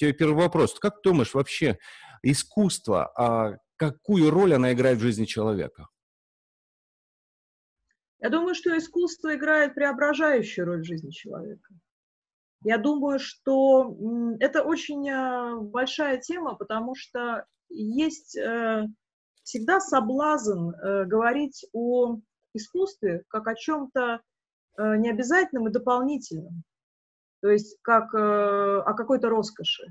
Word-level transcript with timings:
тебе 0.00 0.12
первый 0.12 0.44
вопрос. 0.44 0.78
Как 0.78 0.96
ты 1.02 1.10
думаешь, 1.10 1.34
вообще 1.34 1.78
искусство, 2.22 3.12
а 3.16 3.58
какую 3.76 4.30
роль 4.30 4.54
она 4.54 4.72
играет 4.72 4.98
в 4.98 5.02
жизни 5.02 5.26
человека? 5.26 5.86
Я 8.20 8.28
думаю, 8.28 8.54
что 8.54 8.76
искусство 8.76 9.34
играет 9.34 9.74
преображающую 9.74 10.66
роль 10.66 10.82
в 10.82 10.86
жизни 10.86 11.10
человека. 11.10 11.74
Я 12.62 12.76
думаю, 12.76 13.18
что 13.18 13.96
это 14.38 14.62
очень 14.62 15.08
э, 15.08 15.56
большая 15.60 16.18
тема, 16.18 16.54
потому 16.56 16.94
что 16.94 17.46
есть 17.70 18.36
э, 18.36 18.86
всегда 19.42 19.80
соблазн 19.80 20.70
э, 20.70 21.04
говорить 21.06 21.64
о 21.72 22.18
искусстве 22.52 23.22
как 23.28 23.46
о 23.46 23.54
чем-то 23.54 24.20
необязательном 24.76 25.68
и 25.68 25.72
дополнительном, 25.72 26.62
то 27.40 27.48
есть 27.48 27.78
как 27.82 28.14
о 28.14 28.94
какой-то 28.94 29.28
роскоши. 29.28 29.86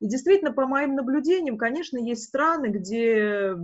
И 0.00 0.08
действительно, 0.08 0.52
по 0.52 0.66
моим 0.66 0.94
наблюдениям, 0.94 1.56
конечно, 1.56 1.96
есть 1.96 2.24
страны, 2.24 2.66
где 2.66 3.54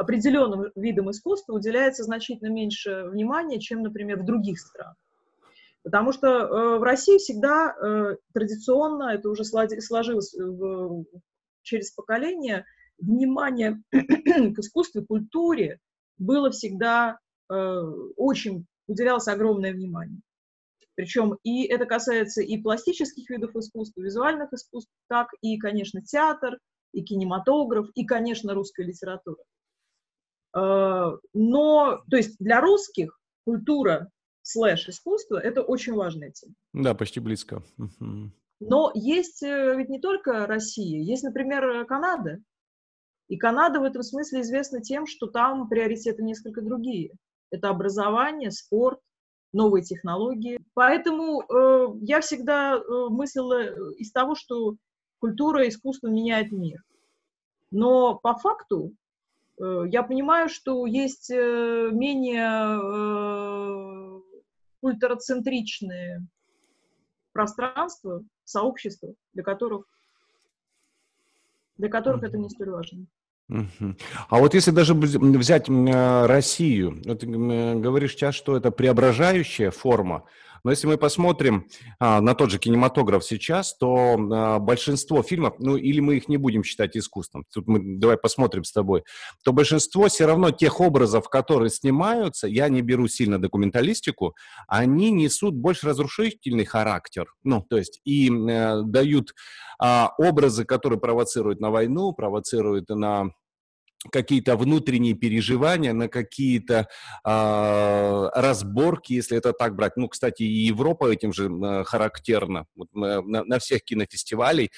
определенным 0.00 0.70
видам 0.74 1.10
искусства 1.10 1.54
уделяется 1.54 2.04
значительно 2.04 2.48
меньше 2.48 3.04
внимания, 3.04 3.60
чем, 3.60 3.82
например, 3.82 4.20
в 4.20 4.24
других 4.24 4.58
странах. 4.58 4.96
Потому 5.82 6.12
что 6.12 6.28
э, 6.28 6.78
в 6.78 6.82
России 6.82 7.18
всегда 7.18 7.74
э, 7.74 8.16
традиционно, 8.34 9.10
это 9.10 9.30
уже 9.30 9.44
сложилось 9.44 10.34
в, 10.34 11.04
через 11.62 11.90
поколение, 11.90 12.64
внимание 12.98 13.82
к 13.90 14.58
искусству, 14.58 15.04
культуре 15.04 15.80
было 16.18 16.50
всегда 16.50 17.18
э, 17.50 17.54
очень, 18.16 18.66
уделялось 18.88 19.28
огромное 19.28 19.72
внимание. 19.72 20.20
Причем 21.00 21.38
и 21.44 21.64
это 21.64 21.86
касается 21.86 22.42
и 22.42 22.58
пластических 22.58 23.30
видов 23.30 23.56
искусства, 23.56 24.02
визуальных 24.02 24.52
искусств, 24.52 24.92
так 25.08 25.28
и, 25.40 25.56
конечно, 25.56 26.02
театр, 26.02 26.58
и 26.92 27.02
кинематограф, 27.02 27.88
и, 27.94 28.04
конечно, 28.04 28.52
русская 28.52 28.84
литература. 28.86 29.42
Э, 30.54 31.16
но, 31.32 32.02
то 32.10 32.16
есть 32.18 32.36
для 32.38 32.60
русских 32.60 33.18
культура 33.46 34.10
слэш 34.42 34.90
искусство– 34.90 35.38
это 35.42 35.62
очень 35.62 35.94
важная 35.94 36.32
тема. 36.32 36.52
Да, 36.74 36.94
почти 36.94 37.18
близко. 37.18 37.62
Но 38.60 38.92
есть 38.94 39.42
э, 39.42 39.74
ведь 39.78 39.88
не 39.88 40.00
только 40.00 40.46
Россия, 40.46 41.00
есть, 41.00 41.22
например, 41.22 41.86
Канада. 41.86 42.40
И 43.28 43.38
Канада 43.38 43.80
в 43.80 43.84
этом 43.84 44.02
смысле 44.02 44.42
известна 44.42 44.82
тем, 44.82 45.06
что 45.06 45.28
там 45.28 45.66
приоритеты 45.66 46.22
несколько 46.22 46.60
другие. 46.60 47.14
Это 47.50 47.70
образование, 47.70 48.50
спорт, 48.50 49.00
новые 49.52 49.82
технологии. 49.82 50.60
Поэтому 50.74 51.42
э, 51.42 51.86
я 52.02 52.20
всегда 52.20 52.76
э, 52.76 52.80
мыслила 53.08 53.92
из 53.94 54.12
того, 54.12 54.34
что 54.34 54.76
культура 55.18 55.64
и 55.64 55.68
искусство 55.68 56.08
меняет 56.08 56.52
мир. 56.52 56.82
Но 57.70 58.14
по 58.14 58.34
факту 58.34 58.92
Э, 59.60 59.84
я 59.86 60.02
понимаю, 60.02 60.48
что 60.48 60.86
есть 60.86 61.30
э, 61.30 61.90
менее 61.92 62.48
э, 62.82 64.20
ультрацентричные 64.80 66.26
пространства, 67.32 68.24
сообщества, 68.44 69.14
для 69.34 69.42
которых, 69.42 69.84
для 71.76 71.88
которых 71.88 72.22
это 72.22 72.38
не 72.38 72.48
столь 72.48 72.70
важно. 72.70 73.06
А 74.28 74.38
вот 74.38 74.54
если 74.54 74.70
даже 74.70 74.94
взять 74.94 75.68
Россию, 75.68 77.02
вот 77.04 77.20
ты 77.20 77.26
говоришь 77.26 78.12
сейчас, 78.12 78.34
что 78.34 78.56
это 78.56 78.70
преображающая 78.70 79.70
форма, 79.70 80.24
но 80.64 80.70
если 80.70 80.86
мы 80.86 80.98
посмотрим 80.98 81.68
а, 81.98 82.20
на 82.20 82.34
тот 82.34 82.50
же 82.50 82.58
кинематограф 82.58 83.24
сейчас, 83.24 83.74
то 83.76 84.16
а, 84.18 84.58
большинство 84.58 85.22
фильмов, 85.22 85.54
ну 85.58 85.76
или 85.76 86.00
мы 86.00 86.16
их 86.16 86.28
не 86.28 86.36
будем 86.36 86.64
считать 86.64 86.96
искусством, 86.96 87.44
тут 87.52 87.66
мы 87.66 87.98
давай 87.98 88.16
посмотрим 88.16 88.64
с 88.64 88.72
тобой, 88.72 89.04
то 89.42 89.52
большинство 89.52 90.08
все 90.08 90.26
равно 90.26 90.50
тех 90.50 90.80
образов, 90.80 91.28
которые 91.28 91.70
снимаются, 91.70 92.46
я 92.46 92.68
не 92.68 92.82
беру 92.82 93.08
сильно 93.08 93.40
документалистику, 93.40 94.36
они 94.68 95.10
несут 95.10 95.54
больше 95.54 95.86
разрушительный 95.86 96.64
характер, 96.64 97.32
ну 97.42 97.62
то 97.62 97.78
есть 97.78 98.00
и 98.04 98.30
э, 98.30 98.82
дают 98.82 99.34
а, 99.78 100.12
образы, 100.18 100.64
которые 100.64 101.00
провоцируют 101.00 101.60
на 101.60 101.70
войну, 101.70 102.12
провоцируют 102.12 102.90
на 102.90 103.30
какие-то 104.10 104.56
внутренние 104.56 105.14
переживания, 105.14 105.92
на 105.92 106.08
какие-то 106.08 106.88
э, 107.24 108.30
разборки, 108.34 109.12
если 109.12 109.36
это 109.36 109.52
так 109.52 109.76
брать. 109.76 109.96
Ну, 109.96 110.08
кстати, 110.08 110.42
и 110.42 110.66
Европа 110.66 111.10
этим 111.10 111.32
же 111.32 111.50
э, 111.50 111.84
характерна. 111.84 112.66
Вот, 112.74 112.88
на, 112.94 113.22
на 113.22 113.58
всех 113.58 113.82
кинофестивалей 113.84 114.70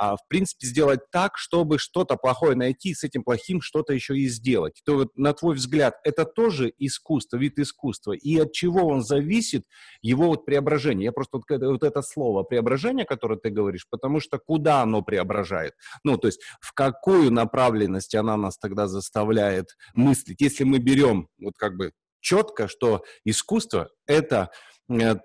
а, 0.00 0.16
в 0.16 0.28
принципе, 0.28 0.64
сделать 0.64 1.00
так, 1.10 1.36
чтобы 1.36 1.78
что-то 1.78 2.16
плохое 2.16 2.54
найти, 2.54 2.94
с 2.94 3.02
этим 3.02 3.24
плохим 3.24 3.60
что-то 3.60 3.92
еще 3.92 4.16
и 4.16 4.28
сделать. 4.28 4.80
То 4.84 4.94
вот, 4.94 5.16
на 5.16 5.32
твой 5.32 5.56
взгляд, 5.56 5.96
это 6.04 6.24
тоже 6.24 6.72
искусство, 6.78 7.36
вид 7.36 7.58
искусства, 7.58 8.12
и 8.12 8.38
от 8.38 8.52
чего 8.52 8.86
он 8.86 9.02
зависит, 9.02 9.64
его 10.00 10.28
вот 10.28 10.44
преображение? 10.44 11.06
Я 11.06 11.12
просто 11.12 11.38
вот, 11.38 11.44
вот 11.50 11.82
это 11.82 12.02
слово 12.02 12.44
преображение, 12.44 13.06
которое 13.06 13.40
ты 13.40 13.50
говоришь, 13.50 13.86
потому 13.90 14.20
что 14.20 14.38
куда 14.38 14.82
оно 14.82 15.02
преображает? 15.02 15.74
Ну, 16.04 16.16
то 16.16 16.28
есть 16.28 16.40
в 16.60 16.72
какую 16.74 17.32
направленность 17.32 18.14
она 18.14 18.36
нас 18.36 18.56
тогда 18.56 18.86
заставляет 18.86 19.76
мыслить? 19.94 20.40
Если 20.40 20.62
мы 20.62 20.78
берем 20.78 21.28
вот 21.40 21.54
как 21.58 21.76
бы 21.76 21.90
четко, 22.20 22.68
что 22.68 23.02
искусство— 23.24 23.90
это 24.06 24.50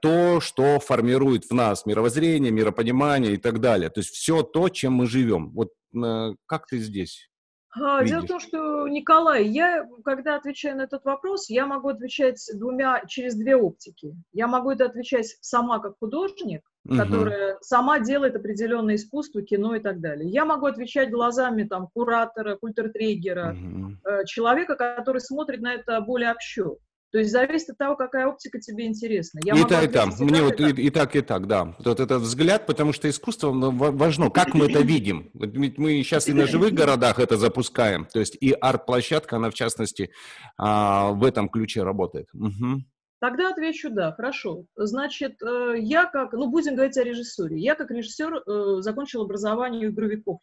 то, 0.02 0.42
что 0.42 0.80
формирует 0.80 1.46
в 1.46 1.54
нас 1.54 1.86
мировоззрение, 1.86 2.52
миропонимание 2.52 3.34
и 3.34 3.38
так 3.38 3.60
далее. 3.60 3.90
То 3.90 4.02
есть 4.02 4.12
все 4.12 4.44
то, 4.44 4.70
чем 4.70 4.94
мы 4.94 5.08
живем. 5.08 5.52
Вот 5.52 5.70
э, 5.96 6.34
как 6.46 6.68
ты 6.68 6.80
здесь? 6.80 7.30
А, 7.76 8.04
дело 8.04 8.22
в 8.22 8.28
том, 8.28 8.40
что, 8.40 8.88
Николай, 8.88 9.48
я, 9.48 9.88
когда 10.06 10.36
отвечаю 10.36 10.78
на 10.78 10.84
этот 10.84 11.06
вопрос, 11.06 11.50
я 11.50 11.66
могу 11.66 11.90
отвечать 11.90 12.40
двумя, 12.54 13.04
через 13.08 13.36
две 13.36 13.56
оптики. 13.56 14.16
Я 14.32 14.48
могу 14.48 14.72
это 14.72 14.86
отвечать 14.86 15.36
сама 15.42 15.80
как 15.80 15.98
художник, 16.00 16.62
угу. 16.86 16.98
которая 16.98 17.58
сама 17.62 18.00
делает 18.00 18.36
определенное 18.36 18.96
искусство, 18.96 19.42
кино 19.42 19.76
и 19.76 19.80
так 19.80 20.02
далее. 20.02 20.30
Я 20.30 20.46
могу 20.46 20.68
отвечать 20.68 21.10
глазами 21.10 21.64
там, 21.64 21.88
куратора, 21.88 22.58
культуртрегера, 22.58 23.56
угу. 23.56 24.26
человека, 24.28 24.76
который 24.76 25.22
смотрит 25.22 25.62
на 25.62 25.74
это 25.74 26.00
более 26.02 26.32
общо. 26.32 26.76
То 27.14 27.20
есть 27.20 27.32
зависит 27.32 27.70
от 27.70 27.78
того, 27.78 27.96
какая 27.96 28.26
оптика 28.26 28.60
тебе 28.60 28.88
интересна. 28.88 29.40
Я 29.46 29.54
и 29.54 29.64
так, 29.66 29.84
и 29.84 29.88
так. 29.88 30.20
Мне 30.20 30.42
вот 30.42 30.60
и, 30.60 30.70
и 30.72 30.90
так, 30.90 31.16
и 31.16 31.22
так, 31.22 31.46
да. 31.46 31.76
Вот 31.78 32.00
этот 32.00 32.24
взгляд, 32.24 32.66
потому 32.66 32.92
что 32.92 33.08
искусство 33.08 33.52
важно, 33.52 34.32
как 34.32 34.56
мы 34.56 34.66
это 34.66 34.80
видим. 34.80 35.30
Ведь 35.36 35.78
мы 35.78 36.02
сейчас 36.02 36.28
и 36.28 36.34
на 36.34 36.48
живых 36.48 36.74
городах 36.74 37.20
это 37.20 37.38
запускаем. 37.38 38.08
То 38.12 38.20
есть 38.20 38.36
и 38.42 38.52
арт-площадка, 38.52 39.36
она 39.36 39.52
в 39.52 39.54
частности 39.54 40.10
а, 40.58 41.12
в 41.12 41.24
этом 41.24 41.50
ключе 41.50 41.84
работает. 41.84 42.30
Угу. 42.34 42.82
Тогда 43.20 43.50
отвечу 43.50 43.92
да, 43.92 44.12
хорошо. 44.14 44.66
Значит, 44.76 45.40
э, 45.44 45.76
я 45.78 46.06
как, 46.06 46.34
ну 46.34 46.50
будем 46.50 46.74
говорить 46.74 46.98
о 46.98 47.04
режиссуре. 47.04 47.60
Я 47.60 47.76
как 47.76 47.92
режиссер 47.92 48.36
э, 48.36 48.82
закончил 48.82 49.22
образование 49.22 49.88
игровиков. 49.88 50.40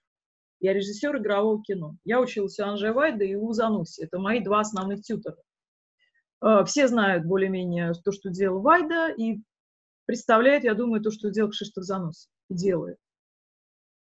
Я 0.60 0.72
режиссер 0.72 1.16
игрового 1.16 1.62
кино. 1.64 1.96
Я 2.04 2.20
учился 2.20 2.64
у 2.64 2.68
Анжея 2.68 2.92
Вайда 2.92 3.24
и 3.24 3.34
у 3.34 3.52
Зануси. 3.52 4.02
Это 4.02 4.20
мои 4.20 4.38
два 4.38 4.60
основных 4.60 5.02
тютора. 5.02 5.36
Э, 6.42 6.64
все 6.64 6.88
знают 6.88 7.24
более-менее 7.24 7.92
то, 8.04 8.12
что 8.12 8.30
делал 8.30 8.60
Вайда, 8.60 9.08
и 9.08 9.40
представляют, 10.06 10.64
я 10.64 10.74
думаю, 10.74 11.02
то, 11.02 11.10
что 11.10 11.30
делал 11.30 11.50
Кшиштоф 11.50 11.84
Занос, 11.84 12.28
делает. 12.48 12.98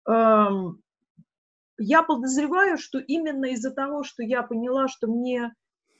Эм, 0.08 0.82
я 1.78 2.04
подозреваю, 2.04 2.78
что 2.78 3.00
именно 3.00 3.46
из-за 3.46 3.72
того, 3.72 4.04
что 4.04 4.24
я 4.24 4.42
поняла, 4.44 4.88
что 4.88 5.08
мне 5.08 5.54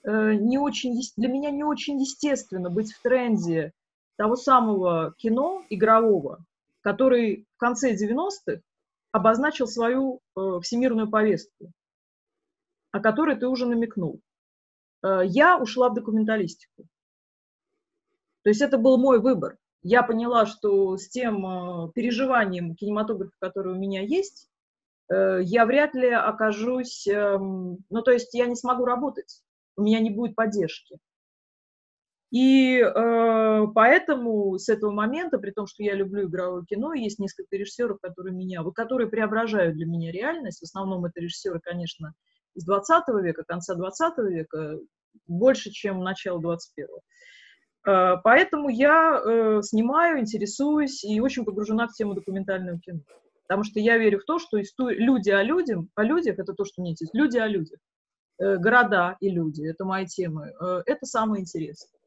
э, 0.04 0.34
не 0.36 0.58
очень, 0.58 1.00
для 1.18 1.28
меня 1.28 1.52
не 1.52 1.64
очень 1.64 2.00
естественно 2.00 2.70
быть 2.70 2.94
в 2.94 3.02
тренде 3.02 3.74
того 4.16 4.36
самого 4.36 5.14
кино 5.18 5.64
игрового, 5.70 6.44
который 6.82 7.46
в 7.56 7.58
конце 7.58 7.94
90-х 7.94 8.62
обозначил 9.12 9.68
свою 9.68 10.22
э, 10.36 10.60
всемирную 10.62 11.10
повестку, 11.10 11.72
о 12.92 13.00
которой 13.00 13.36
ты 13.36 13.48
уже 13.48 13.66
намекнул. 13.66 14.22
Э, 15.08 15.22
я 15.26 15.58
ушла 15.58 15.90
в 15.90 15.94
документалистику. 15.94 16.88
То 18.44 18.50
есть 18.50 18.62
это 18.62 18.78
был 18.78 18.98
мой 18.98 19.20
выбор. 19.20 19.58
Я 19.84 20.04
поняла, 20.04 20.46
что 20.46 20.98
с 20.98 21.08
тем 21.10 21.46
э, 21.46 21.92
переживанием 21.94 22.76
кинематографа, 22.76 23.36
который 23.40 23.74
у 23.74 23.78
меня 23.78 24.02
есть, 24.02 24.50
э, 25.10 25.40
я 25.44 25.66
вряд 25.66 25.94
ли 25.94 26.10
окажусь, 26.10 27.08
эм, 27.08 27.80
ну 27.90 28.02
то 28.02 28.12
есть 28.12 28.34
я 28.34 28.48
не 28.48 28.56
смогу 28.56 28.86
работать, 28.86 29.42
у 29.76 29.84
меня 29.84 30.00
не 30.00 30.10
будет 30.10 30.36
поддержки. 30.36 30.98
И 32.32 32.80
э, 32.80 33.68
поэтому 33.74 34.58
с 34.58 34.68
этого 34.68 34.92
момента, 34.92 35.38
при 35.38 35.52
том, 35.52 35.66
что 35.66 35.84
я 35.84 35.94
люблю 35.94 36.28
игровое 36.28 36.66
кино, 36.66 36.94
есть 36.94 37.20
несколько 37.20 37.56
режиссеров, 37.56 38.00
которые 38.02 38.36
меня, 38.36 38.64
которые 38.76 39.08
преображают 39.08 39.76
для 39.76 39.86
меня 39.86 40.12
реальность. 40.12 40.60
В 40.60 40.64
основном 40.64 41.06
это 41.06 41.22
режиссеры, 41.22 41.62
конечно, 41.62 42.14
из 42.56 42.66
20 42.66 43.08
века, 43.22 43.44
конца 43.48 43.76
20 43.76 44.18
века, 44.30 44.80
больше, 45.28 45.72
чем 45.72 46.04
начало 46.04 46.40
21-го. 46.40 47.02
Э, 47.88 48.18
поэтому 48.24 48.70
я 48.70 49.22
э, 49.24 49.62
снимаю, 49.64 50.20
интересуюсь 50.20 51.04
и 51.04 51.20
очень 51.22 51.46
погружена 51.46 51.88
в 51.88 51.94
тему 51.94 52.14
документального 52.14 52.80
кино. 52.80 53.00
Потому 53.48 53.64
что 53.64 53.80
я 53.80 53.98
верю 53.98 54.20
в 54.20 54.26
то, 54.26 54.40
что 54.40 54.62
история, 54.62 54.98
люди 55.00 55.30
о 55.30 55.42
людях, 55.42 55.80
о 55.96 56.04
людях, 56.04 56.38
это 56.38 56.54
то, 56.54 56.66
что 56.66 56.82
мне 56.82 56.92
интересует, 56.92 57.24
люди 57.24 57.38
о 57.38 57.48
людях, 57.48 57.80
э, 58.40 58.58
города 58.58 59.16
и 59.22 59.30
люди, 59.30 59.66
это 59.66 59.86
мои 59.86 60.06
темы, 60.06 60.54
это 60.86 61.06
самое 61.06 61.42
интересное. 61.42 61.98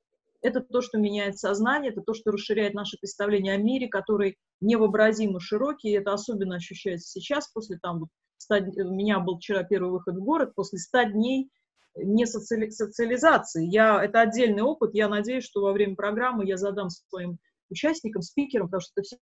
Это 0.42 0.60
то, 0.60 0.80
что 0.80 0.98
меняет 0.98 1.38
сознание, 1.38 1.92
это 1.92 2.00
то, 2.02 2.14
что 2.14 2.30
расширяет 2.30 2.72
наше 2.72 2.96
представление 2.98 3.54
о 3.54 3.58
мире, 3.58 3.88
который 3.88 4.38
невообразимо 4.60 5.38
широкий, 5.38 5.90
и 5.90 5.96
это 5.96 6.12
особенно 6.12 6.56
ощущается 6.56 7.08
сейчас, 7.10 7.48
после 7.48 7.78
там, 7.78 8.00
вот, 8.00 8.08
100, 8.38 8.56
у 8.84 8.94
меня 8.94 9.20
был 9.20 9.36
вчера 9.36 9.64
первый 9.64 9.90
выход 9.90 10.16
в 10.16 10.22
город, 10.22 10.54
после 10.54 10.78
100 10.78 11.02
дней 11.10 11.50
не 11.96 12.26
социали, 12.26 12.70
социализации. 12.70 13.66
Я, 13.66 14.02
это 14.02 14.20
отдельный 14.20 14.62
опыт, 14.62 14.94
я 14.94 15.08
надеюсь, 15.08 15.44
что 15.44 15.62
во 15.62 15.72
время 15.72 15.96
программы 15.96 16.46
я 16.46 16.56
задам 16.56 16.90
своим 16.90 17.38
участникам, 17.68 18.22
спикерам, 18.22 18.66
потому 18.66 18.80
что 18.80 18.92
это 18.96 19.02
все 19.02 19.16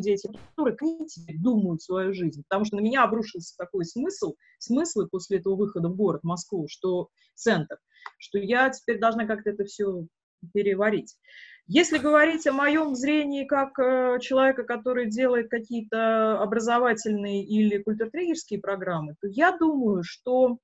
дети, 0.00 0.28
которые 0.56 0.76
думают 1.40 1.82
свою 1.82 2.12
жизнь. 2.12 2.42
Потому 2.48 2.64
что 2.64 2.76
на 2.76 2.80
меня 2.80 3.04
обрушился 3.04 3.56
такой 3.56 3.84
смысл, 3.84 4.34
смыслы 4.58 5.08
после 5.08 5.38
этого 5.38 5.56
выхода 5.56 5.88
в 5.88 5.96
город, 5.96 6.24
Москву, 6.24 6.66
что 6.68 7.08
центр, 7.34 7.78
что 8.18 8.38
я 8.38 8.70
теперь 8.70 8.98
должна 8.98 9.26
как-то 9.26 9.50
это 9.50 9.64
все 9.64 10.06
переварить. 10.52 11.16
Если 11.66 11.96
говорить 11.96 12.46
о 12.46 12.52
моем 12.52 12.94
зрении 12.94 13.46
как 13.46 13.78
э, 13.78 14.18
человека, 14.20 14.64
который 14.64 15.08
делает 15.08 15.48
какие-то 15.48 16.38
образовательные 16.42 17.42
или 17.42 17.82
культуртрегерские 17.82 18.60
программы, 18.60 19.14
то 19.20 19.28
я 19.28 19.56
думаю, 19.56 20.02
что 20.04 20.58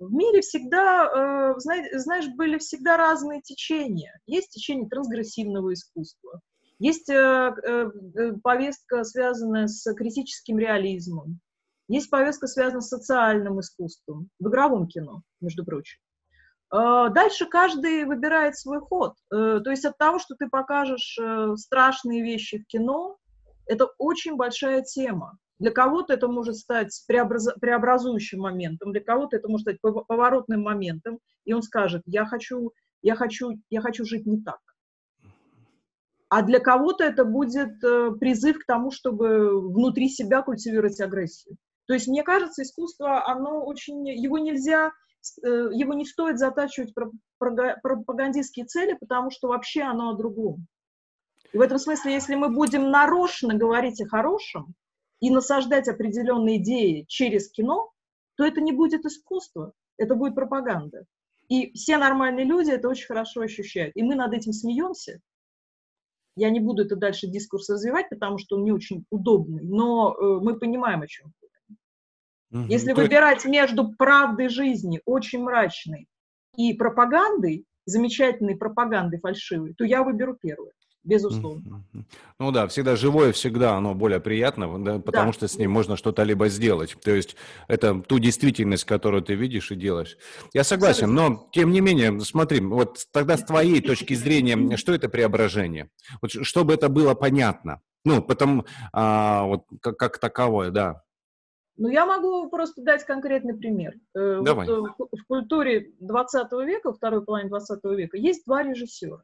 в 0.00 0.12
мире 0.12 0.40
всегда, 0.40 1.04
э, 1.04 1.54
знаешь, 1.58 2.28
были 2.28 2.58
всегда 2.58 2.96
разные 2.96 3.42
течения. 3.42 4.18
Есть 4.26 4.50
течение 4.50 4.88
трансгрессивного 4.88 5.74
искусства, 5.74 6.40
есть 6.78 7.10
э, 7.10 7.14
э, 7.14 8.32
повестка, 8.42 9.04
связанная 9.04 9.66
с 9.66 9.92
критическим 9.94 10.58
реализмом, 10.58 11.40
есть 11.86 12.08
повестка, 12.08 12.46
связанная 12.46 12.80
с 12.80 12.88
социальным 12.88 13.60
искусством, 13.60 14.30
в 14.38 14.48
игровом 14.48 14.88
кино, 14.88 15.22
между 15.40 15.64
прочим. 15.64 15.98
Дальше 16.72 17.46
каждый 17.46 18.04
выбирает 18.04 18.56
свой 18.56 18.78
ход. 18.78 19.16
То 19.28 19.68
есть 19.70 19.84
от 19.84 19.98
того, 19.98 20.20
что 20.20 20.36
ты 20.36 20.48
покажешь 20.48 21.18
страшные 21.56 22.22
вещи 22.22 22.58
в 22.58 22.66
кино, 22.68 23.18
это 23.66 23.88
очень 23.98 24.36
большая 24.36 24.82
тема. 24.82 25.36
Для 25.60 25.70
кого-то 25.70 26.14
это 26.14 26.26
может 26.26 26.56
стать 26.56 27.04
преобраз... 27.06 27.48
преобразующим 27.60 28.40
моментом, 28.40 28.90
для 28.90 29.00
кого-то 29.00 29.36
это 29.36 29.48
может 29.48 29.62
стать 29.62 29.80
поворотным 29.80 30.62
моментом, 30.62 31.20
и 31.44 31.52
он 31.52 31.62
скажет, 31.62 32.02
я 32.06 32.26
хочу, 32.26 32.72
я 33.02 33.14
хочу, 33.14 33.52
я 33.70 33.80
хочу 33.80 34.04
жить 34.04 34.26
не 34.26 34.42
так. 34.42 34.58
А 36.28 36.42
для 36.42 36.58
кого-то 36.58 37.04
это 37.04 37.24
будет 37.24 37.80
призыв 38.18 38.58
к 38.58 38.66
тому, 38.66 38.90
чтобы 38.90 39.60
внутри 39.72 40.08
себя 40.08 40.42
культивировать 40.42 41.00
агрессию. 41.00 41.56
То 41.86 41.94
есть, 41.94 42.08
мне 42.08 42.24
кажется, 42.24 42.62
искусство, 42.62 43.26
оно 43.26 43.64
очень, 43.64 44.08
его 44.08 44.38
нельзя 44.38 44.92
Э, 45.44 45.68
его 45.72 45.94
не 45.94 46.06
стоит 46.06 46.38
затачивать 46.38 46.94
пропагандистские 47.38 48.66
цели, 48.66 48.96
потому 48.98 49.30
что 49.30 49.48
вообще 49.48 49.82
оно 49.82 50.10
о 50.10 50.16
другом. 50.16 50.66
И 51.52 51.58
в 51.58 51.60
этом 51.60 51.78
смысле, 51.78 52.12
если 52.12 52.34
мы 52.36 52.48
будем 52.48 52.90
нарочно 52.90 53.54
говорить 53.54 54.00
о 54.00 54.08
хорошем 54.08 54.74
и 55.20 55.30
насаждать 55.30 55.88
определенные 55.88 56.56
идеи 56.56 57.04
через 57.08 57.50
кино, 57.50 57.90
то 58.36 58.44
это 58.44 58.60
не 58.60 58.72
будет 58.72 59.04
искусство, 59.04 59.72
это 59.98 60.14
будет 60.14 60.34
пропаганда. 60.34 61.04
И 61.48 61.72
все 61.72 61.98
нормальные 61.98 62.44
люди 62.44 62.70
это 62.70 62.88
очень 62.88 63.06
хорошо 63.06 63.42
ощущают. 63.42 63.96
И 63.96 64.02
мы 64.02 64.14
над 64.14 64.32
этим 64.32 64.52
смеемся. 64.52 65.20
Я 66.36 66.50
не 66.50 66.60
буду 66.60 66.84
это 66.84 66.96
дальше 66.96 67.26
дискурс 67.26 67.68
развивать, 67.68 68.08
потому 68.08 68.38
что 68.38 68.56
он 68.56 68.64
не 68.64 68.72
очень 68.72 69.04
удобный, 69.10 69.64
но 69.64 70.14
э, 70.14 70.40
мы 70.40 70.58
понимаем, 70.58 71.02
о 71.02 71.06
чем 71.06 71.32
Угу. 72.52 72.64
Если 72.68 72.92
То 72.92 73.00
выбирать 73.00 73.44
между 73.44 73.92
правдой 73.92 74.48
жизни, 74.48 75.00
очень 75.04 75.40
мрачной, 75.40 76.08
и 76.56 76.74
пропагандой, 76.74 77.64
замечательной 77.84 78.56
пропагандой 78.56 79.20
фальшивой, 79.20 79.74
то 79.74 79.84
я 79.84 80.02
выберу 80.02 80.36
первую 80.36 80.72
безусловно. 81.04 81.84
Ну 82.38 82.50
да, 82.52 82.66
всегда 82.68 82.96
живое, 82.96 83.32
всегда 83.32 83.76
оно 83.76 83.94
более 83.94 84.20
приятно, 84.20 84.82
да, 84.82 84.98
потому 84.98 85.28
да. 85.28 85.32
что 85.32 85.48
с 85.48 85.56
ним 85.56 85.70
можно 85.70 85.96
что-то 85.96 86.22
либо 86.22 86.48
сделать. 86.48 86.96
То 87.02 87.10
есть 87.10 87.36
это 87.68 88.00
ту 88.00 88.18
действительность, 88.18 88.84
которую 88.84 89.22
ты 89.22 89.34
видишь 89.34 89.70
и 89.70 89.76
делаешь. 89.76 90.16
Я 90.52 90.64
согласен, 90.64 91.12
но 91.14 91.48
тем 91.52 91.70
не 91.70 91.80
менее, 91.80 92.20
смотри, 92.20 92.60
вот 92.60 93.06
тогда 93.12 93.36
с 93.36 93.44
твоей 93.44 93.80
точки 93.80 94.14
зрения, 94.14 94.76
что 94.76 94.92
это 94.92 95.08
преображение? 95.08 95.90
Вот 96.20 96.30
чтобы 96.30 96.74
это 96.74 96.88
было 96.88 97.14
понятно. 97.14 97.80
Ну, 98.04 98.22
потом 98.22 98.64
а, 98.92 99.44
вот 99.44 99.64
как, 99.82 99.96
как 99.98 100.18
таковое, 100.18 100.70
да. 100.70 101.02
Ну, 101.76 101.88
я 101.88 102.04
могу 102.04 102.48
просто 102.50 102.82
дать 102.82 103.04
конкретный 103.04 103.54
пример. 103.54 103.94
Э, 104.14 104.40
Давай. 104.42 104.68
Вот, 104.68 104.90
э, 104.98 105.16
в 105.16 105.26
культуре 105.26 105.94
20 106.00 106.52
века, 106.66 106.92
второй 106.92 107.24
половины 107.24 107.48
20 107.48 107.82
века, 107.96 108.18
есть 108.18 108.44
два 108.44 108.62
режиссера. 108.62 109.22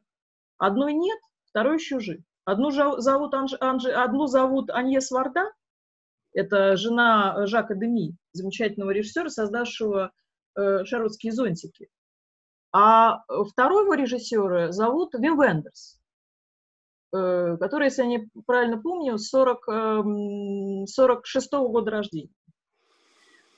Одной 0.57 0.93
нет, 0.93 1.19
второй 1.49 1.75
еще 1.75 1.99
жив. 1.99 2.21
Одну 2.45 2.71
зовут, 2.71 3.33
Анж, 3.33 3.53
Анж, 3.59 3.85
одну 3.85 4.27
зовут 4.27 4.69
Аньес 4.69 5.11
Варда, 5.11 5.51
это 6.33 6.77
жена 6.77 7.45
Жака 7.47 7.75
Деми, 7.75 8.15
замечательного 8.31 8.91
режиссера, 8.91 9.29
создавшего 9.29 10.11
э, 10.55 10.85
«Шаротские 10.85 11.33
зонтики». 11.33 11.89
А 12.71 13.23
второго 13.49 13.97
режиссера 13.97 14.71
зовут 14.71 15.13
Вим 15.15 15.41
Вендерс, 15.41 15.99
э, 17.13 17.57
который, 17.57 17.85
если 17.85 18.03
я 18.03 18.07
не 18.07 18.29
правильно 18.45 18.79
помню, 18.79 19.17
40, 19.17 19.67
э, 19.67 20.85
46 20.85 21.53
-го 21.53 21.69
года 21.69 21.91
рождения. 21.91 22.33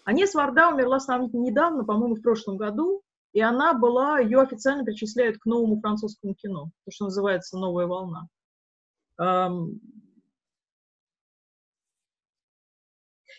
Анис 0.06 0.34
Варда 0.34 0.70
умерла 0.70 1.00
сравнительно 1.00 1.42
недавно, 1.42 1.84
по-моему, 1.84 2.16
в 2.16 2.22
прошлом 2.22 2.58
году, 2.58 3.04
и 3.34 3.42
она 3.42 3.74
была, 3.74 4.20
ее 4.20 4.42
официально 4.42 4.84
причисляют 4.84 5.38
к 5.38 5.46
новому 5.46 5.80
французскому 5.80 6.34
кино, 6.36 6.72
то, 6.86 6.92
что 6.92 7.06
называется 7.06 7.58
«Новая 7.58 7.88
волна». 7.88 8.28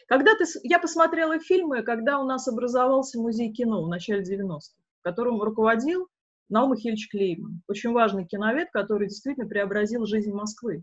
Когда 0.09 0.35
ты, 0.35 0.45
я 0.65 0.81
посмотрела 0.81 1.39
фильмы, 1.39 1.83
когда 1.83 2.19
у 2.19 2.25
нас 2.25 2.49
образовался 2.49 3.21
музей 3.21 3.53
кино 3.53 3.85
в 3.85 3.89
начале 3.89 4.23
90-х, 4.23 4.75
которым 5.03 5.41
руководил 5.41 6.09
Наум 6.49 6.77
Хильч 6.77 7.09
Клейман, 7.09 7.63
очень 7.69 7.93
важный 7.93 8.27
киновед, 8.27 8.71
который 8.73 9.07
действительно 9.09 9.47
преобразил 9.47 10.07
жизнь 10.07 10.33
Москвы 10.33 10.83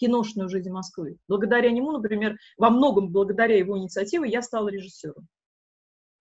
киношную 0.00 0.48
жизнь 0.48 0.70
Москвы. 0.70 1.18
Благодаря 1.28 1.70
нему, 1.70 1.92
например, 1.92 2.38
во 2.56 2.70
многом 2.70 3.12
благодаря 3.12 3.56
его 3.56 3.78
инициативе 3.78 4.30
я 4.30 4.40
стала 4.42 4.68
режиссером. 4.68 5.28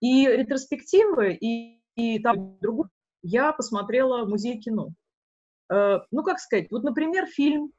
И 0.02 0.28
ретроспективы, 0.28 1.34
и, 1.34 1.79
и 2.00 2.20
там 2.20 2.58
другое 2.62 2.90
я 3.22 3.52
посмотрела 3.52 4.26
музей 4.26 4.60
кино. 4.60 4.94
Э, 5.70 6.00
ну, 6.12 6.24
как 6.24 6.40
сказать, 6.40 6.72
вот, 6.72 6.84
например, 6.84 7.26
фильм 7.28 7.74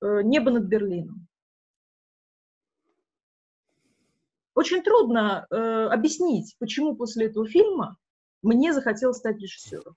э, 0.00 0.22
«Небо 0.22 0.50
над 0.50 0.64
Берлином». 0.64 1.28
Очень 4.54 4.82
трудно 4.82 5.46
э, 5.50 5.54
объяснить, 5.56 6.56
почему 6.58 6.96
после 6.96 7.26
этого 7.26 7.46
фильма 7.46 7.96
мне 8.42 8.72
захотелось 8.72 9.18
стать 9.18 9.38
режиссером. 9.38 9.94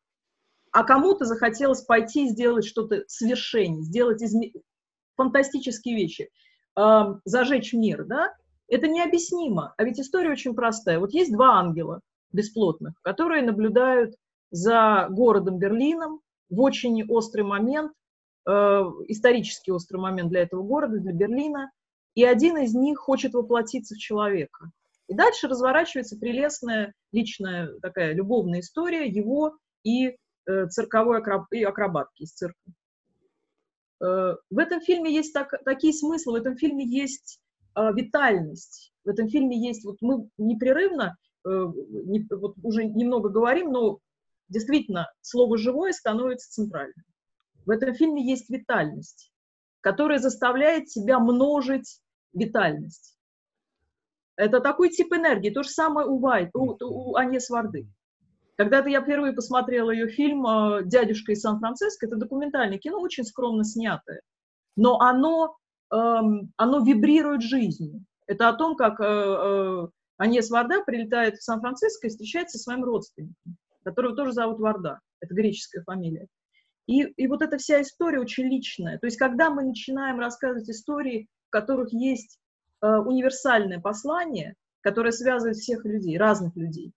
А 0.72 0.84
кому-то 0.84 1.26
захотелось 1.26 1.82
пойти 1.82 2.26
и 2.26 2.30
сделать 2.30 2.66
что-то 2.66 3.04
свершение, 3.08 3.82
сделать 3.82 4.22
изме 4.22 4.52
фантастические 5.16 5.96
вещи. 5.96 6.30
Э, 6.78 7.16
зажечь 7.26 7.74
мир, 7.74 8.04
да? 8.06 8.36
Это 8.68 8.88
необъяснимо. 8.88 9.74
А 9.78 9.84
ведь 9.84 10.00
история 10.00 10.32
очень 10.32 10.54
простая. 10.54 11.00
Вот 11.00 11.12
есть 11.12 11.34
два 11.34 11.58
ангела 11.58 12.02
бесплотных, 12.34 12.94
которые 13.02 13.44
наблюдают 13.44 14.16
за 14.52 15.08
городом 15.10 15.60
Берлином 15.60 16.22
в 16.50 16.60
очень 16.60 17.04
острый 17.08 17.44
момент, 17.44 17.94
э, 18.48 18.52
исторически 19.08 19.72
острый 19.72 19.98
момент 19.98 20.30
для 20.30 20.42
этого 20.42 20.64
города, 20.64 21.00
для 21.00 21.14
Берлина, 21.14 21.72
и 22.16 22.26
один 22.26 22.58
из 22.58 22.74
них 22.74 23.00
хочет 23.00 23.34
воплотиться 23.34 23.96
в 23.96 23.98
человека. 23.98 24.72
И 25.08 25.14
дальше 25.14 25.48
разворачивается 25.48 26.18
прелестная 26.18 26.94
личная 27.12 27.80
такая 27.82 28.14
любовная 28.14 28.60
история 28.60 29.08
его 29.08 29.58
и 29.84 30.16
э, 30.46 30.68
цирковой 30.68 31.20
акроб... 31.20 31.46
и 31.52 31.64
акробатки 31.64 32.24
из 32.24 32.32
цирка. 32.34 32.72
Э, 34.02 34.36
в 34.50 34.58
этом 34.58 34.82
фильме 34.82 35.14
есть 35.14 35.34
так, 35.34 35.54
такие 35.64 35.94
смыслы, 35.94 36.34
в 36.34 36.42
этом 36.42 36.58
фильме 36.58 36.86
есть 36.86 37.40
э, 37.76 37.94
витальность, 37.94 38.94
в 39.04 39.10
этом 39.10 39.30
фильме 39.30 39.58
есть, 39.58 39.86
вот 39.86 39.98
мы 40.02 40.30
непрерывно, 40.38 41.18
не, 41.46 42.28
вот 42.30 42.56
уже 42.64 42.86
немного 42.86 43.30
говорим, 43.30 43.72
но 43.72 44.00
действительно 44.50 45.12
слово 45.22 45.58
«живое» 45.58 45.92
становится 45.92 46.52
центральным. 46.52 47.06
В 47.66 47.70
этом 47.70 47.94
фильме 47.94 48.24
есть 48.24 48.50
витальность, 48.50 49.32
которая 49.82 50.20
заставляет 50.20 50.86
тебя 50.86 51.20
множить 51.20 52.02
витальность. 52.34 53.18
Это 54.36 54.60
такой 54.60 54.90
тип 54.90 55.14
энергии, 55.14 55.50
то 55.50 55.64
же 55.64 55.70
самое 55.70 56.08
у 56.08 56.20
Вайт, 56.20 56.50
у, 56.56 56.76
у 56.80 57.16
Аньес 57.16 57.50
Варды 57.50 57.88
Когда-то 58.56 58.90
я 58.90 59.02
впервые 59.02 59.34
посмотрела 59.34 59.92
ее 59.92 60.08
фильм 60.08 60.48
э, 60.48 60.84
«Дядюшка 60.86 61.34
из 61.34 61.42
Сан-Франциско». 61.42 62.08
Это 62.08 62.16
документальное 62.16 62.80
кино, 62.80 63.00
очень 63.00 63.24
скромно 63.24 63.64
снятое. 63.64 64.22
Но 64.76 65.00
оно, 65.00 65.58
эм, 65.92 66.52
оно 66.56 66.80
вибрирует 66.84 67.42
жизнью. 67.42 68.04
Это 68.26 68.50
о 68.50 68.54
том, 68.54 68.76
как 68.76 69.00
э, 69.00 69.04
э, 69.04 69.88
Аньес 70.22 70.52
Варда 70.52 70.84
прилетает 70.84 71.38
в 71.38 71.44
Сан-Франциско 71.44 72.06
и 72.06 72.10
встречается 72.12 72.60
со 72.60 72.66
своим 72.66 72.84
родственником, 72.84 73.58
которого 73.84 74.16
тоже 74.16 74.34
зовут 74.34 74.60
Варда. 74.60 75.00
Это 75.20 75.34
греческая 75.34 75.82
фамилия. 75.84 76.28
И, 76.86 77.02
и 77.02 77.28
вот 77.28 77.42
эта 77.42 77.58
вся 77.58 77.82
история 77.82 78.20
очень 78.20 78.44
личная. 78.44 79.00
То 79.00 79.08
есть, 79.08 79.18
когда 79.18 79.50
мы 79.50 79.64
начинаем 79.64 80.20
рассказывать 80.20 80.70
истории, 80.70 81.28
в 81.48 81.50
которых 81.50 81.92
есть 81.92 82.38
э, 82.84 82.88
универсальное 82.88 83.80
послание, 83.80 84.54
которое 84.82 85.12
связывает 85.12 85.58
всех 85.58 85.86
людей, 85.86 86.20
разных 86.20 86.56
людей, 86.56 86.94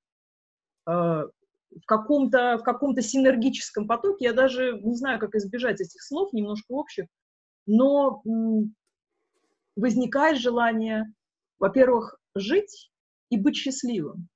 э, 0.87 0.91
в 0.93 1.87
каком-то 1.87 2.59
в 2.59 2.63
каком-то 2.63 3.01
синергическом 3.01 3.87
потоке, 3.89 4.27
я 4.27 4.33
даже 4.35 4.79
не 4.83 4.97
знаю, 4.97 5.19
как 5.19 5.35
избежать 5.35 5.81
этих 5.81 6.03
слов, 6.03 6.35
немножко 6.35 6.73
общих, 6.73 7.07
но 7.65 8.23
возникает 9.77 10.37
желание, 10.37 11.07
во-первых, 11.59 12.19
жить 12.35 12.91
и 13.35 13.41
быть 13.41 13.57
счастливым. 13.57 14.29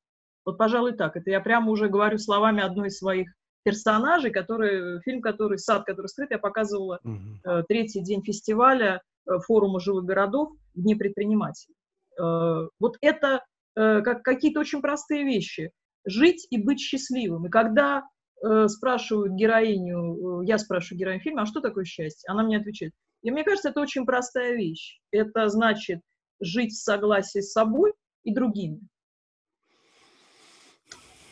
Вот, 0.45 0.59
пожалуй, 0.59 0.95
так. 0.95 1.17
Это 1.17 1.31
я 1.31 1.41
прямо 1.41 1.71
уже 1.71 1.89
говорю 1.89 2.19
словами 2.19 2.63
одной 2.63 2.89
из 2.89 2.99
своих 2.99 3.29
персонажей, 3.65 4.31
который, 4.31 5.01
фильм, 5.03 5.21
который 5.21 5.59
«Сад, 5.59 5.85
который 5.85 6.07
скрыт», 6.07 6.31
я 6.31 6.39
показывала 6.39 7.01
э, 7.05 7.63
третий 7.69 8.03
день 8.03 8.23
фестиваля 8.23 9.03
э, 9.27 9.39
форума 9.47 9.79
живых 9.79 10.05
городов 10.05 10.53
в 10.75 10.81
Дне 10.81 10.97
предпринимателей. 10.97 11.75
Э, 12.19 12.69
вот 12.81 12.97
это 13.03 13.45
э, 13.77 14.01
как 14.01 14.23
какие-то 14.23 14.61
очень 14.61 14.81
простые 14.81 15.25
вещи. 15.25 15.71
Жить 16.07 16.47
и 16.51 16.63
быть 16.63 16.81
счастливым. 16.81 17.47
И 17.47 17.51
когда 17.51 18.05
э, 18.43 18.69
спрашивают 18.69 19.35
героиню, 19.35 20.43
э, 20.43 20.47
я 20.47 20.57
спрашиваю 20.57 21.01
героиню 21.01 21.21
фильма, 21.21 21.43
а 21.43 21.47
что 21.47 21.61
такое 21.61 21.85
счастье? 21.85 22.31
Она 22.31 22.43
мне 22.43 22.57
отвечает. 22.57 22.93
И 23.23 23.31
мне 23.31 23.45
кажется, 23.45 23.69
это 23.69 23.81
очень 23.81 24.07
простая 24.07 24.55
вещь. 24.55 25.01
Это 25.11 25.49
значит 25.49 26.01
жить 26.41 26.73
в 26.73 26.83
согласии 26.83 27.41
с 27.41 27.53
собой 27.53 27.93
и 28.25 28.35
другими. 28.35 28.81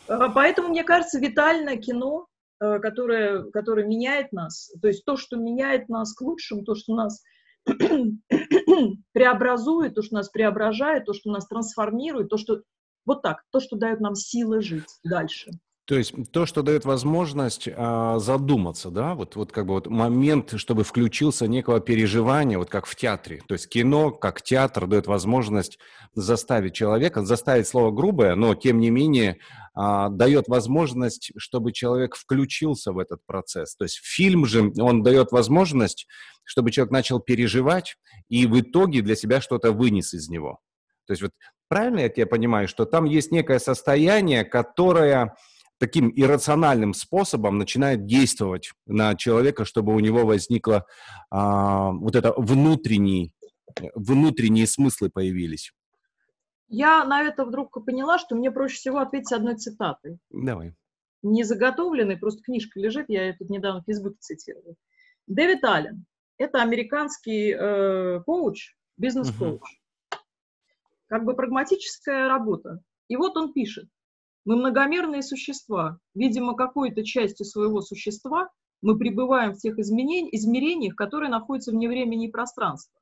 Э, 0.07 0.29
поэтому, 0.33 0.69
мне 0.69 0.83
кажется, 0.83 1.19
витальное 1.19 1.77
кино, 1.77 2.27
э, 2.59 2.79
которое, 2.79 3.43
которое 3.51 3.85
меняет 3.85 4.31
нас, 4.31 4.71
то 4.81 4.87
есть 4.87 5.05
то, 5.05 5.17
что 5.17 5.37
меняет 5.37 5.89
нас 5.89 6.13
к 6.13 6.21
лучшему, 6.21 6.63
то, 6.63 6.75
что 6.75 6.95
нас 6.95 7.23
преобразует, 9.11 9.95
то, 9.95 10.01
что 10.01 10.15
нас 10.15 10.29
преображает, 10.29 11.05
то, 11.05 11.13
что 11.13 11.31
нас 11.31 11.47
трансформирует, 11.47 12.29
то, 12.29 12.37
что 12.37 12.61
вот 13.05 13.21
так, 13.21 13.43
то, 13.51 13.59
что 13.59 13.77
дает 13.77 13.99
нам 13.99 14.15
силы 14.15 14.61
жить 14.61 14.99
дальше. 15.03 15.51
То 15.87 15.95
есть 15.95 16.13
то, 16.33 16.45
что 16.45 16.63
дает 16.63 16.83
возможность 16.83 17.69
а, 17.73 18.19
задуматься, 18.19 18.89
да, 18.89 19.15
вот, 19.15 19.37
вот 19.37 19.53
как 19.53 19.67
бы 19.67 19.75
вот 19.75 19.87
момент, 19.87 20.55
чтобы 20.57 20.83
включился 20.83 21.47
некого 21.47 21.79
переживания, 21.79 22.57
вот 22.57 22.69
как 22.69 22.85
в 22.85 22.95
театре. 22.97 23.41
То 23.47 23.53
есть 23.53 23.69
кино, 23.69 24.11
как 24.11 24.41
театр, 24.41 24.85
дает 24.85 25.07
возможность 25.07 25.79
заставить 26.13 26.73
человека, 26.73 27.23
заставить 27.23 27.69
слово 27.69 27.91
грубое, 27.91 28.35
но 28.35 28.53
тем 28.53 28.81
не 28.81 28.89
менее 28.89 29.37
а, 29.73 30.09
дает 30.09 30.49
возможность, 30.49 31.31
чтобы 31.37 31.71
человек 31.71 32.17
включился 32.17 32.91
в 32.91 32.99
этот 32.99 33.25
процесс. 33.25 33.77
То 33.77 33.85
есть 33.85 34.01
фильм 34.03 34.45
же, 34.45 34.73
он 34.77 35.03
дает 35.03 35.31
возможность, 35.31 36.05
чтобы 36.43 36.71
человек 36.71 36.91
начал 36.91 37.21
переживать 37.21 37.95
и 38.27 38.45
в 38.45 38.59
итоге 38.59 39.01
для 39.01 39.15
себя 39.15 39.39
что-то 39.39 39.71
вынес 39.71 40.13
из 40.13 40.27
него. 40.27 40.59
То 41.05 41.13
есть 41.13 41.21
вот 41.21 41.31
правильно 41.69 42.01
я 42.01 42.09
тебя 42.09 42.27
понимаю, 42.27 42.67
что 42.67 42.83
там 42.83 43.05
есть 43.05 43.31
некое 43.31 43.59
состояние, 43.59 44.43
которое 44.43 45.33
таким 45.79 46.11
иррациональным 46.15 46.93
способом 46.93 47.57
начинает 47.57 48.05
действовать 48.05 48.71
на 48.85 49.15
человека, 49.15 49.65
чтобы 49.65 49.93
у 49.93 49.99
него 49.99 50.25
возникло 50.25 50.85
а, 51.29 51.91
вот 51.91 52.15
это 52.15 52.33
внутренний, 52.37 53.31
внутренние 53.95 54.67
смыслы 54.67 55.09
появились. 55.09 55.71
Я 56.69 57.05
на 57.05 57.21
это 57.21 57.45
вдруг 57.45 57.85
поняла, 57.85 58.17
что 58.17 58.35
мне 58.35 58.51
проще 58.51 58.75
всего 58.75 58.99
ответить 58.99 59.31
одной 59.31 59.55
цитатой. 59.55 60.17
Давай. 60.29 60.73
Не 61.23 61.43
заготовленной, 61.43 62.17
просто 62.17 62.43
книжка 62.43 62.79
лежит, 62.79 63.05
я 63.09 63.27
ее 63.27 63.33
тут 63.33 63.49
недавно 63.49 63.81
в 63.81 63.85
Фейсбуке 63.85 64.17
цитировала. 64.19 64.75
Дэвид 65.27 65.63
Аллен. 65.63 66.05
Это 66.37 66.61
американский 66.61 67.51
э, 67.51 68.21
коуч, 68.25 68.75
бизнес-коуч. 68.97 69.61
Угу. 69.61 70.19
Как 71.07 71.25
бы 71.25 71.35
прагматическая 71.35 72.27
работа. 72.27 72.81
И 73.07 73.15
вот 73.15 73.35
он 73.37 73.53
пишет. 73.53 73.87
Мы 74.47 74.55
многомерные 74.55 75.23
существа. 75.23 75.99
Видимо, 76.15 76.55
какой-то 76.55 77.03
частью 77.03 77.45
своего 77.45 77.81
существа 77.81 78.49
мы 78.81 78.97
пребываем 78.97 79.51
в 79.51 79.57
тех 79.57 79.77
измерениях, 79.77 80.95
которые 80.95 81.29
находятся 81.29 81.71
вне 81.71 81.89
времени 81.89 82.29
и 82.29 82.31
пространства. 82.31 82.97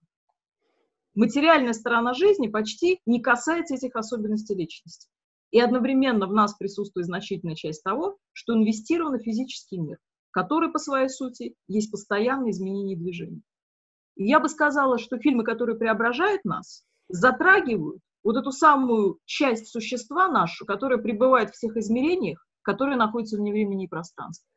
Материальная 1.13 1.73
сторона 1.73 2.15
жизни 2.15 2.47
почти 2.47 2.99
не 3.05 3.21
касается 3.21 3.75
этих 3.75 3.95
особенностей 3.95 4.55
личности. 4.55 5.07
И 5.51 5.59
одновременно 5.59 6.25
в 6.25 6.33
нас 6.33 6.55
присутствует 6.55 7.05
значительная 7.05 7.53
часть 7.53 7.83
того, 7.83 8.17
что 8.33 8.55
инвестировано 8.55 9.19
в 9.19 9.23
физический 9.23 9.77
мир, 9.77 9.99
который 10.31 10.71
по 10.71 10.79
своей 10.79 11.09
сути 11.09 11.53
есть 11.67 11.91
постоянное 11.91 12.49
изменение 12.49 12.97
и 12.97 12.99
движение. 12.99 13.41
И 14.15 14.25
я 14.25 14.39
бы 14.39 14.49
сказала, 14.49 14.97
что 14.97 15.19
фильмы, 15.19 15.43
которые 15.43 15.77
преображают 15.77 16.43
нас, 16.43 16.83
затрагивают 17.07 18.01
вот 18.25 18.35
эту 18.37 18.51
самую 18.51 19.19
часть 19.25 19.67
существа 19.67 20.27
нашу, 20.27 20.65
которая 20.65 20.97
пребывает 20.97 21.51
в 21.51 21.53
всех 21.53 21.77
измерениях, 21.77 22.43
которые 22.63 22.97
находятся 22.97 23.37
вне 23.37 23.51
времени 23.51 23.85
и 23.85 23.87
пространства. 23.87 24.49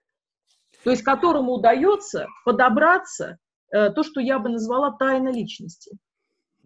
То 0.84 0.90
есть 0.90 1.02
которому 1.02 1.52
удается 1.52 2.26
подобраться 2.46 3.36
э, 3.70 3.90
то, 3.90 4.02
что 4.02 4.20
я 4.20 4.38
бы 4.38 4.48
назвала 4.48 4.90
тайна 4.92 5.28
личности. 5.28 5.98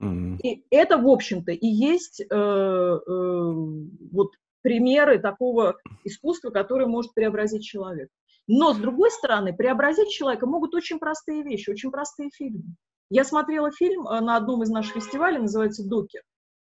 Mm-hmm. 0.00 0.36
И 0.44 0.64
это, 0.70 0.96
в 0.96 1.08
общем-то, 1.08 1.50
и 1.50 1.66
есть 1.66 2.20
э, 2.20 2.24
э, 2.24 2.98
вот 3.08 4.30
примеры 4.62 5.18
такого 5.18 5.78
искусства, 6.04 6.50
которое 6.50 6.86
может 6.86 7.14
преобразить 7.14 7.64
человека. 7.64 8.12
Но, 8.46 8.74
с 8.74 8.76
другой 8.76 9.10
стороны, 9.10 9.52
преобразить 9.52 10.10
человека 10.10 10.46
могут 10.46 10.72
очень 10.74 11.00
простые 11.00 11.42
вещи, 11.42 11.70
очень 11.70 11.90
простые 11.90 12.30
фильмы. 12.30 12.76
Я 13.10 13.24
смотрела 13.24 13.72
фильм 13.72 14.06
э, 14.06 14.20
на 14.20 14.36
одном 14.36 14.62
из 14.62 14.70
наших 14.70 14.94
фестивалей, 14.94 15.38
называется 15.38 15.88
«Докер» 15.88 16.22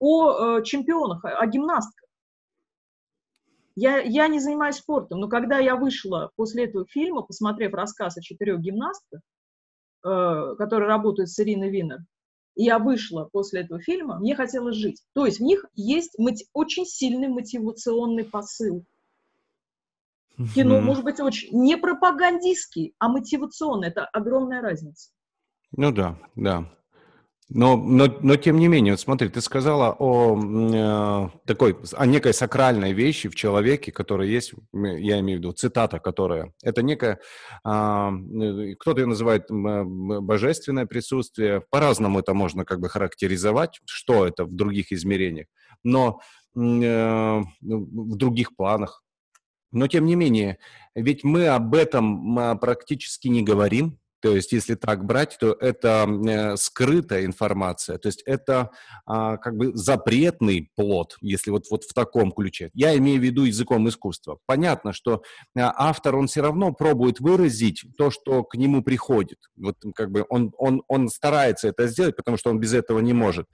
о 0.03 0.57
э, 0.57 0.63
чемпионах, 0.63 1.23
о 1.23 1.47
гимнастках. 1.47 2.09
Я, 3.75 4.01
я 4.01 4.27
не 4.27 4.39
занимаюсь 4.39 4.75
спортом, 4.75 5.21
но 5.21 5.29
когда 5.29 5.59
я 5.59 5.77
вышла 5.77 6.29
после 6.35 6.65
этого 6.65 6.85
фильма, 6.85 7.21
посмотрев 7.21 7.73
рассказ 7.73 8.17
о 8.17 8.21
четырех 8.21 8.59
гимнастках, 8.59 9.21
э, 10.03 10.55
которые 10.57 10.89
работают 10.89 11.29
с 11.29 11.39
Ириной 11.39 11.69
Винер, 11.69 11.99
и 12.55 12.65
я 12.65 12.79
вышла 12.79 13.29
после 13.31 13.61
этого 13.61 13.81
фильма, 13.81 14.19
мне 14.19 14.35
хотелось 14.35 14.75
жить. 14.75 15.01
То 15.13 15.25
есть 15.25 15.39
в 15.39 15.43
них 15.43 15.65
есть 15.73 16.19
мотив, 16.19 16.47
очень 16.51 16.85
сильный 16.85 17.29
мотивационный 17.29 18.25
посыл. 18.25 18.83
Кино 20.53 20.81
может 20.81 21.05
быть 21.05 21.21
очень 21.21 21.57
не 21.57 21.77
пропагандистский, 21.77 22.93
а 22.99 23.07
мотивационный. 23.07 23.87
Это 23.87 24.05
огромная 24.05 24.61
разница. 24.61 25.11
Ну 25.71 25.91
да, 25.93 26.19
да. 26.35 26.69
Но, 27.49 27.75
но, 27.75 28.07
но 28.21 28.35
тем 28.37 28.57
не 28.57 28.67
менее, 28.67 28.93
вот 28.93 28.99
смотри, 28.99 29.29
ты 29.29 29.41
сказала 29.41 29.95
о 29.99 30.37
э, 30.37 31.29
такой, 31.45 31.77
о 31.93 32.05
некой 32.05 32.33
сакральной 32.33 32.93
вещи 32.93 33.27
в 33.29 33.35
человеке, 33.35 33.91
которая 33.91 34.27
есть, 34.27 34.53
я 34.73 35.19
имею 35.19 35.39
в 35.39 35.41
виду 35.41 35.51
цитата, 35.51 35.99
которая, 35.99 36.53
это 36.63 36.81
некая, 36.81 37.19
а, 37.63 38.11
э, 38.11 38.75
кто-то 38.79 39.01
ее 39.01 39.07
называет 39.07 39.45
божественное 39.49 40.85
присутствие, 40.85 41.63
по-разному 41.69 42.19
это 42.19 42.33
можно 42.33 42.65
как 42.65 42.79
бы 42.79 42.89
характеризовать, 42.89 43.81
что 43.85 44.25
это 44.25 44.45
в 44.45 44.55
других 44.55 44.91
измерениях, 44.91 45.47
но 45.83 46.21
э, 46.55 46.59
в 46.59 48.15
других 48.15 48.55
планах. 48.55 49.03
Но 49.71 49.87
тем 49.87 50.05
не 50.05 50.15
менее, 50.15 50.59
ведь 50.95 51.23
мы 51.23 51.47
об 51.47 51.73
этом 51.75 52.57
практически 52.59 53.27
не 53.27 53.41
говорим, 53.41 53.99
то 54.23 54.33
есть, 54.33 54.53
если 54.53 54.75
так 54.75 55.03
брать, 55.03 55.35
то 55.37 55.51
это 55.51 56.07
э, 56.07 56.55
скрытая 56.55 57.25
информация, 57.25 57.97
то 57.97 58.07
есть 58.07 58.23
это 58.25 58.69
а, 59.05 59.35
как 59.35 59.57
бы 59.57 59.75
запретный 59.75 60.71
плод, 60.77 61.17
если 61.19 61.51
вот, 61.51 61.65
вот 61.69 61.83
в 61.83 61.93
таком 61.93 62.31
ключе. 62.31 62.69
Я 62.73 62.95
имею 62.97 63.19
в 63.19 63.23
виду 63.23 63.43
языком 63.43 63.89
искусства. 63.89 64.39
Понятно, 64.45 64.93
что 64.93 65.23
а, 65.57 65.73
автор, 65.75 66.15
он 66.15 66.27
все 66.27 66.39
равно 66.39 66.71
пробует 66.71 67.19
выразить 67.19 67.83
то, 67.97 68.11
что 68.11 68.45
к 68.45 68.55
нему 68.55 68.81
приходит. 68.81 69.39
Вот 69.57 69.75
как 69.93 70.09
бы 70.09 70.25
он, 70.29 70.53
он, 70.57 70.83
он 70.87 71.09
старается 71.09 71.67
это 71.67 71.87
сделать, 71.87 72.15
потому 72.15 72.37
что 72.37 72.49
он 72.49 72.61
без 72.61 72.73
этого 72.73 72.99
не 72.99 73.11
может. 73.11 73.47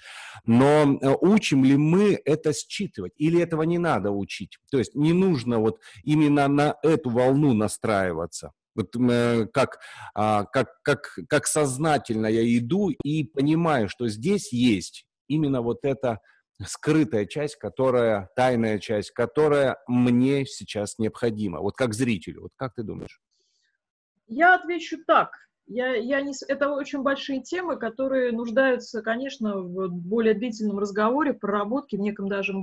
Но 0.46 1.00
э, 1.02 1.16
учим 1.20 1.64
ли 1.64 1.78
мы 1.78 2.22
это 2.26 2.54
считывать? 2.54 3.14
Или 3.18 3.42
этого 3.42 3.64
не 3.64 3.80
надо 3.80 4.12
учить? 4.12 4.60
То 4.70 4.78
есть 4.78 4.94
не 4.94 5.14
нужно 5.14 5.58
вот 5.58 5.80
именно 6.04 6.48
на 6.48 6.76
эту 6.84 7.10
волну 7.10 7.56
настраиваться. 7.56 8.52
Вот 8.80 8.96
э, 8.96 9.46
как, 9.54 9.80
а, 10.16 10.46
как, 10.46 10.82
как, 10.84 11.20
как 11.28 11.48
сознательно 11.48 12.28
я 12.28 12.42
иду 12.58 12.90
и 12.90 13.26
понимаю, 13.26 13.90
что 13.90 14.08
здесь 14.08 14.54
есть 14.54 15.06
именно 15.28 15.62
вот 15.62 15.80
это 15.84 16.20
скрытая 16.66 17.26
часть, 17.26 17.58
которая, 17.58 18.30
тайная 18.36 18.80
часть, 18.80 19.12
которая 19.12 19.78
мне 19.88 20.46
сейчас 20.46 20.98
необходима, 20.98 21.60
вот 21.60 21.76
как 21.76 21.94
зрителю, 21.94 22.44
вот 22.44 22.52
как 22.56 22.74
ты 22.76 22.84
думаешь? 22.84 23.22
Я 24.28 24.56
отвечу 24.56 24.98
так. 25.06 25.32
Я, 25.66 25.96
я 25.96 26.22
не, 26.22 26.34
это 26.48 26.72
очень 26.72 27.04
большие 27.04 27.42
темы, 27.44 27.78
которые 27.78 28.32
нуждаются, 28.32 29.02
конечно, 29.02 29.58
в 29.58 29.90
более 29.90 30.34
длительном 30.34 30.80
разговоре, 30.80 31.34
проработке, 31.34 31.98
в 31.98 32.02
неком 32.02 32.28
даже 32.28 32.54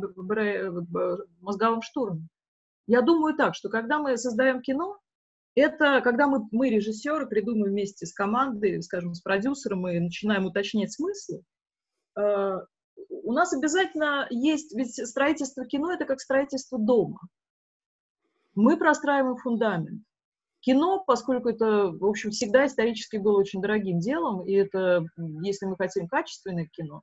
мозговом 1.41 1.83
штурме. 1.83 2.27
Я 2.89 3.03
думаю 3.03 3.37
так, 3.37 3.55
что 3.55 3.69
когда 3.69 3.99
мы 3.99 4.17
создаем 4.17 4.61
кино, 4.61 4.99
это 5.57 6.03
когда 6.03 6.29
мы, 6.29 6.47
мы 6.53 6.69
режиссеры, 6.69 7.27
придумываем 7.27 7.73
вместе 7.73 8.07
с 8.07 8.13
командой, 8.13 8.81
скажем, 8.83 9.15
с 9.15 9.23
продюсером 9.23 9.89
и 9.89 9.99
начинаем 9.99 10.45
уточнять 10.45 10.93
смыслы, 10.93 11.43
э, 12.19 12.59
у 13.09 13.33
нас 13.33 13.53
обязательно 13.53 14.27
есть, 14.31 14.75
ведь 14.77 14.95
строительство 14.95 15.65
кино– 15.65 15.93
это 15.95 16.05
как 16.05 16.21
строительство 16.21 16.79
дома. 16.79 17.19
Мы 18.55 18.77
простраиваем 18.77 19.37
фундамент. 19.37 20.03
Кино, 20.61 21.03
поскольку 21.07 21.49
это, 21.49 21.89
в 21.89 22.05
общем, 22.05 22.31
всегда 22.31 22.67
исторически 22.67 23.17
было 23.17 23.39
очень 23.39 23.61
дорогим 23.61 23.99
делом, 23.99 24.47
и 24.47 24.53
это, 24.53 25.05
если 25.43 25.67
мы 25.67 25.77
хотим 25.77 26.09
качественное 26.09 26.67
кино, 26.67 27.03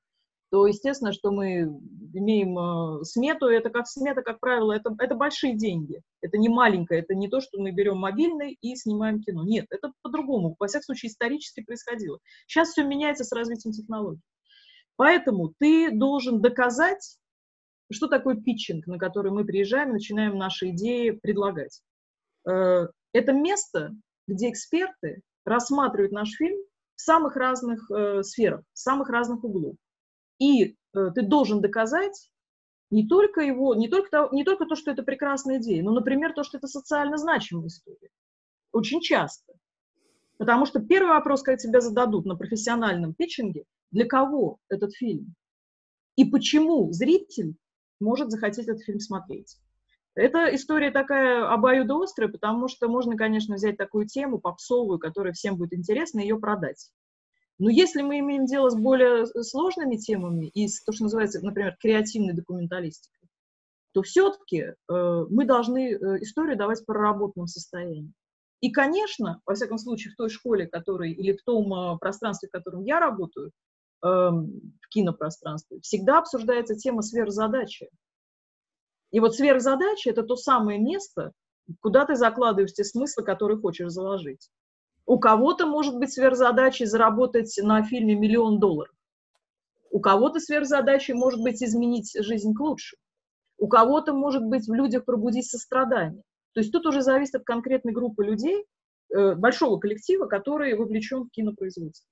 то 0.54 0.68
естественно, 0.68 1.12
что 1.12 1.32
мы 1.32 1.62
имеем 2.14 2.60
э, 2.60 3.04
смету, 3.06 3.48
это 3.48 3.72
как 3.72 3.88
смета, 3.88 4.22
как 4.22 4.40
правило, 4.40 4.72
это, 4.72 4.96
это 5.00 5.16
большие 5.16 5.58
деньги. 5.58 6.04
Это 6.22 6.38
не 6.38 6.48
маленькое, 6.48 7.02
это 7.02 7.16
не 7.16 7.28
то, 7.28 7.42
что 7.42 7.60
мы 7.60 7.72
берем 7.72 7.98
мобильный 7.98 8.56
и 8.62 8.76
снимаем 8.76 9.20
кино. 9.20 9.44
Нет, 9.44 9.66
это 9.72 9.94
по-другому. 10.04 10.56
Во 10.60 10.68
всяком 10.68 10.84
случае, 10.84 11.10
исторически 11.10 11.64
происходило. 11.64 12.20
Сейчас 12.46 12.70
все 12.70 12.84
меняется 12.84 13.24
с 13.24 13.32
развитием 13.32 13.74
технологий. 13.74 14.22
Поэтому 14.96 15.56
ты 15.58 15.90
должен 15.90 16.40
доказать, 16.40 17.18
что 17.92 18.08
такое 18.08 18.36
питчинг, 18.36 18.86
на 18.86 19.00
который 19.00 19.32
мы 19.32 19.46
приезжаем 19.46 19.90
начинаем 19.90 20.38
наши 20.38 20.70
идеи 20.70 21.10
предлагать. 21.20 21.82
Э, 22.48 22.90
это 23.12 23.34
место, 23.34 23.96
где 24.28 24.52
эксперты 24.52 25.24
рассматривают 25.46 26.12
наш 26.12 26.30
фильм 26.30 26.60
в 26.96 27.02
самых 27.02 27.38
разных 27.38 27.90
э, 27.90 28.22
сферах, 28.22 28.62
в 28.72 28.78
самых 28.78 29.10
разных 29.10 29.44
углов. 29.44 29.78
И 30.40 30.66
э, 30.66 31.12
ты 31.14 31.22
должен 31.22 31.62
доказать 31.62 32.30
не 32.90 33.08
только 33.08 33.42
его, 33.42 33.74
не 33.76 33.88
только, 33.88 34.10
то, 34.10 34.30
не 34.32 34.44
только 34.44 34.66
то, 34.66 34.76
что 34.76 34.92
это 34.92 35.04
прекрасная 35.04 35.58
идея, 35.58 35.84
но, 35.84 35.92
например, 35.92 36.34
то, 36.34 36.44
что 36.44 36.58
это 36.58 36.68
социально 36.68 37.18
значимая 37.18 37.68
история. 37.68 38.10
Очень 38.72 39.02
часто. 39.02 39.54
Потому 40.38 40.66
что 40.66 40.80
первый 40.80 41.10
вопрос, 41.10 41.42
когда 41.42 41.58
тебя 41.58 41.82
зададут 41.82 42.26
на 42.26 42.36
профессиональном 42.36 43.14
питчинге, 43.14 43.66
для 43.92 44.06
кого 44.06 44.60
этот 44.70 44.94
фильм? 44.96 45.36
И 46.16 46.26
почему 46.26 46.92
зритель 46.92 47.56
может 48.00 48.30
захотеть 48.30 48.68
этот 48.68 48.84
фильм 48.84 49.00
смотреть? 49.00 49.58
Это 50.16 50.54
история 50.54 50.92
такая 50.92 51.52
обоюдоострая, 51.52 52.30
потому 52.30 52.68
что 52.68 52.88
можно, 52.88 53.18
конечно, 53.18 53.56
взять 53.56 53.78
такую 53.78 54.06
тему 54.06 54.40
попсовую, 54.40 55.00
которая 55.00 55.34
всем 55.34 55.58
будет 55.58 55.74
интересна, 55.74 56.20
и 56.20 56.24
ее 56.24 56.40
продать. 56.40 56.92
Но 57.60 57.70
если 57.70 58.02
мы 58.02 58.20
имеем 58.20 58.46
дело 58.46 58.70
с 58.70 58.76
более 58.76 59.26
сложными 59.26 59.98
темами 59.98 60.48
и 60.48 60.68
с 60.68 60.84
то, 60.84 60.92
что 60.92 61.04
называется, 61.04 61.40
например, 61.42 61.78
креативной 61.80 62.34
документалистикой, 62.34 63.30
то 63.94 64.02
все-таки 64.02 64.58
э, 64.58 64.76
мы 64.88 65.46
должны 65.46 65.94
э, 65.94 66.22
историю 66.22 66.58
давать 66.58 66.82
в 66.82 66.86
проработанном 66.86 67.48
состоянии. 67.48 68.12
И, 68.60 68.72
конечно, 68.72 69.42
во 69.46 69.54
всяком 69.54 69.78
случае, 69.78 70.14
в 70.14 70.16
той 70.16 70.30
школе, 70.30 70.68
который, 70.68 71.12
или 71.12 71.34
в 71.34 71.44
том 71.44 71.72
э, 71.74 71.98
пространстве, 72.00 72.50
в 72.50 72.52
котором 72.52 72.84
я 72.86 73.00
работаю, 73.00 73.50
э, 73.50 74.08
в 74.08 74.90
кинопространстве, 74.90 75.80
всегда 75.82 76.20
обсуждается 76.20 76.76
тема 76.76 77.04
сверхзадачи. 77.04 77.90
И 79.12 79.20
вот 79.20 79.36
сверхзадача– 79.36 80.10
это 80.12 80.24
то 80.24 80.36
самое 80.36 80.80
место, 80.80 81.34
куда 81.82 82.06
ты 82.06 82.16
закладываешь 82.16 82.74
те 82.74 82.84
смыслы, 82.84 83.24
которые 83.24 83.60
хочешь 83.60 83.92
заложить. 83.92 84.50
У 85.06 85.20
кого-то 85.20 85.66
может 85.66 85.98
быть 85.98 86.14
сверхзадачей 86.14 86.86
заработать 86.86 87.58
на 87.62 87.84
фильме 87.84 88.16
миллион 88.16 88.60
долларов. 88.60 88.94
У 89.92 90.00
кого-то 90.00 90.40
сверхзадачей 90.40 91.14
может 91.14 91.42
быть 91.42 91.62
изменить 91.62 92.12
жизнь 92.18 92.54
к 92.54 92.60
лучшему. 92.60 93.00
У 93.58 93.68
кого-то 93.68 94.14
может 94.14 94.44
быть 94.44 94.68
в 94.68 94.74
людях 94.74 95.06
пробудить 95.06 95.50
сострадание. 95.50 96.24
То 96.54 96.62
есть 96.62 96.72
тут 96.72 96.86
уже 96.86 97.02
зависит 97.02 97.36
от 97.36 97.44
конкретной 97.44 97.94
группы 97.94 98.24
людей, 98.24 98.66
э, 99.14 99.36
большого 99.36 99.78
коллектива, 99.80 100.26
который 100.26 100.74
вовлечен 100.76 101.26
в 101.26 101.30
кинопроизводство. 101.30 102.08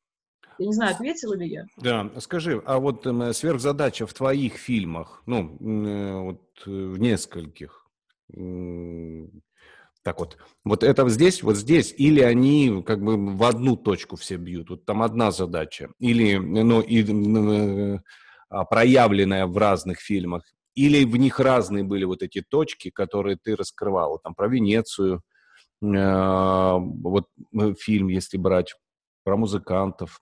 Я 0.57 0.67
не 0.67 0.73
знаю, 0.73 0.93
ответила 0.93 1.33
ли 1.33 1.47
я. 1.47 1.65
Да, 1.77 2.09
скажи, 2.19 2.61
а 2.65 2.79
вот 2.79 3.07
э, 3.07 3.33
сверхзадача 3.33 4.05
в 4.05 4.13
твоих 4.13 4.53
фильмах, 4.53 5.23
ну, 5.25 5.57
э, 5.59 6.21
вот 6.21 6.41
э, 6.67 6.69
в 6.69 6.99
нескольких, 6.99 7.87
так 10.03 10.19
вот, 10.19 10.37
вот 10.65 10.83
это 10.83 11.07
здесь, 11.09 11.43
вот 11.43 11.55
здесь, 11.55 11.93
или 11.95 12.21
они 12.21 12.83
как 12.85 13.03
бы 13.03 13.35
в 13.35 13.43
одну 13.43 13.75
точку 13.75 14.15
все 14.15 14.37
бьют, 14.37 14.69
вот 14.69 14.85
там 14.85 15.01
одна 15.03 15.31
задача, 15.31 15.89
или, 15.99 16.37
ну, 16.37 16.81
и, 16.81 17.03
э, 17.03 17.99
проявленная 18.69 19.45
в 19.45 19.57
разных 19.57 19.99
фильмах, 19.99 20.43
или 20.75 21.03
в 21.03 21.15
них 21.17 21.39
разные 21.39 21.83
были 21.83 22.05
вот 22.05 22.23
эти 22.23 22.41
точки, 22.41 22.89
которые 22.89 23.37
ты 23.41 23.55
раскрывал, 23.55 24.19
там 24.19 24.33
про 24.33 24.47
Венецию, 24.47 25.21
э, 25.83 26.77
вот 26.79 27.27
э, 27.53 27.73
фильм, 27.79 28.07
если 28.07 28.37
брать, 28.37 28.73
про 29.23 29.37
музыкантов, 29.37 30.19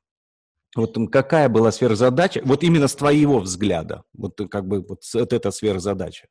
вот 0.75 0.97
какая 1.09 1.47
была 1.47 1.71
сверхзадача, 1.71 2.41
вот 2.43 2.63
именно 2.63 2.87
с 2.87 2.95
твоего 2.95 3.39
взгляда, 3.39 4.03
вот 4.13 4.39
как 4.51 4.67
бы 4.67 4.85
вот 4.87 5.01
эта 5.13 5.51
сверхзадача? 5.51 6.27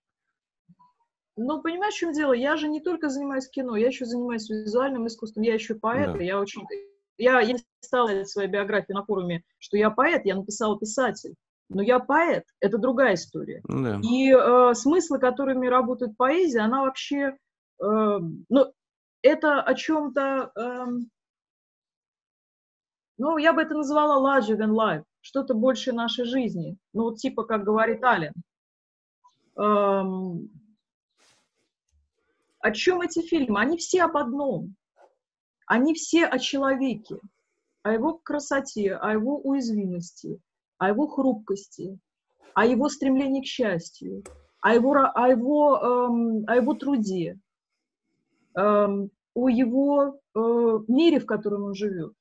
Ну, 1.41 1.63
понимаешь, 1.63 1.95
в 1.95 1.99
чем 1.99 2.13
дело? 2.13 2.33
Я 2.33 2.57
же 2.57 2.69
не 2.69 2.81
только 2.81 3.09
занимаюсь 3.09 3.49
кино, 3.49 3.77
я 3.77 3.87
еще 3.87 4.05
занимаюсь 4.05 4.51
визуальным 4.51 5.07
искусством, 5.07 5.45
я 5.45 5.55
еще 5.55 5.77
поэт, 5.77 6.13
да. 6.13 6.19
я 6.23 6.41
очень... 6.41 6.63
Я, 7.17 7.41
я 7.41 7.57
стала 7.81 8.09
в 8.09 8.27
своей 8.27 8.49
биографии 8.49 8.93
на 8.93 9.05
форуме, 9.05 9.45
что 9.59 9.77
я 9.77 9.91
поэт, 9.91 10.25
я 10.25 10.35
написала 10.35 10.79
писатель. 10.79 11.35
Но 11.69 11.81
я 11.81 12.01
поэт, 12.01 12.45
это 12.61 12.79
другая 12.79 13.15
история. 13.15 13.61
Да. 13.69 14.01
И 14.03 14.33
э, 14.33 14.75
смыслы, 14.75 15.21
которыми 15.21 15.69
работает 15.69 16.17
поэзия, 16.17 16.61
она 16.61 16.83
вообще... 16.83 17.37
Э, 17.81 18.19
ну, 18.49 18.73
это 19.23 19.63
о 19.63 19.75
чем-то... 19.75 20.53
Э, 20.57 20.87
ну, 23.19 23.37
я 23.37 23.53
бы 23.53 23.63
это 23.63 23.75
назвала 23.75 24.41
larger 24.41 24.57
than 24.57 24.71
life, 24.71 25.05
что-то 25.21 25.55
больше 25.55 25.93
нашей 25.93 26.25
жизни. 26.25 26.77
Ну, 26.93 27.05
вот 27.05 27.19
типа, 27.19 27.45
как 27.45 27.65
говорит 27.65 28.03
Ален. 28.03 28.33
Эм, 29.57 30.51
о 32.61 32.71
чем 32.73 33.01
эти 33.01 33.21
фильмы? 33.21 33.61
Они 33.61 33.77
все 33.77 34.03
об 34.03 34.17
одном. 34.17 34.75
Они 35.67 35.95
все 35.95 36.27
о 36.27 36.39
человеке, 36.39 37.19
о 37.83 37.93
его 37.93 38.15
красоте, 38.15 38.95
о 38.95 39.13
его 39.13 39.39
уязвимости, 39.39 40.41
о 40.79 40.89
его 40.89 41.07
хрупкости, 41.07 41.99
о 42.55 42.65
его 42.65 42.89
стремлении 42.89 43.43
к 43.43 43.47
счастью, 43.47 44.25
о 44.61 44.75
его, 44.75 44.95
о 44.95 45.29
его, 45.29 45.77
эм, 45.77 46.45
о 46.47 46.57
его 46.57 46.75
труде, 46.75 47.39
эм, 48.55 49.11
о 49.35 49.49
его 49.49 50.21
э, 50.35 50.79
мире, 50.89 51.21
в 51.21 51.27
котором 51.27 51.65
он 51.65 51.75
живет 51.75 52.15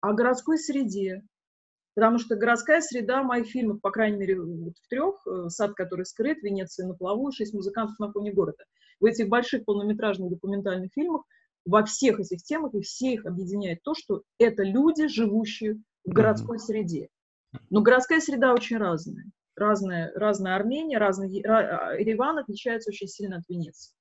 о 0.00 0.12
городской 0.12 0.58
среде, 0.58 1.22
потому 1.94 2.18
что 2.18 2.36
городская 2.36 2.80
среда 2.80 3.22
моих 3.22 3.48
фильмов, 3.48 3.80
по 3.80 3.90
крайней 3.90 4.18
мере, 4.18 4.40
вот 4.40 4.74
в 4.78 4.88
трех, 4.88 5.26
э, 5.26 5.48
«Сад, 5.48 5.74
который 5.74 6.04
скрыт», 6.06 6.42
«Венеция 6.42 6.86
на 6.86 6.94
плаву», 6.94 7.32
«Шесть 7.32 7.54
музыкантов 7.54 7.98
на 7.98 8.12
фоне 8.12 8.32
города». 8.32 8.64
В 9.00 9.04
этих 9.04 9.28
больших 9.28 9.64
полнометражных 9.64 10.30
документальных 10.30 10.92
фильмах 10.92 11.22
во 11.64 11.84
всех 11.84 12.20
этих 12.20 12.42
темах 12.42 12.74
и 12.74 12.80
все 12.80 13.14
их 13.14 13.26
объединяет 13.26 13.82
то, 13.82 13.94
что 13.94 14.22
это 14.38 14.62
люди, 14.62 15.06
живущие 15.06 15.80
в 16.04 16.10
городской 16.10 16.56
mm-hmm. 16.56 16.60
среде. 16.60 17.08
Но 17.70 17.82
городская 17.82 18.20
среда 18.20 18.52
очень 18.52 18.78
разная. 18.78 19.24
Разная, 19.54 20.12
разная 20.14 20.54
Армения, 20.54 20.98
разный 20.98 21.30
Ереван 21.30 22.38
отличается 22.38 22.90
очень 22.90 23.08
сильно 23.08 23.38
от 23.38 23.48
Венеции. 23.48 23.92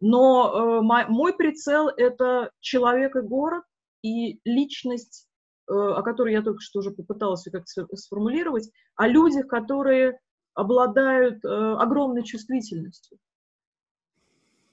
Но 0.00 0.78
э, 0.78 0.82
мой, 0.82 1.06
мой 1.08 1.36
прицел– 1.36 1.88
это 1.96 2.50
человек 2.60 3.16
и 3.16 3.20
город, 3.20 3.64
и 4.02 4.38
личность, 4.44 5.26
э, 5.68 5.72
о 5.72 6.02
которой 6.02 6.32
я 6.32 6.42
только 6.42 6.60
что 6.60 6.80
уже 6.80 6.90
попыталась 6.90 7.44
как-то 7.44 7.96
сформулировать, 7.96 8.70
о 8.96 9.08
людях, 9.08 9.46
которые 9.48 10.18
обладают 10.54 11.44
э, 11.44 11.48
огромной 11.48 12.22
чувствительностью. 12.22 13.18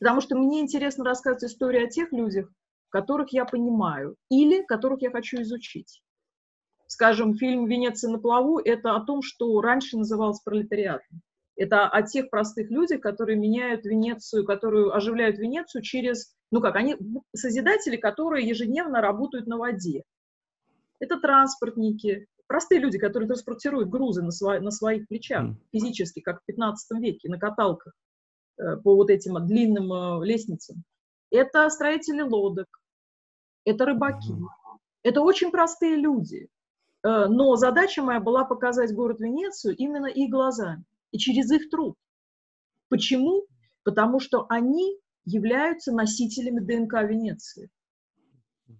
Потому 0.01 0.19
что 0.19 0.35
мне 0.35 0.61
интересно 0.61 1.05
рассказывать 1.05 1.43
историю 1.43 1.85
о 1.85 1.89
тех 1.89 2.11
людях, 2.11 2.51
которых 2.89 3.31
я 3.33 3.45
понимаю 3.45 4.15
или 4.31 4.63
которых 4.63 5.03
я 5.03 5.11
хочу 5.11 5.43
изучить. 5.43 6.01
Скажем, 6.87 7.35
фильм 7.35 7.67
«Венеция 7.67 8.09
на 8.09 8.17
плаву»— 8.17 8.57
это 8.65 8.95
о 8.95 9.05
том, 9.05 9.21
что 9.21 9.61
раньше 9.61 9.97
называлось 9.97 10.41
пролетариатом. 10.41 11.21
Это 11.55 11.87
о 11.87 12.01
тех 12.01 12.31
простых 12.31 12.71
людях, 12.71 13.01
которые 13.01 13.37
меняют 13.37 13.85
Венецию, 13.85 14.43
которые 14.43 14.91
оживляют 14.91 15.37
Венецию 15.37 15.83
через 15.83 16.33
ну 16.49 16.61
как, 16.61 16.75
они 16.75 16.97
созидатели, 17.35 17.95
которые 17.95 18.47
ежедневно 18.47 19.01
работают 19.01 19.45
на 19.45 19.57
воде. 19.57 20.03
Это 20.99 21.19
транспортники, 21.19 22.27
простые 22.47 22.81
люди, 22.81 22.97
которые 22.97 23.27
транспортируют 23.27 23.89
грузы 23.89 24.23
на, 24.23 24.31
сво, 24.31 24.59
на 24.59 24.71
своих 24.71 25.07
плечах 25.07 25.43
mm. 25.43 25.55
физически, 25.71 26.21
как 26.21 26.41
в 26.41 26.45
15 26.45 26.99
веке, 26.99 27.29
на 27.29 27.37
каталках 27.37 27.93
по 28.83 28.95
вот 28.95 29.09
этим 29.09 29.45
длинным 29.45 29.91
э, 29.91 30.25
лестницам. 30.25 30.83
Это 31.29 31.69
строители 31.69 32.21
лодок, 32.21 32.67
это 33.65 33.85
рыбаки, 33.85 34.35
это 35.03 35.21
очень 35.21 35.51
простые 35.51 35.95
люди. 35.95 36.49
Э, 37.03 37.27
но 37.27 37.55
задача 37.55 38.01
моя 38.01 38.19
была 38.19 38.45
показать 38.45 38.93
город 38.93 39.19
Венецию 39.19 39.75
именно 39.75 40.07
их 40.07 40.29
глазами 40.29 40.83
и 41.11 41.17
через 41.17 41.51
их 41.51 41.69
труд. 41.69 41.95
Почему? 42.89 43.45
Потому 43.83 44.19
что 44.19 44.45
они 44.49 44.97
являются 45.25 45.91
носителями 45.91 46.59
ДНК 46.59 47.03
Венеции. 47.03 47.69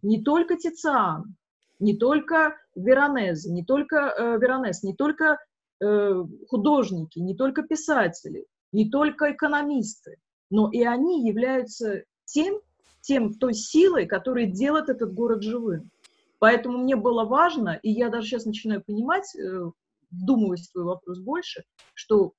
Не 0.02 0.22
только 0.24 0.58
Тициан, 0.58 1.36
не 1.80 1.98
только 1.98 2.56
Веронезе, 2.76 3.52
не 3.52 3.64
только 3.64 3.96
э, 3.98 4.38
Веронез, 4.38 4.84
не 4.84 4.96
только 4.96 5.38
э, 5.80 6.24
художники, 6.48 7.20
не 7.20 7.36
только 7.36 7.64
писатели, 7.64 8.46
не 8.72 8.90
только 8.90 9.34
экономисты, 9.34 10.18
но 10.50 10.70
и 10.72 10.84
они 10.84 11.28
являются 11.28 12.04
тем, 12.26 12.62
тем, 13.02 13.34
той 13.34 13.54
силой, 13.54 14.06
которая 14.06 14.46
делает 14.46 14.90
этот 14.90 15.14
город 15.14 15.44
живым. 15.44 15.92
Поэтому 16.40 16.80
мне 16.80 16.96
было 16.96 17.24
важно, 17.26 17.80
и 17.84 17.92
я 17.92 18.10
даже 18.10 18.28
сейчас 18.28 18.46
начинаю 18.46 18.84
понимать, 18.84 19.36
э, 19.36 19.72
вдумываясь 20.10 20.68
в 20.68 20.72
твой 20.72 20.86
вопрос 20.86 21.20
больше, 21.20 21.64
что 21.94 22.34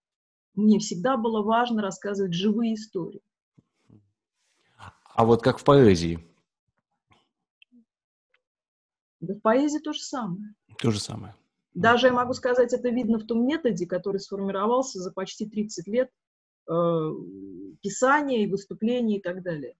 мне 0.54 0.78
всегда 0.78 1.16
было 1.16 1.42
важно 1.42 1.82
рассказывать 1.82 2.34
живые 2.34 2.74
истории. 2.74 3.22
А 5.14 5.24
вот 5.24 5.42
как 5.42 5.58
в 5.58 5.64
поэзии? 5.64 6.26
Да 9.20 9.34
в 9.34 9.40
поэзии 9.40 9.78
то 9.78 9.92
же 9.92 10.00
самое. 10.00 10.54
То 10.78 10.90
же 10.90 10.98
самое. 10.98 11.34
Даже, 11.74 12.08
я 12.08 12.12
могу 12.12 12.34
сказать, 12.34 12.72
это 12.72 12.88
видно 12.90 13.18
в 13.18 13.26
том 13.26 13.46
методе, 13.46 13.86
который 13.86 14.18
сформировался 14.18 14.98
за 14.98 15.12
почти 15.12 15.48
30 15.48 15.86
лет 15.86 16.10
писания 16.66 18.44
и 18.44 18.50
выступлений 18.50 19.18
и 19.18 19.22
так 19.22 19.42
далее. 19.42 19.74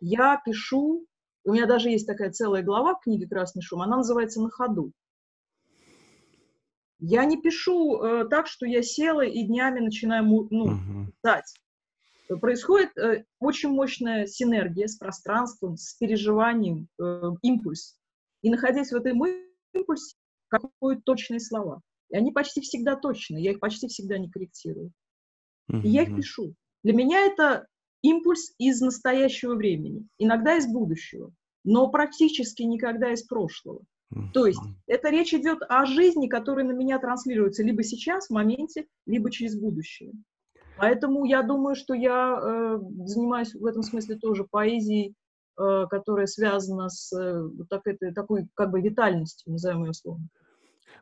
Я 0.00 0.40
пишу, 0.44 1.06
у 1.44 1.52
меня 1.52 1.66
даже 1.66 1.90
есть 1.90 2.06
такая 2.06 2.30
целая 2.30 2.62
глава 2.62 2.94
в 2.94 3.00
книге 3.00 3.28
«Красный 3.28 3.62
шум», 3.62 3.82
она 3.82 3.98
называется 3.98 4.40
«На 4.40 4.50
ходу». 4.50 4.92
Я 7.06 7.24
не 7.26 7.36
пишу 7.36 8.02
э, 8.02 8.28
так, 8.28 8.46
что 8.46 8.66
я 8.66 8.82
села 8.82 9.22
и 9.22 9.42
днями 9.46 9.80
начинаю 9.80 10.24
ну, 10.24 10.68
uh-huh. 10.68 11.06
писать. 11.12 11.54
Происходит 12.40 12.96
э, 12.96 13.24
очень 13.40 13.70
мощная 13.70 14.26
синергия 14.26 14.86
с 14.86 14.96
пространством, 14.96 15.76
с 15.76 15.94
переживанием, 15.94 16.88
э, 16.98 17.30
импульс. 17.42 17.98
И 18.40 18.48
находясь 18.48 18.90
в 18.90 18.96
этом 18.96 19.22
импульсе, 19.74 20.16
какие 20.48 21.00
точные 21.04 21.40
слова. 21.40 21.82
И 22.08 22.16
они 22.16 22.32
почти 22.32 22.62
всегда 22.62 22.96
точные, 22.96 23.44
я 23.44 23.50
их 23.50 23.60
почти 23.60 23.88
всегда 23.88 24.16
не 24.16 24.30
корректирую. 24.30 24.90
Uh-huh. 25.70 25.82
И 25.82 25.88
я 25.88 26.02
их 26.02 26.16
пишу. 26.16 26.54
Для 26.82 26.92
меня 26.92 27.20
это 27.26 27.66
импульс 28.02 28.52
из 28.58 28.80
настоящего 28.80 29.54
времени, 29.54 30.06
иногда 30.18 30.56
из 30.56 30.66
будущего, 30.66 31.32
но 31.64 31.88
практически 31.90 32.62
никогда 32.62 33.12
из 33.12 33.22
прошлого. 33.22 33.82
То 34.32 34.46
есть 34.46 34.60
это 34.86 35.08
речь 35.10 35.34
идет 35.34 35.58
о 35.68 35.86
жизни, 35.86 36.28
которая 36.28 36.64
на 36.64 36.72
меня 36.72 36.98
транслируется 36.98 37.64
либо 37.64 37.82
сейчас, 37.82 38.28
в 38.28 38.30
моменте, 38.30 38.86
либо 39.06 39.30
через 39.30 39.58
будущее. 39.58 40.12
Поэтому 40.76 41.24
я 41.24 41.42
думаю, 41.42 41.74
что 41.74 41.94
я 41.94 42.38
э, 42.40 42.78
занимаюсь 43.06 43.54
в 43.54 43.64
этом 43.64 43.82
смысле 43.82 44.16
тоже 44.16 44.44
поэзией, 44.44 45.14
э, 45.58 45.86
которая 45.88 46.26
связана 46.26 46.88
с 46.88 47.12
э, 47.16 47.48
так, 47.70 47.82
это, 47.86 48.12
такой 48.12 48.48
как 48.54 48.70
бы 48.70 48.80
витальностью, 48.80 49.52
назовем 49.52 49.84
ее 49.84 49.94
словом. 49.94 50.28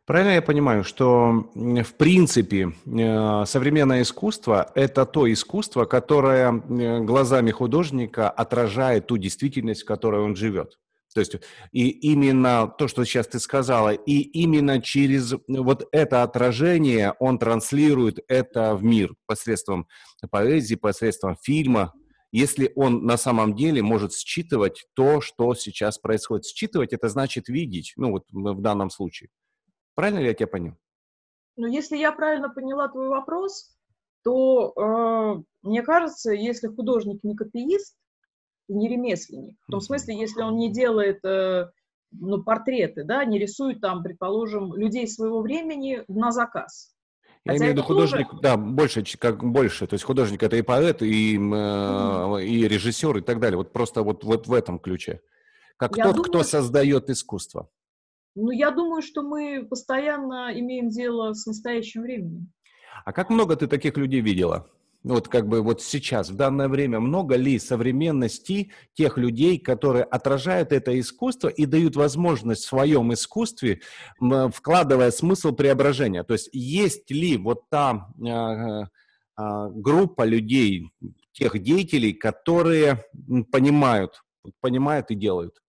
Правильно 0.05 0.33
я 0.33 0.43
понимаю, 0.43 0.83
что 0.85 1.49
в 1.55 1.95
принципе 1.97 2.73
э, 2.85 3.45
современное 3.47 4.03
искусство– 4.03 4.71
это 4.75 5.07
то 5.07 5.33
искусство, 5.33 5.85
которое 5.85 6.53
э, 6.53 7.01
глазами 7.01 7.51
художника 7.53 8.29
отражает 8.29 9.07
ту 9.07 9.17
действительность, 9.17 9.83
в 9.83 9.87
которой 9.87 10.23
он 10.23 10.35
живет? 10.35 10.79
То 11.15 11.21
есть 11.21 11.37
и 11.73 11.89
именно 11.89 12.67
то, 12.67 12.89
что 12.89 13.05
сейчас 13.05 13.29
ты 13.29 13.39
сказала, 13.39 13.91
и 13.91 14.19
именно 14.21 14.81
через 14.81 15.35
вот 15.47 15.87
это 15.93 16.23
отражение 16.23 17.15
он 17.19 17.39
транслирует 17.39 18.19
это 18.29 18.75
в 18.75 18.83
мир 18.83 19.15
посредством 19.27 19.87
поэзии, 20.31 20.75
посредством 20.75 21.37
фильма, 21.41 21.93
если 22.33 22.73
он 22.77 23.05
на 23.05 23.19
самом 23.19 23.55
деле 23.55 23.83
может 23.83 24.15
считывать 24.15 24.87
то, 24.95 25.21
что 25.21 25.55
сейчас 25.55 25.99
происходит. 25.99 26.47
Считывать– 26.47 26.93
это 26.95 27.09
значит 27.09 27.49
видеть, 27.49 27.93
ну 27.97 28.11
вот 28.11 28.25
в 28.33 28.61
данном 28.61 28.91
случае. 28.91 29.29
Правильно 29.95 30.21
ли 30.21 30.27
я 30.27 30.35
тебя 30.35 30.47
понял? 30.47 30.75
Ну, 31.57 31.67
если 31.67 31.97
я 31.97 32.13
правильно 32.13 32.49
поняла 32.49 32.89
твой 32.89 33.09
вопрос, 33.09 33.77
то 34.25 34.73
э, 34.77 35.43
мне 35.63 35.83
кажется, 35.83 36.33
если 36.33 36.69
художник 36.69 37.23
не 37.25 37.37
копиист, 37.37 37.97
не 38.69 38.89
ремесленник. 38.89 39.59
В 39.67 39.71
том 39.71 39.81
смысле, 39.81 40.19
если 40.19 40.43
он 40.43 40.57
не 40.57 40.73
делает 40.73 41.25
э, 41.25 41.71
ну, 42.13 42.43
портреты, 42.43 43.05
да, 43.05 43.25
не 43.25 43.39
рисует 43.39 43.81
там, 43.81 44.03
предположим, 44.03 44.75
людей 44.75 45.07
своего 45.07 45.41
времени 45.43 46.05
на 46.09 46.31
заказ. 46.31 46.95
Я 47.45 47.53
Хотя 47.53 47.65
имею 47.65 47.75
в 47.75 47.77
виду 47.77 47.87
художник, 47.87 48.31
тоже... 48.31 48.43
да, 48.43 48.57
больше, 48.57 49.05
как 49.19 49.43
больше. 49.43 49.87
То 49.87 49.95
есть 49.95 50.05
художник 50.05 50.43
это 50.43 50.57
и 50.57 50.63
поэт, 50.63 51.03
и, 51.03 51.37
э, 51.37 51.39
mm-hmm. 51.39 52.45
и 52.45 52.69
режиссер, 52.69 53.19
и 53.19 53.21
так 53.21 53.41
далее. 53.41 53.57
Вот 53.57 53.73
просто 53.73 54.03
вот, 54.03 54.25
вот 54.25 54.47
в 54.47 54.53
этом 54.53 54.79
ключе. 54.79 55.21
Как 55.77 55.97
я 55.97 56.05
тот, 56.05 56.17
думаю, 56.17 56.31
кто 56.31 56.43
создает 56.45 57.11
искусство. 57.11 57.69
Ну, 58.35 58.51
я 58.51 58.71
думаю, 58.71 59.03
что 59.03 59.23
мы 59.23 59.67
постоянно 59.69 60.51
имеем 60.59 60.89
дело 60.89 61.33
с 61.35 61.47
настоящим 61.47 62.03
временем. 62.03 62.53
А 63.05 63.13
как 63.13 63.31
много 63.31 63.57
ты 63.57 63.67
таких 63.67 63.97
людей 63.97 64.21
видела? 64.21 64.67
вот 65.05 65.29
как 65.29 65.49
бы 65.49 65.63
вот 65.63 65.83
сейчас, 65.83 66.31
в 66.31 66.37
данное 66.37 66.69
время, 66.69 67.01
много 67.01 67.37
ли 67.37 67.59
современности 67.59 68.71
тех 68.95 69.19
людей, 69.19 69.59
которые 69.59 70.05
отражают 70.05 70.73
это 70.73 70.99
искусство 70.99 71.49
и 71.49 71.67
дают 71.67 71.97
возможность 71.97 72.65
в 72.65 72.69
своем 72.69 73.13
искусстве, 73.13 73.81
вкладывая 74.19 75.11
смысл 75.11 75.53
преображения? 75.53 76.23
То 76.23 76.35
есть 76.35 76.51
есть 76.53 77.11
ли 77.11 77.37
вот 77.37 77.69
та 77.69 78.09
э, 78.21 78.85
э, 79.43 79.69
группа 79.71 80.25
людей, 80.25 80.91
тех 81.33 81.59
деятелей, 81.61 82.13
которые 82.13 83.05
понимают, 83.51 84.23
понимают 84.61 85.11
и 85.11 85.15
делают? 85.15 85.62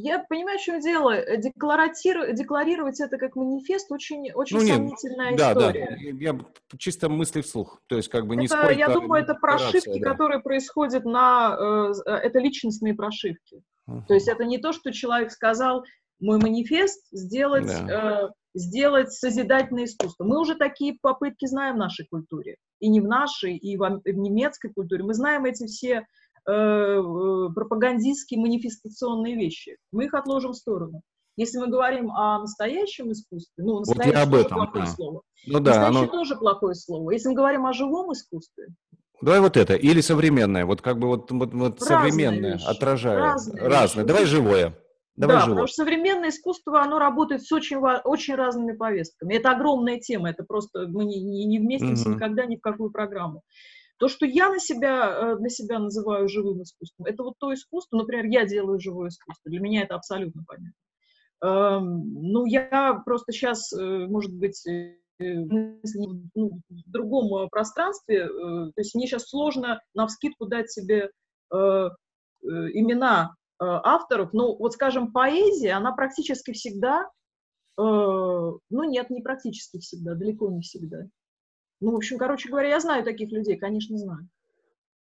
Я 0.00 0.20
понимаю, 0.20 0.58
в 0.58 0.62
чем 0.62 0.80
дело. 0.80 1.10
Э, 1.10 1.36
декларатиру... 1.36 2.32
Декларировать 2.32 3.00
это 3.00 3.18
как 3.18 3.36
манифест 3.36 3.90
очень, 3.90 4.30
очень 4.32 4.56
ну, 4.56 4.62
нет, 4.62 4.76
сомнительная 4.76 5.36
да, 5.36 5.52
история. 5.52 5.86
Да, 5.90 5.96
я 5.96 6.38
чисто 6.78 7.08
мысли 7.08 7.40
вслух. 7.40 7.80
То 7.88 7.96
есть 7.96 8.08
как 8.08 8.26
бы 8.26 8.36
не 8.36 8.48
сколько... 8.48 8.72
Я 8.72 8.88
думаю, 8.88 9.22
это 9.22 9.34
прошивки, 9.34 9.98
да. 9.98 10.10
которые 10.10 10.40
происходят 10.40 11.04
на... 11.04 11.92
Э, 12.06 12.10
э, 12.10 12.14
это 12.14 12.38
личностные 12.38 12.94
прошивки. 12.94 13.62
Uh-huh. 13.88 14.02
То 14.06 14.14
есть 14.14 14.28
это 14.28 14.44
не 14.44 14.58
то, 14.58 14.72
что 14.72 14.92
человек 14.92 15.32
сказал, 15.32 15.84
мой 16.20 16.38
манифест 16.38 17.06
сделать, 17.10 17.66
да. 17.66 18.24
э, 18.24 18.28
сделать 18.54 19.12
созидательное 19.12 19.84
искусство. 19.84 20.24
Мы 20.24 20.40
уже 20.40 20.54
такие 20.54 20.96
попытки 21.00 21.46
знаем 21.46 21.76
в 21.76 21.78
нашей 21.78 22.06
культуре. 22.06 22.56
И 22.80 22.88
не 22.88 23.00
в 23.00 23.06
нашей, 23.06 23.56
и 23.56 23.76
в, 23.76 23.80
в 23.80 24.06
немецкой 24.06 24.72
культуре. 24.72 25.02
Мы 25.02 25.14
знаем 25.14 25.44
эти 25.44 25.66
все 25.66 26.06
пропагандистские 26.48 28.40
манифестационные 28.40 29.36
вещи. 29.36 29.76
Мы 29.92 30.06
их 30.06 30.14
отложим 30.14 30.52
в 30.52 30.56
сторону. 30.56 31.02
Если 31.36 31.58
мы 31.58 31.68
говорим 31.68 32.10
о 32.10 32.40
настоящем 32.40 33.12
искусстве, 33.12 33.62
ну, 33.62 33.78
настоящее 33.80 34.14
вот 34.14 34.22
об 34.22 34.34
этом, 34.34 34.58
плохое 34.58 34.84
да. 34.84 34.90
слово. 34.90 35.22
Ну, 35.46 35.60
да, 35.60 35.70
настоящее 35.70 36.02
оно... 36.02 36.06
тоже 36.10 36.36
плохое 36.36 36.74
слово. 36.74 37.10
Если 37.12 37.28
мы 37.28 37.34
говорим 37.34 37.66
о 37.66 37.72
живом 37.72 38.12
искусстве, 38.12 38.68
Давай 39.20 39.40
вот 39.40 39.56
это, 39.56 39.74
или 39.74 40.00
современное, 40.00 40.64
вот 40.64 40.80
как 40.80 40.98
бы 40.98 41.08
вот, 41.08 41.30
вот, 41.32 41.52
вот 41.52 41.80
современное, 41.80 42.54
вещи. 42.54 42.66
отражая. 42.66 43.18
Разные. 43.18 43.62
Разные. 43.64 44.06
Давай 44.06 44.24
живое. 44.26 44.78
Давай 45.16 45.36
да, 45.36 45.40
живое. 45.40 45.54
потому 45.56 45.66
что 45.66 45.82
современное 45.82 46.28
искусство, 46.28 46.80
оно 46.80 47.00
работает 47.00 47.42
с 47.42 47.50
очень, 47.50 47.78
очень 47.78 48.36
разными 48.36 48.76
повестками. 48.76 49.34
Это 49.34 49.50
огромная 49.50 49.98
тема, 49.98 50.30
это 50.30 50.44
просто 50.44 50.86
мы 50.86 51.04
не, 51.04 51.20
не, 51.20 51.44
не 51.46 51.58
вместимся 51.58 52.08
угу. 52.08 52.14
никогда 52.14 52.46
ни 52.46 52.56
в 52.56 52.60
какую 52.60 52.92
программу. 52.92 53.42
То, 53.98 54.06
что 54.08 54.26
я 54.26 54.48
на 54.48 54.60
себя, 54.60 55.10
э, 55.10 55.36
для 55.38 55.48
себя 55.48 55.80
называю 55.80 56.28
живым 56.28 56.62
искусством, 56.62 57.06
это 57.06 57.24
вот 57.24 57.34
то 57.38 57.52
искусство, 57.52 57.98
например, 57.98 58.26
я 58.26 58.46
делаю 58.46 58.78
живое 58.78 59.08
искусство, 59.08 59.50
для 59.50 59.60
меня 59.60 59.82
это 59.82 59.96
абсолютно 59.96 60.44
понятно. 60.46 60.72
Эм, 61.40 62.14
ну, 62.14 62.46
я 62.46 63.02
просто 63.04 63.32
сейчас, 63.32 63.72
э, 63.72 64.06
может 64.06 64.32
быть, 64.32 64.64
э, 64.66 64.94
ну, 65.20 65.80
в 66.68 66.90
другом 66.90 67.48
пространстве, 67.48 68.28
то 68.28 68.72
есть 68.76 68.94
мне 68.94 69.08
сейчас 69.08 69.28
сложно 69.28 69.80
на 69.92 70.06
вскидку 70.06 70.46
дать 70.46 70.70
себе 70.70 71.10
имена 72.40 73.34
авторов, 73.58 74.32
но 74.32 74.54
вот, 74.54 74.74
скажем, 74.74 75.10
поэзия, 75.10 75.72
она 75.72 75.90
практически 75.90 76.52
всегда, 76.52 77.10
ну 77.76 78.60
нет, 78.70 79.10
не 79.10 79.20
практически 79.20 79.80
всегда, 79.80 80.14
далеко 80.14 80.48
не 80.52 80.60
всегда, 80.60 81.08
ну, 81.80 81.92
в 81.92 81.96
общем, 81.96 82.18
короче 82.18 82.48
говоря, 82.48 82.70
я 82.70 82.80
знаю 82.80 83.04
таких 83.04 83.30
людей, 83.30 83.56
конечно, 83.56 83.96
знаю. 83.96 84.28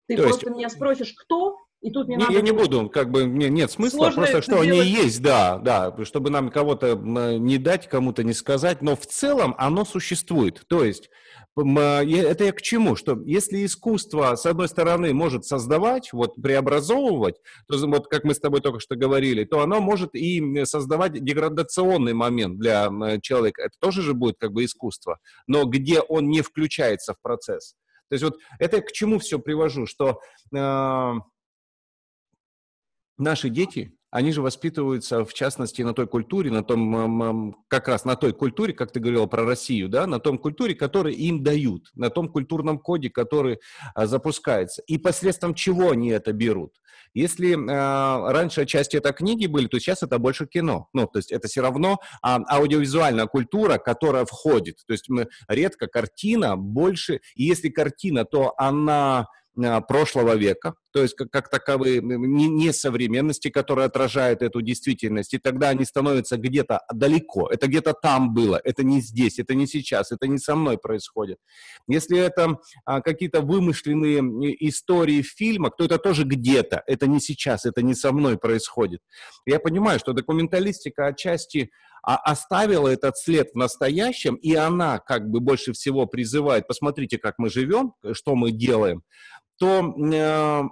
Ты 0.06 0.16
То 0.16 0.24
просто 0.24 0.46
есть... 0.46 0.56
меня 0.56 0.68
спросишь, 0.68 1.14
кто, 1.14 1.58
И 1.80 1.90
тут 1.90 2.08
не, 2.08 2.16
не 2.16 2.22
надо... 2.22 2.32
Я 2.34 2.42
не 2.42 2.52
буду, 2.52 2.90
как 2.90 3.10
бы, 3.10 3.26
мне 3.26 3.48
нет 3.48 3.70
смысла, 3.70 4.10
просто 4.10 4.42
что 4.42 4.62
делать... 4.62 4.80
они 4.80 4.90
есть, 4.90 5.22
да, 5.22 5.58
да, 5.58 5.94
чтобы 6.04 6.28
нам 6.28 6.50
кого-то 6.50 6.94
не 6.94 7.56
дать, 7.56 7.88
кому-то 7.88 8.22
не 8.22 8.34
сказать, 8.34 8.82
но 8.82 8.96
в 8.96 9.06
целом 9.06 9.54
оно 9.56 9.86
существует. 9.86 10.62
То 10.68 10.84
есть 10.84 11.08
это 11.56 12.44
я 12.44 12.52
к 12.52 12.62
чему? 12.62 12.96
Что 12.96 13.18
если 13.24 13.64
искусство, 13.64 14.36
с 14.36 14.44
одной 14.46 14.68
стороны, 14.68 15.14
может 15.14 15.44
создавать, 15.46 16.12
вот 16.12 16.34
преобразовывать, 16.36 17.36
то 17.66 17.78
вот 17.86 18.08
как 18.08 18.24
мы 18.24 18.34
с 18.34 18.40
тобой 18.40 18.60
только 18.60 18.80
что 18.80 18.94
говорили, 18.94 19.44
то 19.44 19.60
оно 19.60 19.80
может 19.80 20.14
и 20.14 20.64
создавать 20.64 21.12
деградационный 21.24 22.12
момент 22.12 22.58
для 22.58 22.90
человека. 23.22 23.62
Это 23.62 23.74
тоже 23.80 24.02
же 24.02 24.14
будет 24.14 24.36
как 24.38 24.52
бы 24.52 24.64
искусство, 24.64 25.18
но 25.46 25.64
где 25.64 26.00
он 26.00 26.28
не 26.28 26.42
включается 26.42 27.14
в 27.14 27.20
процесс. 27.22 27.74
То 28.08 28.14
есть 28.14 28.24
вот 28.24 28.38
это 28.58 28.80
к 28.80 28.92
чему 28.92 29.18
все 29.18 29.38
привожу, 29.38 29.86
что 29.86 30.20
э, 30.54 31.12
наши 33.20 33.48
дети, 33.48 33.94
они 34.11 34.33
же 34.33 34.42
воспитываются, 34.42 35.24
в 35.24 35.33
частности, 35.33 35.83
на 35.83 35.94
той 35.94 36.09
культуре, 36.09 36.50
на 36.50 36.64
том, 36.64 37.54
как 37.68 37.87
раз 37.87 38.04
на 38.04 38.16
той 38.16 38.33
культуре, 38.33 38.72
как 38.72 38.92
ты 38.92 38.98
говорила 38.98 39.26
про 39.26 39.44
Россию, 39.44 39.88
да, 39.88 40.06
на 40.06 40.18
том 40.18 40.38
культуре, 40.38 40.74
который 40.74 41.14
им 41.14 41.44
дают, 41.44 41.90
на 41.94 42.11
том 42.11 42.28
культурном 42.28 42.80
коде, 42.80 43.09
который 43.09 43.61
а, 43.94 44.06
запускается. 44.06 44.83
И 44.88 44.98
посредством 44.98 45.54
чего 45.54 45.90
они 45.90 46.11
это 46.11 46.33
берут? 46.33 46.72
Если 47.12 47.54
э, 47.54 48.33
раньше 48.33 48.62
отчасти 48.62 48.96
это 48.96 49.12
книги 49.12 49.46
были, 49.46 49.66
то 49.66 49.80
сейчас 49.80 50.02
это 50.02 50.18
больше 50.18 50.46
кино. 50.46 50.88
Ну, 50.92 51.06
то 51.06 51.18
есть 51.18 51.33
это 51.33 51.48
все 51.48 51.61
равно 51.61 51.98
э, 52.24 52.28
аудиовизуальная 52.48 53.26
культура, 53.26 53.78
которая 53.78 54.24
входит. 54.24 54.76
То 54.87 54.92
есть 54.92 55.09
мы 55.09 55.28
редко 55.48 55.88
картина 55.88 56.56
больше, 56.56 57.20
и 57.35 57.44
если 57.44 57.68
картина, 57.68 58.24
то 58.24 58.54
она 58.56 59.20
а, 59.20 59.26
прошлого 59.88 60.36
века, 60.36 60.74
то 60.92 61.02
есть 61.02 61.14
как, 61.14 61.30
как 61.30 61.50
таковые 61.50 62.00
не, 62.00 62.48
не 62.48 63.50
которые 63.50 63.86
отражают 63.86 64.42
эту 64.42 64.62
действительность, 64.62 65.34
и 65.34 65.38
тогда 65.38 65.70
они 65.70 65.84
становятся 65.84 66.36
где-то 66.36 66.80
далеко, 66.92 67.48
это 67.48 67.66
где-то 67.66 67.92
там 67.92 68.32
было, 68.32 68.60
это 68.62 68.82
не 68.84 69.00
здесь, 69.00 69.38
это 69.38 69.54
не 69.54 69.66
сейчас, 69.66 70.12
это 70.12 70.26
не 70.26 70.38
со 70.38 70.54
мной 70.54 70.78
происходит. 70.78 71.38
Если 71.88 72.18
это 72.18 72.58
а, 72.84 73.00
какие-то 73.00 73.40
вымышленные 73.40 74.20
истории 74.68 75.22
в 75.22 75.28
фильмах, 75.28 75.76
то 75.76 75.84
это 75.84 75.98
тоже 75.98 76.24
где-то, 76.24 76.82
это 76.86 77.06
не 77.06 77.20
сейчас, 77.20 77.66
это 77.66 77.82
не 77.82 77.94
со 77.94 78.12
мной 78.12 78.38
происходит. 78.38 79.00
Я 79.46 79.58
понимаю, 79.60 79.98
что 79.98 80.12
документалистика 80.12 81.06
отчасти 81.06 81.70
а 82.02 82.16
оставила 82.16 82.88
этот 82.88 83.18
след 83.18 83.50
в 83.52 83.56
настоящем, 83.56 84.34
и 84.36 84.54
она 84.54 84.98
как 84.98 85.28
бы 85.28 85.40
больше 85.40 85.72
всего 85.72 86.06
призывает, 86.06 86.66
посмотрите, 86.66 87.18
как 87.18 87.34
мы 87.38 87.50
живем, 87.50 87.94
что 88.12 88.34
мы 88.34 88.52
делаем, 88.52 89.02
то 89.58 89.94
э, 90.12 90.62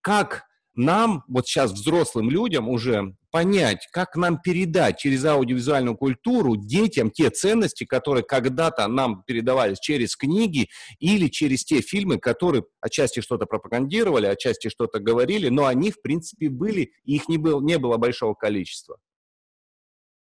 как 0.00 0.44
нам, 0.74 1.22
вот 1.28 1.46
сейчас 1.46 1.72
взрослым 1.72 2.30
людям 2.30 2.68
уже 2.68 3.14
понять, 3.30 3.88
как 3.92 4.16
нам 4.16 4.40
передать 4.40 4.98
через 4.98 5.24
аудиовизуальную 5.24 5.96
культуру 5.96 6.56
детям 6.56 7.10
те 7.10 7.30
ценности, 7.30 7.84
которые 7.84 8.24
когда-то 8.24 8.86
нам 8.88 9.22
передавались 9.26 9.80
через 9.80 10.16
книги 10.16 10.68
или 10.98 11.28
через 11.28 11.64
те 11.64 11.80
фильмы, 11.80 12.18
которые 12.18 12.64
отчасти 12.80 13.20
что-то 13.20 13.46
пропагандировали, 13.46 14.26
отчасти 14.26 14.68
что-то 14.68 14.98
говорили, 14.98 15.48
но 15.48 15.66
они, 15.66 15.90
в 15.90 16.00
принципе, 16.00 16.48
были, 16.48 16.92
и 17.04 17.16
их 17.16 17.28
не 17.28 17.38
было, 17.38 17.60
не 17.60 17.78
было 17.78 17.96
большого 17.96 18.34
количества. 18.34 18.96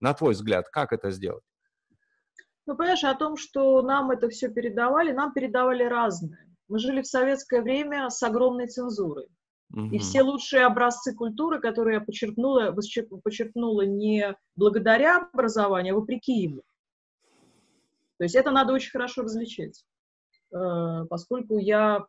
На 0.00 0.14
твой 0.14 0.32
взгляд, 0.32 0.68
как 0.68 0.92
это 0.92 1.10
сделать? 1.10 1.44
Ну, 2.66 2.76
понимаешь, 2.76 3.04
о 3.04 3.14
том, 3.14 3.36
что 3.36 3.82
нам 3.82 4.10
это 4.10 4.28
все 4.28 4.48
передавали, 4.48 5.12
нам 5.12 5.32
передавали 5.32 5.84
разное. 5.84 6.46
Мы 6.68 6.78
жили 6.78 7.02
в 7.02 7.06
советское 7.06 7.62
время 7.62 8.08
с 8.10 8.22
огромной 8.22 8.68
цензурой. 8.68 9.28
Угу. 9.72 9.86
И 9.86 9.98
все 9.98 10.22
лучшие 10.22 10.64
образцы 10.64 11.14
культуры, 11.14 11.60
которые 11.60 11.96
я 11.96 12.00
подчеркнула, 12.00 12.72
подчеркнула 12.72 13.82
не 13.82 14.36
благодаря 14.56 15.28
образованию, 15.32 15.94
а 15.94 15.98
вопреки 15.98 16.42
ему. 16.42 16.62
То 18.18 18.24
есть 18.24 18.34
это 18.34 18.50
надо 18.50 18.72
очень 18.72 18.90
хорошо 18.90 19.22
различать. 19.22 19.84
Э, 20.52 21.04
поскольку 21.08 21.58
я 21.58 22.04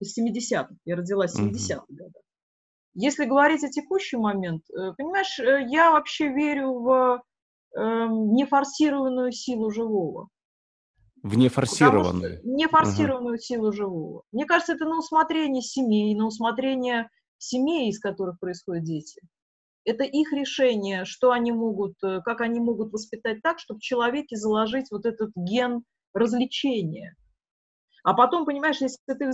из 0.00 0.16
70-х, 0.18 0.74
я 0.84 0.96
родилась 0.96 1.34
в 1.34 1.40
70-х 1.40 1.84
угу. 1.88 1.94
годах. 1.94 2.22
Если 2.98 3.26
говорить 3.26 3.62
о 3.62 3.68
текущий 3.68 4.16
момент, 4.16 4.62
э, 4.70 4.94
понимаешь, 4.96 5.38
э, 5.38 5.66
я 5.68 5.90
вообще 5.90 6.28
верю 6.28 6.80
в 6.80 7.22
эм, 7.76 8.32
нефорсированную 8.32 9.32
силу 9.32 9.70
живого. 9.70 10.28
В 11.22 11.36
нефорсированную. 11.36 12.40
Нефорсированную 12.42 13.34
ага. 13.34 13.42
силу 13.42 13.70
живого. 13.70 14.22
Мне 14.32 14.46
кажется, 14.46 14.72
это 14.72 14.86
на 14.86 14.98
усмотрение 14.98 15.60
семей, 15.60 16.16
на 16.16 16.26
усмотрение 16.26 17.10
семей, 17.36 17.90
из 17.90 18.00
которых 18.00 18.40
происходят 18.40 18.84
дети. 18.84 19.20
Это 19.84 20.04
их 20.04 20.32
решение, 20.32 21.04
что 21.04 21.32
они 21.32 21.52
могут, 21.52 22.02
э, 22.02 22.22
как 22.24 22.40
они 22.40 22.60
могут 22.60 22.94
воспитать 22.94 23.42
так, 23.42 23.58
чтобы 23.58 23.78
в 23.78 23.82
человеке 23.82 24.36
заложить 24.36 24.90
вот 24.90 25.04
этот 25.04 25.32
ген 25.36 25.82
развлечения. 26.14 27.14
А 28.04 28.14
потом, 28.14 28.46
понимаешь, 28.46 28.80
если, 28.80 28.96
ты, 29.06 29.24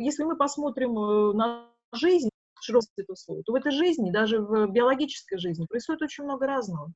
если 0.00 0.24
мы 0.24 0.36
посмотрим 0.36 0.94
на 1.36 1.68
жизнь, 1.92 2.30
этого 2.70 3.16
слова, 3.16 3.42
то 3.44 3.52
в 3.52 3.56
этой 3.56 3.72
жизни, 3.72 4.10
даже 4.10 4.40
в 4.40 4.66
биологической 4.68 5.38
жизни, 5.38 5.66
происходит 5.66 6.02
очень 6.02 6.24
много 6.24 6.46
разного. 6.46 6.92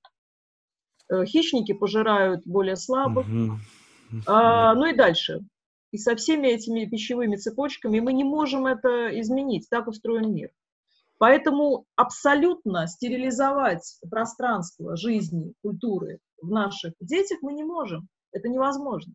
Э, 1.09 1.25
хищники 1.25 1.73
пожирают 1.73 2.43
более 2.45 2.77
слабых, 2.77 3.27
угу. 3.27 3.59
А, 4.27 4.75
ну 4.75 4.87
и 4.87 4.95
дальше. 4.95 5.41
И 5.93 5.99
со 5.99 6.17
всеми 6.17 6.49
этими 6.49 6.85
пищевыми 6.85 7.37
цепочками 7.37 8.01
мы 8.01 8.13
не 8.13 8.25
можем 8.25 8.67
это 8.67 9.09
изменить, 9.21 9.69
так 9.71 9.89
устроен 9.89 10.33
мир. 10.33 10.51
Поэтому 11.19 11.87
абсолютно 11.97 12.87
стерилизовать 12.87 13.99
пространство 14.11 14.97
жизни, 14.97 15.55
культуры 15.63 16.19
в 16.43 16.51
наших 16.51 16.93
детях 17.01 17.39
мы 17.41 17.55
не 17.55 17.65
можем. 17.65 18.09
Это 18.33 18.49
невозможно. 18.49 19.15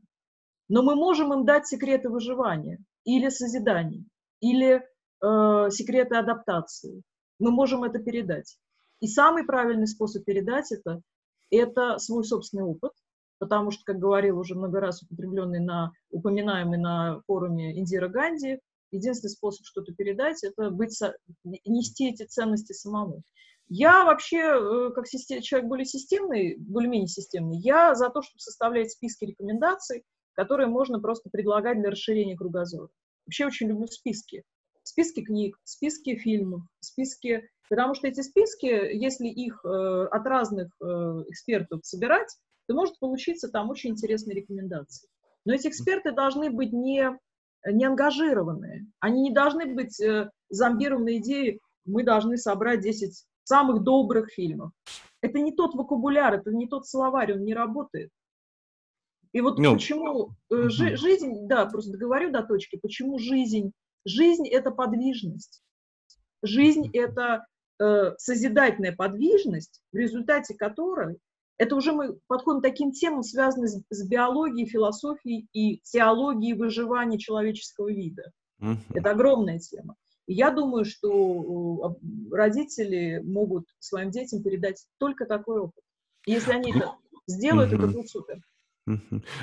Но 0.67 0.81
мы 0.81 0.95
можем 0.95 1.31
им 1.33 1.45
дать 1.45 1.67
секреты 1.67 2.09
выживания 2.09 2.79
или 3.03 3.29
созидания, 3.29 4.03
или 4.39 4.83
э, 5.21 5.69
секреты 5.71 6.15
адаптации. 6.15 7.01
Мы 7.39 7.51
можем 7.51 7.83
это 7.83 7.99
передать. 7.99 8.57
И 8.99 9.07
самый 9.07 9.43
правильный 9.43 9.87
способ 9.87 10.23
передать 10.23 10.71
это– 10.71 11.01
это 11.51 11.97
свой 11.97 12.23
собственный 12.23 12.63
опыт, 12.63 12.91
потому 13.39 13.71
что, 13.71 13.83
как 13.83 13.97
говорил 13.97 14.37
уже 14.37 14.55
много 14.55 14.79
раз 14.79 15.01
употребленный 15.03 15.59
на, 15.59 15.91
упоминаемый 16.11 16.77
на 16.77 17.21
форуме 17.25 17.77
Индира 17.79 18.07
Ганди, 18.07 18.59
единственный 18.91 19.31
способ 19.31 19.65
что-то 19.65 19.93
передать– 19.93 20.43
это 20.43 20.69
быть, 20.69 20.97
нести 21.43 22.09
эти 22.09 22.23
ценности 22.23 22.73
самому. 22.73 23.23
Я 23.73 24.03
вообще, 24.03 24.37
э, 24.37 24.89
как 24.93 25.07
систем, 25.07 25.41
человек 25.41 25.69
более 25.69 25.85
системный, 25.85 26.57
более-менее 26.57 27.07
системный, 27.07 27.57
я 27.57 27.95
за 27.95 28.09
то, 28.09 28.21
чтобы 28.21 28.39
составлять 28.39 28.91
списки 28.91 29.23
рекомендаций, 29.23 30.03
которые 30.33 30.67
можно 30.67 30.99
просто 30.99 31.29
предлагать 31.29 31.79
для 31.79 31.89
расширения 31.89 32.35
кругозора. 32.35 32.89
Вообще 33.25 33.45
очень 33.45 33.67
люблю 33.67 33.87
списки. 33.87 34.43
Списки 34.91 35.21
книг, 35.21 35.57
списки 35.63 36.17
фильмов, 36.17 36.63
списки... 36.81 37.49
Потому 37.69 37.93
что 37.93 38.09
эти 38.09 38.19
списки, 38.19 38.65
если 38.65 39.27
их 39.27 39.63
э, 39.63 40.07
от 40.11 40.27
разных 40.27 40.67
э, 40.81 40.85
экспертов 41.29 41.79
собирать, 41.85 42.27
то 42.67 42.75
может 42.75 42.99
получиться 42.99 43.47
там 43.47 43.69
очень 43.69 43.91
интересные 43.91 44.35
рекомендации. 44.35 45.07
Но 45.45 45.53
эти 45.53 45.69
эксперты 45.69 46.11
должны 46.11 46.49
быть 46.49 46.73
не, 46.73 47.17
не 47.65 47.85
ангажированные. 47.85 48.87
Они 48.99 49.21
не 49.21 49.31
должны 49.33 49.73
быть 49.73 49.97
э, 50.01 50.29
зомбированы 50.49 51.19
идеей, 51.19 51.61
мы 51.85 52.03
должны 52.03 52.35
собрать 52.35 52.81
10 52.81 53.25
самых 53.45 53.83
добрых 53.83 54.31
фильмов. 54.31 54.73
Это 55.21 55.39
не 55.39 55.53
тот 55.55 55.73
вокабуляр, 55.73 56.33
это 56.33 56.51
не 56.51 56.67
тот 56.67 56.85
словарь, 56.85 57.31
он 57.35 57.45
не 57.45 57.53
работает. 57.53 58.09
И 59.31 59.39
вот 59.39 59.57
ну, 59.57 59.75
почему 59.75 60.31
э, 60.49 60.67
жи, 60.67 60.97
жизнь, 60.97 61.47
да, 61.47 61.65
просто 61.67 61.93
договорю 61.93 62.31
до 62.31 62.43
точки, 62.43 62.77
почему 62.81 63.17
жизнь? 63.17 63.71
Жизнь– 64.05 64.47
это 64.49 64.71
подвижность. 64.71 65.61
Жизнь– 66.41 66.89
это 66.93 67.45
э, 67.79 68.13
созидательная 68.17 68.95
подвижность, 68.95 69.81
в 69.91 69.97
результате 69.97 70.55
которой 70.55 71.19
это 71.61 71.75
уже 71.75 71.91
мы 71.91 72.17
подходим 72.25 72.59
к 72.59 72.63
таким 72.63 72.91
темам, 72.91 73.21
связанным 73.21 73.67
с, 73.67 73.83
с 73.91 74.07
биологией, 74.07 74.67
философией 74.67 75.47
и 75.53 75.79
теологией 75.83 76.53
выживания 76.53 77.19
человеческого 77.19 77.91
вида. 77.91 78.31
Uh-huh. 78.59 78.77
Это 78.95 79.11
огромная 79.11 79.59
тема. 79.59 79.95
И 80.25 80.33
я 80.33 80.49
думаю, 80.49 80.85
что 80.85 81.99
э, 82.01 82.35
родители 82.35 83.21
могут 83.23 83.67
своим 83.77 84.09
детям 84.09 84.41
передать 84.41 84.83
только 84.97 85.27
такой 85.27 85.59
опыт. 85.59 85.83
И 86.25 86.31
если 86.31 86.51
они 86.51 86.71
это 86.71 86.95
сделают, 87.27 87.71
uh-huh. 87.71 87.77
это 87.77 87.87
будет 87.87 88.09
супер. 88.09 88.41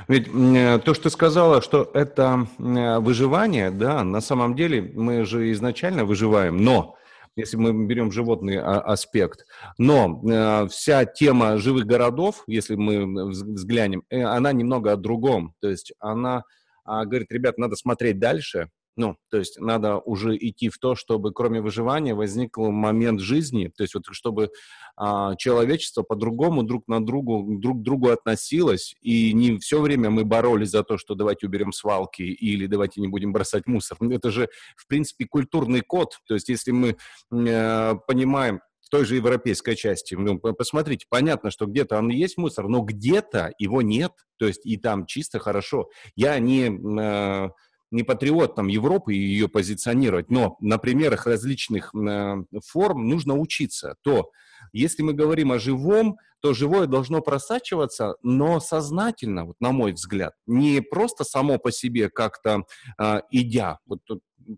Ведь 0.09 0.29
э, 0.29 0.79
то, 0.85 0.95
что 0.95 1.05
ты 1.05 1.11
сказала, 1.11 1.63
что 1.63 1.91
это 1.95 2.49
э, 2.59 2.99
выживание, 2.99 3.71
да, 3.71 4.03
на 4.03 4.21
самом 4.21 4.57
деле 4.57 4.83
мы 4.95 5.25
же 5.25 5.53
изначально 5.53 6.05
выживаем, 6.05 6.57
но 6.57 6.97
если 7.39 7.57
мы 7.57 7.87
берем 7.87 8.11
животный 8.11 8.59
а, 8.59 8.81
аспект. 8.81 9.47
Но 9.79 10.21
э, 10.29 10.67
вся 10.69 11.05
тема 11.05 11.59
живых 11.59 11.87
городов, 11.87 12.43
если 12.49 12.75
мы 12.75 13.29
взглянем, 13.29 14.03
э, 14.11 14.23
она 14.23 14.53
немного 14.53 14.93
о 14.93 14.97
другом. 14.97 15.55
То 15.61 15.69
есть 15.69 15.93
она 16.01 16.43
э, 16.85 17.05
говорит, 17.05 17.31
ребят, 17.31 17.57
надо 17.57 17.77
смотреть 17.77 18.19
дальше, 18.19 18.71
Ну, 18.99 19.17
то 19.31 19.39
есть 19.39 19.61
надо 19.61 19.99
уже 19.99 20.37
идти 20.37 20.71
в 20.71 20.79
то, 20.79 20.97
чтобы 20.97 21.33
кроме 21.33 21.61
выживания 21.61 22.15
возникл 22.15 22.69
момент 22.71 23.21
жизни, 23.21 23.71
то 23.75 23.85
есть 23.85 23.95
вот 23.95 24.07
чтобы 24.11 24.51
а, 24.97 25.37
человечество 25.37 26.03
по-другому 26.03 26.65
друг 26.65 26.89
на 26.89 27.05
другу, 27.05 27.61
друг 27.61 27.79
к 27.79 27.83
другу 27.83 28.11
относилось, 28.11 28.97
и 29.01 29.33
не 29.35 29.59
все 29.59 29.81
время 29.81 30.11
мы 30.11 30.25
боролись 30.25 30.71
за 30.71 30.83
то, 30.83 30.99
что 30.99 31.15
давайте 31.15 31.47
уберем 31.47 31.71
свалки 31.71 32.23
или 32.23 32.67
давайте 32.67 33.01
не 33.01 33.07
будем 33.07 33.33
бросать 33.33 33.69
мусор. 33.69 33.99
Это 34.01 34.33
же, 34.33 34.49
в 34.77 34.89
принципе, 34.89 35.27
культурный 35.27 35.83
код, 35.83 36.19
то 36.27 36.35
есть 36.35 36.49
если 36.49 36.73
мы 36.73 36.97
э, 37.31 37.95
понимаем, 38.09 38.61
в 38.81 38.91
той 38.91 39.05
же 39.05 39.17
европейской 39.17 39.75
части. 39.75 40.15
Ну, 40.15 40.39
посмотрите, 40.39 41.05
понятно, 41.11 41.51
что 41.51 41.67
где-то 41.67 41.99
он 41.99 42.09
есть 42.09 42.39
мусор, 42.39 42.69
но 42.69 42.81
где-то 42.81 43.53
его 43.59 43.83
нет, 43.83 44.13
то 44.39 44.47
есть 44.47 44.65
и 44.65 44.79
там 44.79 45.05
чисто 45.05 45.39
хорошо. 45.39 45.91
Я 46.17 46.39
не, 46.39 46.69
э, 46.69 47.51
не 47.91 48.03
патриот 48.03 48.55
там 48.55 48.69
Европы 48.69 49.15
и 49.15 49.19
ее 49.19 49.49
позиционировать, 49.49 50.31
но 50.31 50.57
на 50.61 50.79
примерах 50.79 51.27
различных 51.27 51.95
э, 51.95 52.37
форм 52.67 53.09
нужно 53.09 53.37
учиться. 53.37 53.97
То, 54.03 54.31
если 54.73 55.03
мы 55.03 55.13
говорим 55.13 55.53
о 55.53 55.59
живом, 55.59 56.19
то 56.41 56.55
живое 56.55 56.87
должно 56.87 57.21
просачиваться, 57.21 58.17
но 58.23 58.61
сознательно, 58.61 59.47
вот 59.47 59.57
на 59.61 59.73
мой 59.73 59.93
взгляд, 59.93 60.35
не 60.47 60.81
просто 60.81 61.25
само 61.25 61.59
по 61.59 61.73
себе 61.73 62.11
как-то 62.11 62.65
э, 63.01 63.21
идя, 63.31 63.79
вот 63.87 64.01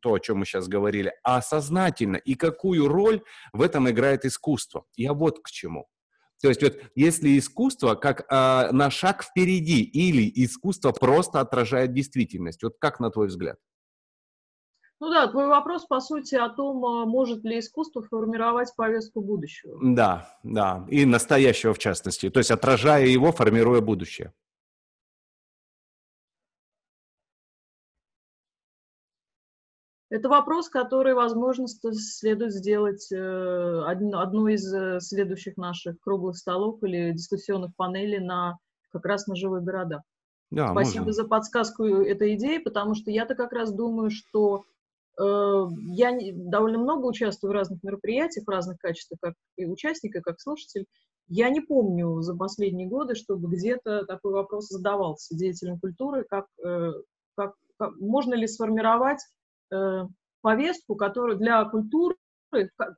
то, 0.03 0.15
о 0.15 0.19
чем 0.21 0.39
мы 0.39 0.45
сейчас 0.45 0.69
говорили, 0.69 1.13
а 1.25 1.43
сознательно. 1.43 2.17
И 2.17 2.35
какую 2.35 2.87
роль 2.87 3.23
в 3.53 3.63
этом 3.63 3.91
играет 3.91 4.25
искусство? 4.25 4.85
Я 4.97 5.15
вот 5.15 5.41
к 5.43 5.51
чему. 5.51 5.89
То 6.41 6.49
есть 6.49 6.63
вот 6.63 6.75
если 6.95 7.39
искусство 7.39 7.95
как 7.95 8.21
э, 8.31 8.73
на 8.73 8.91
шаг 8.91 9.23
впереди 9.23 9.83
или 9.83 10.31
искусство 10.45 10.93
просто 10.93 11.41
отражает 11.41 11.93
действительность, 11.93 12.63
вот 12.63 12.75
как 12.79 13.01
на 13.01 13.11
твой 13.11 13.29
взгляд? 13.29 13.59
Ну 15.01 15.11
да, 15.11 15.27
твой 15.29 15.49
вопрос, 15.49 15.87
по 15.87 15.99
сути, 16.01 16.35
о 16.35 16.51
том, 16.51 16.85
а, 16.85 17.07
может 17.07 17.43
ли 17.43 17.59
искусство 17.59 18.03
формировать 18.03 18.75
повестку 18.77 19.23
будущего. 19.23 19.79
Да, 19.83 20.29
да, 20.43 20.87
и 20.91 21.07
настоящего 21.07 21.73
в 21.73 21.79
частности, 21.79 22.29
то 22.29 22.39
есть 22.39 22.51
отражая 22.51 23.07
его, 23.07 23.33
формируя 23.33 23.81
будущее. 23.81 24.35
Это 30.11 30.29
вопрос, 30.29 30.69
который, 30.69 31.15
возможно, 31.15 31.67
следует 31.69 32.53
сделать 32.53 33.11
э, 33.13 33.83
одной 33.87 34.55
из 34.55 34.75
э, 34.75 34.99
следующих 35.01 35.57
наших 35.57 36.01
круглых 36.01 36.37
столов 36.37 36.83
или 36.83 37.13
дискуссионных 37.13 37.75
панелей 37.77 38.19
на 38.19 38.59
как 38.91 39.07
раз 39.07 39.29
на 39.29 39.37
живых 39.37 39.63
городах. 39.63 40.03
Да, 40.51 40.73
Спасибо 40.73 41.05
можем. 41.05 41.13
за 41.13 41.29
подсказку 41.29 41.85
этой 41.85 42.35
идеи, 42.35 42.59
потому 42.59 42.97
что 42.97 43.13
я-то 43.13 43.37
как 43.37 43.53
раз 43.53 43.73
думаю, 43.73 44.11
что 44.11 44.65
э, 45.17 45.67
я 45.93 46.19
довольно 46.35 46.79
много 46.79 47.07
участвую 47.07 47.53
в 47.53 47.55
разных 47.55 47.81
мероприятиях, 47.85 48.47
в 48.47 48.51
разных 48.51 48.79
качествах, 48.79 49.21
как 49.23 49.35
и 49.57 49.65
участник, 49.65 50.17
и 50.17 50.21
как 50.21 50.41
слушатель. 50.41 50.87
Я 51.29 51.51
не 51.51 51.61
помню 51.61 52.21
за 52.23 52.35
последние 52.35 52.89
годы, 52.89 53.15
чтобы 53.15 53.49
где-то 53.49 54.07
такой 54.07 54.33
вопрос 54.33 54.67
задавался 54.67 55.37
деятелям 55.37 55.79
культуры, 55.79 56.27
как, 56.29 56.47
э, 56.65 56.95
как, 57.37 57.55
как 57.79 57.95
можно 58.01 58.35
ли 58.35 58.49
сформировать 58.49 59.21
повестку, 60.43 60.97
которая 60.97 61.37
для 61.37 61.65
культуры 61.65 62.17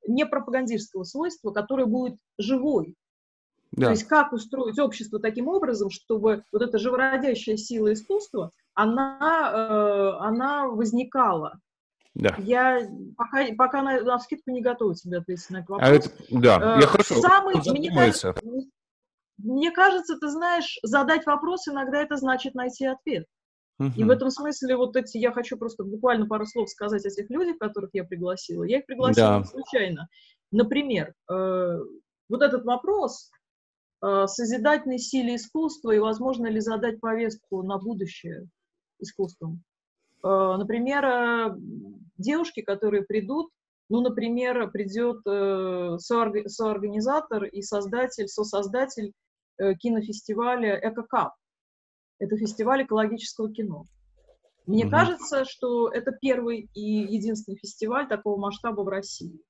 не 0.07 0.27
пропагандистского 0.27 1.05
свойства, 1.05 1.51
которая 1.51 1.87
будет 1.87 2.17
живой. 2.39 2.97
Да. 3.73 3.87
То 3.87 3.91
есть 3.93 4.05
как 4.05 4.33
устроить 4.33 4.79
общество 4.79 5.19
таким 5.19 5.49
образом, 5.49 5.91
чтобы 5.91 6.45
вот 6.53 6.63
эта 6.63 6.79
живородящая 6.79 7.57
сила 7.57 7.93
искусства, 7.93 8.53
она, 8.75 9.51
э, 9.53 10.11
она 10.21 10.67
возникала. 10.67 11.59
Да. 12.15 12.35
Я 12.39 12.87
пока, 13.17 13.47
пока 13.57 13.83
на, 13.83 14.03
на 14.03 14.19
скидку 14.19 14.51
не 14.51 14.61
готова 14.61 14.95
тебе 14.95 15.19
ответить 15.19 15.49
на 15.49 15.59
этот 15.59 15.71
вопрос. 15.71 15.89
А 15.89 15.93
это, 15.93 16.11
да, 16.31 16.77
э, 16.77 16.81
я 16.83 16.87
хорошо. 16.87 17.15
Самый, 17.23 17.55
мне, 17.71 17.91
кажется, 17.91 18.35
мне 19.39 19.71
кажется, 19.71 20.19
ты 20.19 20.29
знаешь, 20.29 20.79
задать 20.83 21.25
вопрос 21.25 21.67
иногда 21.67 22.03
это 22.03 22.17
значит 22.17 22.55
найти 22.55 22.85
ответ. 22.85 23.27
И 23.97 24.05
в 24.05 24.11
этом 24.11 24.31
смысле 24.31 24.77
вот 24.77 24.97
эти, 24.97 25.19
я 25.19 25.33
хочу 25.33 25.57
просто 25.57 25.83
буквально 25.83 26.27
пару 26.27 26.47
слов 26.47 26.71
сказать 26.71 27.05
о 27.05 27.11
тех 27.11 27.29
людях, 27.31 27.59
которых 27.59 27.91
я 27.95 28.05
пригласила. 28.05 28.63
Я 28.63 28.79
их 28.79 28.87
пригласила 28.87 29.41
да. 29.41 29.45
случайно. 29.45 30.09
Например, 30.53 31.15
э, 31.31 31.79
вот 32.29 32.43
этот 32.43 32.65
вопрос 32.65 33.31
э, 34.03 34.27
созидательной 34.27 34.99
силе 34.99 35.37
искусства 35.37 35.91
и 35.93 35.99
возможно 35.99 36.47
ли 36.47 36.61
задать 36.61 37.01
повестку 37.01 37.63
на 37.63 37.79
будущее 37.79 38.47
искусством. 39.01 39.63
Э, 40.23 40.55
например, 40.59 41.05
э, 41.05 41.57
девушки, 42.19 42.63
которые 42.63 43.03
придут, 43.03 43.51
ну, 43.89 44.01
например, 44.01 44.71
придет 44.71 45.21
э, 45.27 45.97
соорганизатор 45.99 47.45
и 47.45 47.63
создатель, 47.63 48.29
сосоздатель 48.29 49.13
э, 49.59 49.75
кинофестиваля 49.75 50.79
«Экокап», 50.83 51.35
это 52.23 52.37
фестиваль 52.37 52.85
экологического 52.85 53.53
кино. 53.53 53.87
Мне 54.67 54.85
угу. 54.85 54.93
кажется, 54.93 55.45
что 55.45 55.89
это 55.89 56.13
первый 56.13 56.71
и 56.73 56.81
единственный 56.81 57.57
фестиваль 57.57 58.09
такого 58.09 58.39
масштаба 58.39 58.83
в 58.83 58.89
России. 58.89 59.41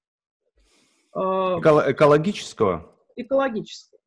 А, 1.13 1.59
Эко- 1.61 1.93
экологического? 1.93 2.91
Экологического. 3.17 4.01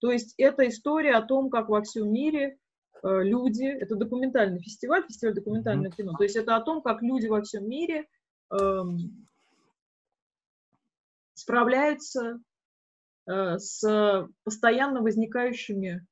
То 0.00 0.10
есть 0.10 0.34
это 0.36 0.68
история 0.68 1.14
о 1.14 1.22
том, 1.22 1.48
как 1.48 1.70
во 1.70 1.80
всем 1.80 2.12
мире 2.12 2.58
э, 3.02 3.22
люди, 3.22 3.64
это 3.64 3.96
документальный 3.96 4.60
фестиваль, 4.60 5.02
фестиваль 5.06 5.34
документального 5.34 5.90
mm 5.90 5.96
кино, 5.96 6.12
то 6.18 6.24
есть 6.24 6.36
это 6.36 6.56
о 6.56 6.60
том, 6.60 6.82
как 6.82 7.00
люди 7.00 7.26
во 7.26 7.40
всем 7.40 7.66
мире 7.66 8.06
эм, 8.50 9.26
справляются 11.32 12.38
э, 13.26 13.56
с 13.56 14.28
постоянно 14.44 15.00
возникающими 15.00 16.06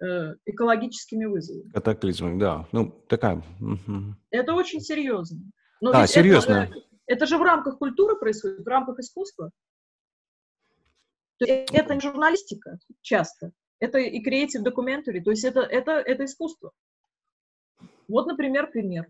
экологическими 0.00 1.24
вызовами. 1.24 1.70
Катаклизмами, 1.72 2.38
да. 2.38 2.68
Ну, 2.72 2.90
такая. 3.08 3.42
Это 4.30 4.54
очень 4.54 4.80
серьезно. 4.80 5.40
Но 5.80 5.92
да, 5.92 6.06
серьезно. 6.06 6.52
Это 6.52 6.74
же, 6.74 6.84
это 7.06 7.26
же 7.26 7.38
в 7.38 7.42
рамках 7.42 7.78
культуры 7.78 8.16
происходит, 8.16 8.64
в 8.64 8.68
рамках 8.68 8.98
искусства. 8.98 9.50
То 11.38 11.46
есть 11.46 11.72
это 11.72 11.94
не 11.94 12.00
журналистика 12.00 12.78
часто, 13.00 13.52
это 13.78 13.98
и 13.98 14.20
creative 14.20 14.64
documentary, 14.64 15.22
то 15.22 15.30
есть 15.30 15.44
это, 15.44 15.60
это, 15.60 15.92
это 15.92 16.24
искусство. 16.24 16.72
Вот, 18.08 18.26
например, 18.26 18.70
пример. 18.70 19.06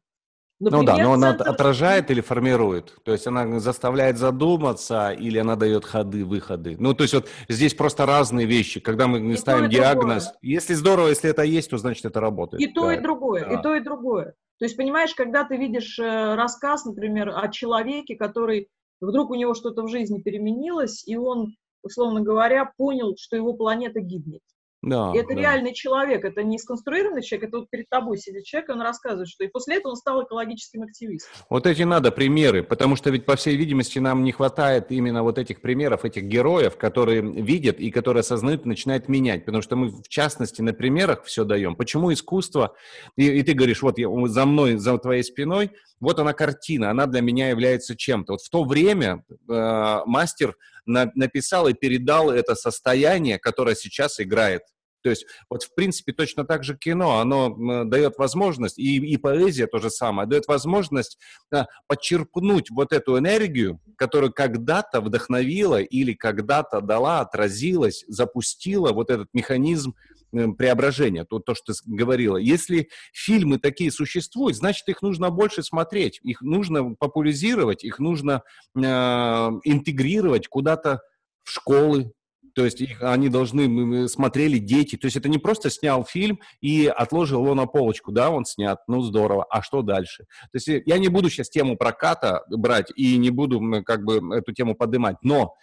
Например, 0.60 0.80
ну 0.80 0.86
да, 0.86 1.02
но 1.04 1.12
она 1.12 1.30
центр... 1.30 1.48
отражает 1.50 2.10
или 2.10 2.20
формирует? 2.20 2.96
То 3.04 3.12
есть 3.12 3.26
она 3.28 3.60
заставляет 3.60 4.18
задуматься 4.18 5.10
или 5.10 5.38
она 5.38 5.54
дает 5.54 5.84
ходы, 5.84 6.24
выходы? 6.24 6.76
Ну, 6.78 6.94
то 6.94 7.04
есть 7.04 7.14
вот 7.14 7.28
здесь 7.48 7.74
просто 7.74 8.06
разные 8.06 8.46
вещи. 8.46 8.80
Когда 8.80 9.06
мы 9.06 9.20
и 9.20 9.36
ставим 9.36 9.70
диагноз, 9.70 10.24
другое. 10.24 10.38
если 10.42 10.74
здорово, 10.74 11.08
если 11.08 11.30
это 11.30 11.42
есть, 11.42 11.70
то 11.70 11.78
значит 11.78 12.04
это 12.04 12.20
работает. 12.20 12.60
И 12.60 12.66
то, 12.66 12.86
да. 12.86 12.94
и 12.94 13.00
другое, 13.00 13.44
да. 13.44 13.52
и 13.52 13.62
то, 13.62 13.74
и 13.74 13.80
другое. 13.80 14.34
То 14.58 14.64
есть, 14.64 14.76
понимаешь, 14.76 15.14
когда 15.14 15.44
ты 15.44 15.56
видишь 15.56 15.96
э, 16.00 16.34
рассказ, 16.34 16.84
например, 16.84 17.28
о 17.28 17.48
человеке, 17.48 18.16
который 18.16 18.68
вдруг 19.00 19.30
у 19.30 19.34
него 19.34 19.54
что-то 19.54 19.82
в 19.82 19.88
жизни 19.88 20.20
переменилось, 20.20 21.06
и 21.06 21.16
он, 21.16 21.54
условно 21.82 22.20
говоря, 22.20 22.72
понял, 22.76 23.14
что 23.16 23.36
его 23.36 23.52
планета 23.54 24.00
гибнет. 24.00 24.42
Да, 24.80 25.12
и 25.12 25.18
это 25.18 25.34
да. 25.34 25.40
реальный 25.40 25.74
человек, 25.74 26.24
это 26.24 26.44
не 26.44 26.56
сконструированный 26.56 27.22
человек, 27.22 27.48
это 27.48 27.58
вот 27.58 27.70
перед 27.70 27.88
тобой 27.88 28.16
сидит 28.16 28.44
человек, 28.44 28.68
и 28.68 28.72
он 28.72 28.80
рассказывает, 28.80 29.28
что 29.28 29.42
и 29.42 29.48
после 29.48 29.78
этого 29.78 29.90
он 29.90 29.96
стал 29.96 30.22
экологическим 30.22 30.82
активистом. 30.82 31.32
Вот 31.50 31.66
эти 31.66 31.82
надо 31.82 32.12
примеры, 32.12 32.62
потому 32.62 32.94
что 32.94 33.10
ведь, 33.10 33.26
по 33.26 33.34
всей 33.34 33.56
видимости, 33.56 33.98
нам 33.98 34.22
не 34.22 34.30
хватает 34.30 34.92
именно 34.92 35.24
вот 35.24 35.36
этих 35.38 35.60
примеров, 35.60 36.04
этих 36.04 36.22
героев, 36.24 36.76
которые 36.76 37.22
видят 37.22 37.80
и 37.80 37.90
которые 37.90 38.20
осознают 38.20 38.66
и 38.66 38.68
начинают 38.68 39.08
менять, 39.08 39.44
потому 39.44 39.62
что 39.62 39.74
мы, 39.74 39.88
в 39.88 40.08
частности, 40.08 40.62
на 40.62 40.72
примерах 40.72 41.24
все 41.24 41.44
даем. 41.44 41.74
Почему 41.74 42.12
искусство, 42.12 42.76
и, 43.16 43.26
и 43.26 43.42
ты 43.42 43.54
говоришь, 43.54 43.82
вот 43.82 43.98
я, 43.98 44.08
за 44.28 44.46
мной, 44.46 44.76
за 44.76 44.96
твоей 44.98 45.24
спиной, 45.24 45.72
вот 46.00 46.20
она 46.20 46.32
картина, 46.32 46.90
она 46.90 47.06
для 47.06 47.20
меня 47.20 47.48
является 47.48 47.96
чем-то. 47.96 48.34
Вот 48.34 48.42
в 48.42 48.50
то 48.50 48.62
время 48.62 49.24
э, 49.48 50.00
мастер 50.06 50.56
на, 50.88 51.12
написал 51.14 51.68
и 51.68 51.74
передал 51.74 52.30
это 52.30 52.54
состояние, 52.54 53.38
которое 53.38 53.74
сейчас 53.74 54.18
играет. 54.20 54.62
То 55.02 55.10
есть 55.10 55.26
вот 55.48 55.62
в 55.62 55.74
принципе 55.74 56.12
точно 56.12 56.44
так 56.44 56.64
же 56.64 56.76
кино, 56.76 57.20
оно 57.20 57.84
дает 57.84 58.18
возможность, 58.18 58.78
и, 58.78 58.96
и 58.96 59.16
поэзия 59.16 59.66
то 59.66 59.78
же 59.78 59.90
самое, 59.90 60.28
дает 60.28 60.48
возможность 60.48 61.18
а, 61.52 61.66
подчерпнуть 61.86 62.70
вот 62.70 62.92
эту 62.92 63.16
энергию, 63.16 63.80
которая 63.96 64.30
когда-то 64.30 65.00
вдохновила 65.00 65.80
или 65.80 66.14
когда-то 66.14 66.80
дала, 66.80 67.20
отразилась, 67.20 68.04
запустила 68.08 68.92
вот 68.92 69.10
этот 69.10 69.28
механизм 69.32 69.94
преображения, 70.30 71.24
то, 71.24 71.38
то, 71.38 71.54
что 71.54 71.72
ты 71.72 71.78
говорила. 71.86 72.36
Если 72.36 72.88
фильмы 73.12 73.58
такие 73.58 73.90
существуют, 73.90 74.56
значит, 74.56 74.88
их 74.88 75.02
нужно 75.02 75.30
больше 75.30 75.62
смотреть, 75.62 76.20
их 76.22 76.42
нужно 76.42 76.94
популяризировать, 76.94 77.84
их 77.84 77.98
нужно 77.98 78.42
э, 78.76 78.80
интегрировать 78.80 80.48
куда-то 80.48 81.00
в 81.44 81.50
школы, 81.50 82.12
То 82.54 82.64
есть 82.64 82.80
их, 82.80 83.02
они 83.02 83.28
должны, 83.28 84.08
смотрели 84.08 84.58
дети. 84.58 84.96
То 84.96 85.06
есть 85.06 85.16
это 85.16 85.28
не 85.28 85.38
просто 85.38 85.70
снял 85.70 86.04
фильм 86.04 86.40
и 86.60 86.86
отложил 86.86 87.42
его 87.44 87.54
на 87.54 87.66
полочку, 87.66 88.12
да, 88.12 88.30
он 88.30 88.44
снят, 88.44 88.80
ну 88.88 89.00
здорово, 89.00 89.44
а 89.44 89.62
что 89.62 89.82
дальше? 89.82 90.24
То 90.52 90.56
есть 90.58 90.68
я 90.86 90.98
не 90.98 91.08
буду 91.08 91.30
сейчас 91.30 91.48
тему 91.48 91.76
проката 91.76 92.42
брать 92.50 92.90
и 92.96 93.16
не 93.16 93.30
буду 93.30 93.82
как 93.84 94.04
бы 94.04 94.20
эту 94.36 94.52
тему 94.52 94.74
поднимать, 94.74 95.16
но 95.22 95.54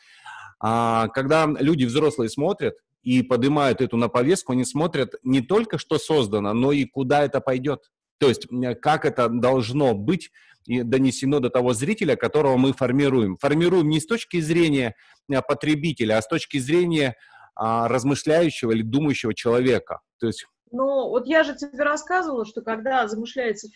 а, 0.59 1.09
когда 1.09 1.47
люди 1.47 1.85
взрослые 1.85 2.29
смотрят 2.29 2.75
и 3.05 3.21
поднимают 3.21 3.81
эту 3.81 3.97
на 3.97 4.09
повестку, 4.09 4.51
они 4.51 4.65
смотрят 4.65 5.13
не 5.23 5.41
только, 5.41 5.77
что 5.77 5.99
создано, 5.99 6.53
но 6.53 6.71
и 6.71 6.85
куда 6.85 7.23
это 7.23 7.39
пойдет. 7.39 7.91
То 8.17 8.27
есть 8.27 8.47
как 8.81 9.05
это 9.05 9.29
должно 9.29 9.93
быть 9.93 10.31
и 10.65 10.81
донесено 10.81 11.39
до 11.39 11.51
того 11.51 11.73
зрителя, 11.73 12.15
которого 12.15 12.57
мы 12.57 12.73
формируем. 12.73 13.37
Формируем 13.37 13.87
не 13.87 13.99
с 13.99 14.07
точки 14.07 14.39
зрения 14.41 14.95
а, 15.31 15.43
потребителя, 15.43 16.17
а 16.17 16.21
с 16.23 16.27
точки 16.27 16.57
зрения 16.57 17.15
а, 17.55 17.87
размышляющего 17.87 18.71
или 18.71 18.81
думающего 18.81 19.35
человека. 19.35 19.99
То 20.19 20.25
есть... 20.25 20.47
Ну, 20.71 21.09
вот 21.09 21.27
я 21.27 21.43
же 21.43 21.55
тебе 21.55 21.83
рассказывала, 21.83 22.45
что 22.45 22.61
когда 22.61 23.07
замышляется 23.07 23.69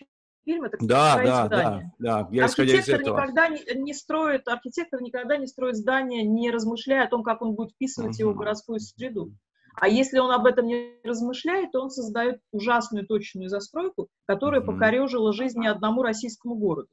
фильм, 0.45 0.63
это 0.63 0.77
да, 0.81 1.17
да, 1.23 1.45
здание. 1.45 1.93
да, 1.99 2.23
да, 2.23 2.29
я 2.31 2.45
архитектор 2.45 3.01
никогда 3.01 3.47
не, 3.49 3.61
не 3.75 3.93
строит, 3.93 4.47
архитектор 4.47 5.01
никогда 5.01 5.37
не 5.37 5.47
строит 5.47 5.75
здание, 5.75 6.23
не 6.23 6.51
размышляя 6.51 7.05
о 7.05 7.09
том, 7.09 7.23
как 7.23 7.41
он 7.41 7.53
будет 7.53 7.71
вписывать 7.71 8.17
uh-huh. 8.17 8.23
его 8.23 8.33
в 8.33 8.37
городскую 8.37 8.79
среду. 8.79 9.33
А 9.75 9.87
если 9.87 10.19
он 10.19 10.31
об 10.31 10.45
этом 10.45 10.65
не 10.65 10.95
размышляет, 11.03 11.71
то 11.71 11.81
он 11.81 11.89
создает 11.89 12.41
ужасную 12.51 13.07
точную 13.07 13.49
застройку, 13.49 14.09
которая 14.25 14.61
mm-hmm. 14.61 14.65
покорежила 14.65 15.31
жизнь 15.31 15.59
не 15.59 15.67
одному 15.67 16.01
российскому 16.01 16.55
городу. 16.55 16.89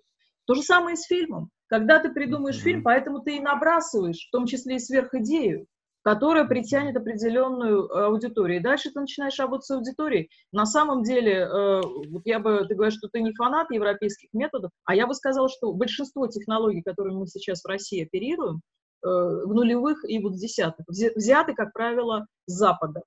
То 0.47 0.55
же 0.55 0.63
самое 0.63 0.95
и 0.95 0.97
с 0.97 1.05
фильмом. 1.05 1.51
Когда 1.67 1.99
ты 1.99 2.11
придумаешь 2.11 2.59
mm-hmm. 2.59 2.63
фильм, 2.63 2.83
поэтому 2.85 3.21
ты 3.21 3.39
и 3.39 3.41
набрасываешь, 3.41 4.29
в 4.29 4.31
том 4.31 4.47
числе 4.47 4.77
и 4.77 4.79
сверхидею, 4.79 5.67
которая 6.07 6.45
притянет 6.45 6.97
определенную 6.97 7.89
э, 7.89 8.05
аудиторию. 8.05 8.61
И 8.61 8.63
дальше 8.63 8.91
ты 8.93 9.01
начинаешь 9.01 9.39
работать 9.41 9.67
с 9.67 9.71
аудиторией. 9.73 10.31
На 10.53 10.65
самом 10.65 11.03
деле, 11.03 11.33
э, 11.33 11.81
вот 12.11 12.23
я 12.25 12.39
бы, 12.39 12.65
ты 12.69 12.77
говоришь, 12.77 12.97
что 12.97 13.09
ты 13.09 13.21
не 13.21 13.35
фанат 13.35 13.73
европейских 13.73 14.29
методов, 14.33 14.71
а 14.85 14.95
я 14.95 15.09
бы 15.09 15.15
сказала, 15.15 15.49
что 15.49 15.73
большинство 15.73 16.29
технологий, 16.29 16.83
которыми 16.83 17.17
мы 17.17 17.27
сейчас 17.27 17.63
в 17.63 17.67
России 17.67 18.05
оперируем, 18.05 18.61
Э, 19.07 19.09
в 19.45 19.55
нулевых 19.55 20.09
и 20.09 20.19
вот 20.19 20.33
в 20.33 20.39
десятых, 20.39 20.85
взяты, 20.89 21.55
как 21.55 21.73
правило, 21.73 22.27
с 22.47 22.53
Запада. 22.53 23.03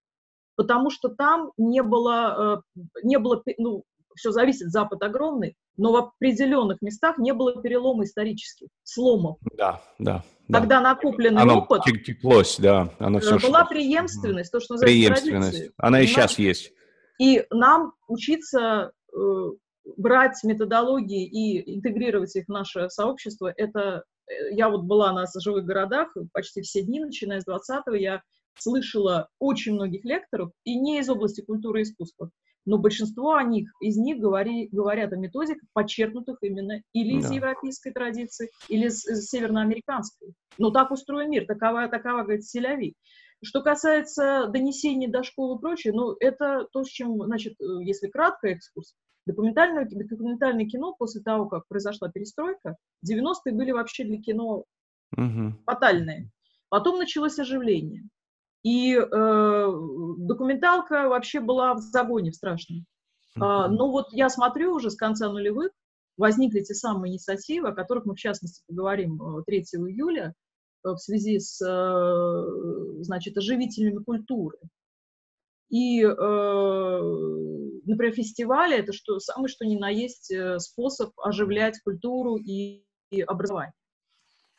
Потому 0.55 0.91
что 0.91 1.09
там 1.09 1.51
не 1.57 1.81
было, 1.81 2.63
не 3.03 3.17
было 3.17 3.43
ну, 3.57 3.83
все 4.15 4.31
зависит, 4.31 4.69
Запад 4.69 5.01
огромный, 5.01 5.55
но 5.77 5.91
в 5.91 5.95
определенных 5.95 6.81
местах 6.81 7.17
не 7.17 7.33
было 7.33 7.61
перелома 7.61 8.03
исторических, 8.03 8.67
сломов. 8.83 9.37
Да, 9.57 9.81
да. 9.97 10.23
Когда 10.51 10.77
да. 10.77 10.81
накопленный 10.81 11.41
оно 11.41 11.59
опыт... 11.59 11.83
теклось, 12.03 12.57
да. 12.57 12.93
Оно 12.99 13.19
все 13.19 13.39
была 13.39 13.59
шло. 13.61 13.69
преемственность, 13.69 14.51
то, 14.51 14.59
что 14.59 14.73
называется 14.75 14.99
Преемственность. 14.99 15.51
Традиции. 15.51 15.73
Она 15.77 16.01
и 16.01 16.07
сейчас 16.07 16.39
есть. 16.39 16.73
И 17.19 17.45
нам 17.51 17.93
учиться 18.07 18.91
э, 19.13 19.17
брать 19.97 20.43
методологии 20.43 21.25
и 21.25 21.75
интегрировать 21.75 22.35
их 22.35 22.45
в 22.45 22.49
наше 22.49 22.89
сообщество, 22.89 23.53
это 23.55 24.03
Э, 24.29 24.53
я 24.53 24.69
вот 24.69 24.83
была 24.83 25.11
на 25.11 25.25
живых 25.39 25.65
городах 25.65 26.15
почти 26.33 26.61
все 26.61 26.83
дни, 26.83 26.99
начиная 26.99 27.41
с 27.41 27.47
20-го, 27.47 27.95
я 27.95 28.21
слышала 28.57 29.29
очень 29.39 29.73
многих 29.73 30.03
лекторов, 30.03 30.51
и 30.63 30.79
не 30.79 30.99
из 30.99 31.09
области 31.09 31.41
культуры 31.41 31.81
и 31.81 31.83
искусства, 31.83 32.29
но 32.69 32.77
большинство 32.77 33.33
о 33.33 33.43
них, 33.43 33.71
из 33.81 33.97
них 33.97 34.19
говори, 34.19 34.69
говорят 34.71 35.11
о 35.11 35.15
методиках, 35.15 35.67
подчеркнутых 35.73 36.37
именно 36.41 36.81
или 36.93 37.19
да. 37.19 37.27
из 37.27 37.31
европейской 37.31 37.91
традиции, 37.91 38.51
или 38.67 38.85
из, 38.85 39.05
из 39.07 39.27
северноамериканской. 39.27 40.33
Но 40.59 40.69
так 40.69 40.91
устроен 40.91 41.31
мир, 41.31 41.47
такова, 41.47 41.87
такова 41.87 42.21
говорит, 42.21 42.45
селяви. 42.45 42.93
Что 43.43 43.63
касается 43.63 44.47
донесений 44.53 45.07
до 45.07 45.23
школы 45.23 45.57
и 45.57 45.59
прочее, 45.59 45.93
ну, 45.93 46.15
это 46.19 46.67
то, 46.71 46.83
с 46.83 46.87
чем, 46.89 47.23
значит, 47.23 47.53
э, 47.59 47.83
если 47.83 48.07
кратко 48.07 48.49
экскурс, 48.49 48.93
Документальное, 49.25 49.85
документальное 49.85 50.65
кино 50.65 50.95
после 50.97 51.21
того, 51.21 51.45
как 51.45 51.67
произошла 51.67 52.09
перестройка, 52.09 52.77
90-е 53.05 53.53
были 53.53 53.71
вообще 53.71 54.03
для 54.03 54.19
кино 54.19 54.63
угу. 55.15 55.53
фатальные. 55.65 56.31
Потом 56.69 56.97
началось 56.97 57.37
оживление. 57.37 58.09
И 58.63 58.95
э, 58.95 59.71
документалка 60.17 61.07
вообще 61.07 61.39
была 61.39 61.73
в 61.73 61.79
загоне 61.79 62.31
в 62.31 62.35
страшном. 62.35 62.85
А, 63.39 63.67
но 63.67 63.91
вот 63.91 64.07
я 64.11 64.29
смотрю 64.29 64.73
уже 64.75 64.89
с 64.89 64.95
конца 64.95 65.31
нулевых, 65.31 65.71
возникли 66.17 66.61
те 66.61 66.73
самые 66.73 67.13
инициативы, 67.13 67.69
о 67.69 67.75
которых 67.75 68.05
мы 68.05 68.15
в 68.15 68.19
частности 68.19 68.63
поговорим 68.67 69.43
3 69.45 69.57
э, 69.57 69.61
июля 69.61 70.33
э, 70.83 70.89
в 70.89 70.97
связи 70.97 71.39
с, 71.39 71.61
э, 71.65 73.03
значит, 73.03 73.37
оживителями 73.37 74.03
культуры. 74.03 74.57
И, 75.71 76.03
например, 76.03 78.11
фестивали— 78.15 78.75
это 78.79 78.91
что, 78.91 79.19
самый 79.19 79.49
что 79.49 79.67
ни 79.67 79.77
на 79.77 79.89
есть 79.89 80.33
способ 80.57 81.11
оживлять 81.19 81.79
культуру 81.83 82.37
и, 82.37 82.83
и 83.11 83.21
образование. 83.21 83.75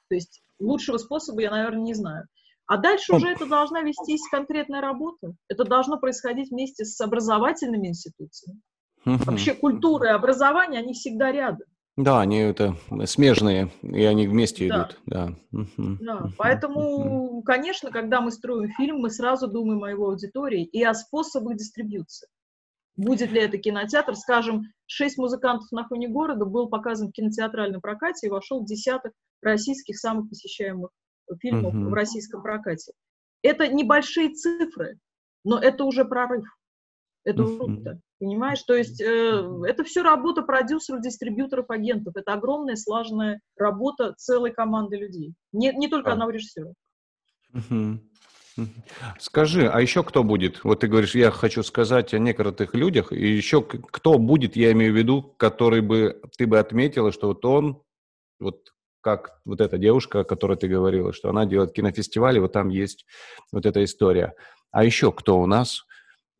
То 0.08 0.14
есть 0.14 0.40
лучшего 0.60 0.98
способа 0.98 1.42
я, 1.42 1.50
наверное, 1.50 1.82
не 1.82 1.94
знаю. 1.94 2.28
А 2.70 2.76
дальше 2.76 3.16
уже 3.16 3.26
это 3.30 3.46
должна 3.46 3.80
вестись 3.80 4.28
конкретная 4.30 4.80
работа. 4.80 5.34
Это 5.48 5.64
должно 5.64 5.98
происходить 5.98 6.52
вместе 6.52 6.84
с 6.84 7.00
образовательными 7.00 7.88
институциями. 7.88 8.60
Вообще 9.04 9.54
культура 9.54 10.10
и 10.10 10.12
образование, 10.12 10.78
они 10.78 10.92
всегда 10.92 11.32
рядом. 11.32 11.66
Да, 11.96 12.20
они 12.20 12.38
это 12.38 12.76
смежные, 13.06 13.72
и 13.82 14.04
они 14.04 14.28
вместе 14.28 14.68
да. 14.68 14.76
идут. 14.76 15.00
Да. 15.04 15.34
да. 15.76 16.28
Поэтому, 16.38 17.42
конечно, 17.42 17.90
когда 17.90 18.20
мы 18.20 18.30
строим 18.30 18.70
фильм, 18.76 18.98
мы 18.98 19.10
сразу 19.10 19.48
думаем 19.48 19.82
о 19.82 19.90
его 19.90 20.10
аудитории 20.10 20.62
и 20.62 20.84
о 20.84 20.94
способах 20.94 21.56
дистрибьюции. 21.56 22.28
Будет 22.94 23.32
ли 23.32 23.40
это 23.40 23.58
кинотеатр? 23.58 24.14
Скажем, 24.14 24.62
шесть 24.86 25.18
музыкантов 25.18 25.72
на 25.72 25.88
фоне 25.88 26.06
города 26.06 26.44
был 26.44 26.68
показан 26.68 27.08
в 27.08 27.12
кинотеатральном 27.12 27.80
прокате 27.80 28.28
и 28.28 28.30
вошел 28.30 28.62
в 28.62 28.66
десяток 28.66 29.12
российских 29.42 29.98
самых 29.98 30.28
посещаемых 30.28 30.90
фильмов 31.38 31.74
uh-huh. 31.74 31.88
в 31.88 31.94
российском 31.94 32.42
прокате. 32.42 32.92
Это 33.42 33.68
небольшие 33.68 34.30
цифры, 34.30 34.98
но 35.44 35.58
это 35.58 35.84
уже 35.84 36.04
прорыв. 36.04 36.44
Это 37.24 37.42
uh-huh. 37.42 37.56
круто. 37.58 38.00
Понимаешь? 38.18 38.62
То 38.62 38.74
есть 38.74 39.00
э, 39.00 39.62
это 39.66 39.82
все 39.84 40.02
работа 40.02 40.42
продюсеров, 40.42 41.00
дистрибьюторов, 41.00 41.70
агентов. 41.70 42.16
Это 42.16 42.34
огромная, 42.34 42.76
слаженная 42.76 43.40
работа 43.56 44.14
целой 44.18 44.52
команды 44.52 44.96
людей. 44.96 45.34
Не, 45.52 45.72
не 45.72 45.88
только 45.88 46.10
а. 46.10 46.12
одного 46.12 46.30
режиссера. 46.30 46.72
Скажи, 49.18 49.68
а 49.68 49.80
еще 49.80 50.02
кто 50.02 50.22
будет? 50.22 50.64
Вот 50.64 50.80
ты 50.80 50.88
говоришь, 50.88 51.14
я 51.14 51.30
хочу 51.30 51.62
сказать 51.62 52.12
о 52.12 52.18
некоторых 52.18 52.74
людях, 52.74 53.12
и 53.12 53.26
еще 53.26 53.62
кто 53.62 54.18
будет, 54.18 54.56
я 54.56 54.72
имею 54.72 54.92
в 54.92 54.96
виду, 54.96 55.22
который 55.38 55.80
бы 55.80 56.20
ты 56.36 56.46
бы 56.46 56.58
отметила, 56.58 57.12
что 57.12 57.28
вот 57.28 57.44
он, 57.44 57.82
вот 58.38 58.72
как 59.00 59.40
вот 59.44 59.60
эта 59.60 59.78
девушка, 59.78 60.20
о 60.20 60.24
которой 60.24 60.56
ты 60.56 60.68
говорила, 60.68 61.12
что 61.12 61.30
она 61.30 61.46
делает 61.46 61.72
кинофестивали, 61.72 62.38
вот 62.38 62.52
там 62.52 62.68
есть 62.68 63.06
вот 63.52 63.66
эта 63.66 63.82
история. 63.84 64.34
А 64.70 64.84
еще 64.84 65.12
кто 65.12 65.40
у 65.40 65.46
нас? 65.46 65.84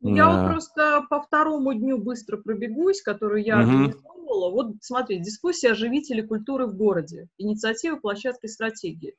Я 0.01 0.29
вот 0.29 0.53
просто 0.53 1.05
по 1.09 1.21
второму 1.21 1.73
дню 1.73 1.99
быстро 1.99 2.37
пробегусь, 2.37 3.01
которую 3.01 3.43
я 3.43 3.59
организовывала. 3.59 4.49
Вот 4.51 4.75
смотри, 4.81 5.19
дискуссия 5.19 5.71
оживители 5.71 6.21
культуры 6.21 6.65
в 6.65 6.75
городе. 6.75 7.27
Инициатива 7.37 7.97
площадки 7.97 8.47
стратегии. 8.47 9.15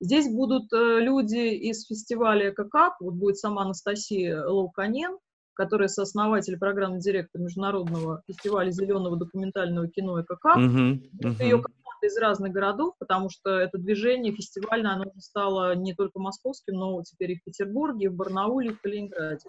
Здесь 0.00 0.32
будут 0.32 0.72
э, 0.72 1.00
люди 1.00 1.54
из 1.54 1.86
фестиваля 1.86 2.52
ККАП, 2.52 2.94
вот 3.00 3.14
будет 3.14 3.36
сама 3.36 3.62
Анастасия 3.62 4.42
Лоуканен, 4.42 5.18
которая 5.52 5.88
сооснователь 5.88 6.58
программы 6.58 7.00
директор 7.00 7.38
Международного 7.38 8.22
фестиваля 8.26 8.70
зеленого 8.70 9.18
документального 9.18 9.88
кино 9.88 10.20
и 10.20 10.24
ККАП. 10.24 10.56
Uh-huh, 10.56 11.00
uh-huh. 11.22 11.42
Ее 11.42 11.62
команда 12.00 12.06
из 12.06 12.16
разных 12.18 12.52
городов, 12.52 12.94
потому 12.98 13.30
что 13.30 13.58
это 13.58 13.78
движение 13.78 14.32
фестивальное, 14.32 14.92
оно 14.92 15.04
уже 15.04 15.20
стало 15.20 15.74
не 15.74 15.94
только 15.94 16.18
московским, 16.18 16.74
но 16.74 17.02
теперь 17.02 17.32
и 17.32 17.36
в 17.36 17.44
Петербурге, 17.44 18.06
и 18.06 18.08
в 18.08 18.14
Барнауле, 18.14 18.70
и 18.70 18.72
в 18.72 18.80
Калининграде. 18.80 19.48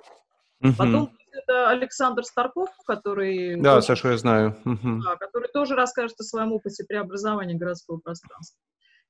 Угу. 0.61 0.73
Потом 0.77 1.17
это 1.31 1.69
Александр 1.69 2.23
Старков, 2.23 2.69
который... 2.85 3.59
Да, 3.59 3.75
тоже, 3.75 3.87
Сашу 3.87 4.09
я 4.09 4.17
знаю. 4.17 4.55
Угу. 4.65 5.01
Да, 5.03 5.15
который 5.15 5.49
тоже 5.51 5.75
расскажет 5.75 6.19
о 6.19 6.23
своем 6.23 6.51
опыте 6.51 6.83
преобразования 6.87 7.55
городского 7.55 7.97
пространства. 7.97 8.59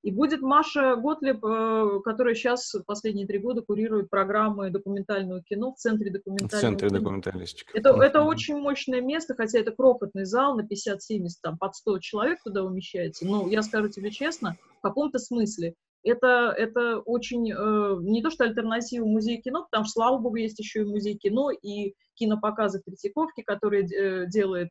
И 0.03 0.11
будет 0.11 0.41
Маша 0.41 0.95
Готлеб, 0.95 1.45
э, 1.45 1.99
которая 2.03 2.33
сейчас 2.33 2.75
последние 2.87 3.27
три 3.27 3.37
года 3.37 3.61
курирует 3.61 4.09
программы 4.09 4.71
документального 4.71 5.43
кино 5.43 5.73
в 5.73 5.77
Центре 5.77 6.11
документального 6.11 6.57
В 6.57 6.61
Центре 6.61 6.89
документалистики. 6.89 7.69
Это, 7.73 7.89
это 8.01 8.23
очень 8.23 8.57
мощное 8.57 9.01
место, 9.01 9.35
хотя 9.35 9.59
это 9.59 9.71
крохотный 9.71 10.25
зал 10.25 10.57
на 10.57 10.61
50-70, 10.61 11.27
там, 11.41 11.57
под 11.57 11.75
100 11.75 11.99
человек 11.99 12.39
туда 12.43 12.63
умещается. 12.63 13.25
Но 13.25 13.47
я 13.47 13.61
скажу 13.61 13.89
тебе 13.89 14.09
честно, 14.09 14.57
в 14.79 14.81
каком-то 14.81 15.19
смысле 15.19 15.75
это, 16.03 16.53
это 16.57 16.99
очень 16.99 17.51
э, 17.51 17.97
не 18.01 18.23
то 18.23 18.31
что 18.31 18.43
альтернатива 18.43 19.05
музею 19.05 19.41
кино, 19.41 19.65
потому 19.69 19.85
что, 19.85 19.93
слава 19.93 20.17
богу, 20.17 20.35
есть 20.35 20.57
еще 20.59 20.81
и 20.81 20.85
музей 20.85 21.15
кино, 21.15 21.51
и 21.51 21.93
кинопоказы 22.15 22.79
в 22.79 22.83
Третьяковке, 22.83 23.43
которые 23.43 23.85
э, 23.85 24.27
делает 24.27 24.69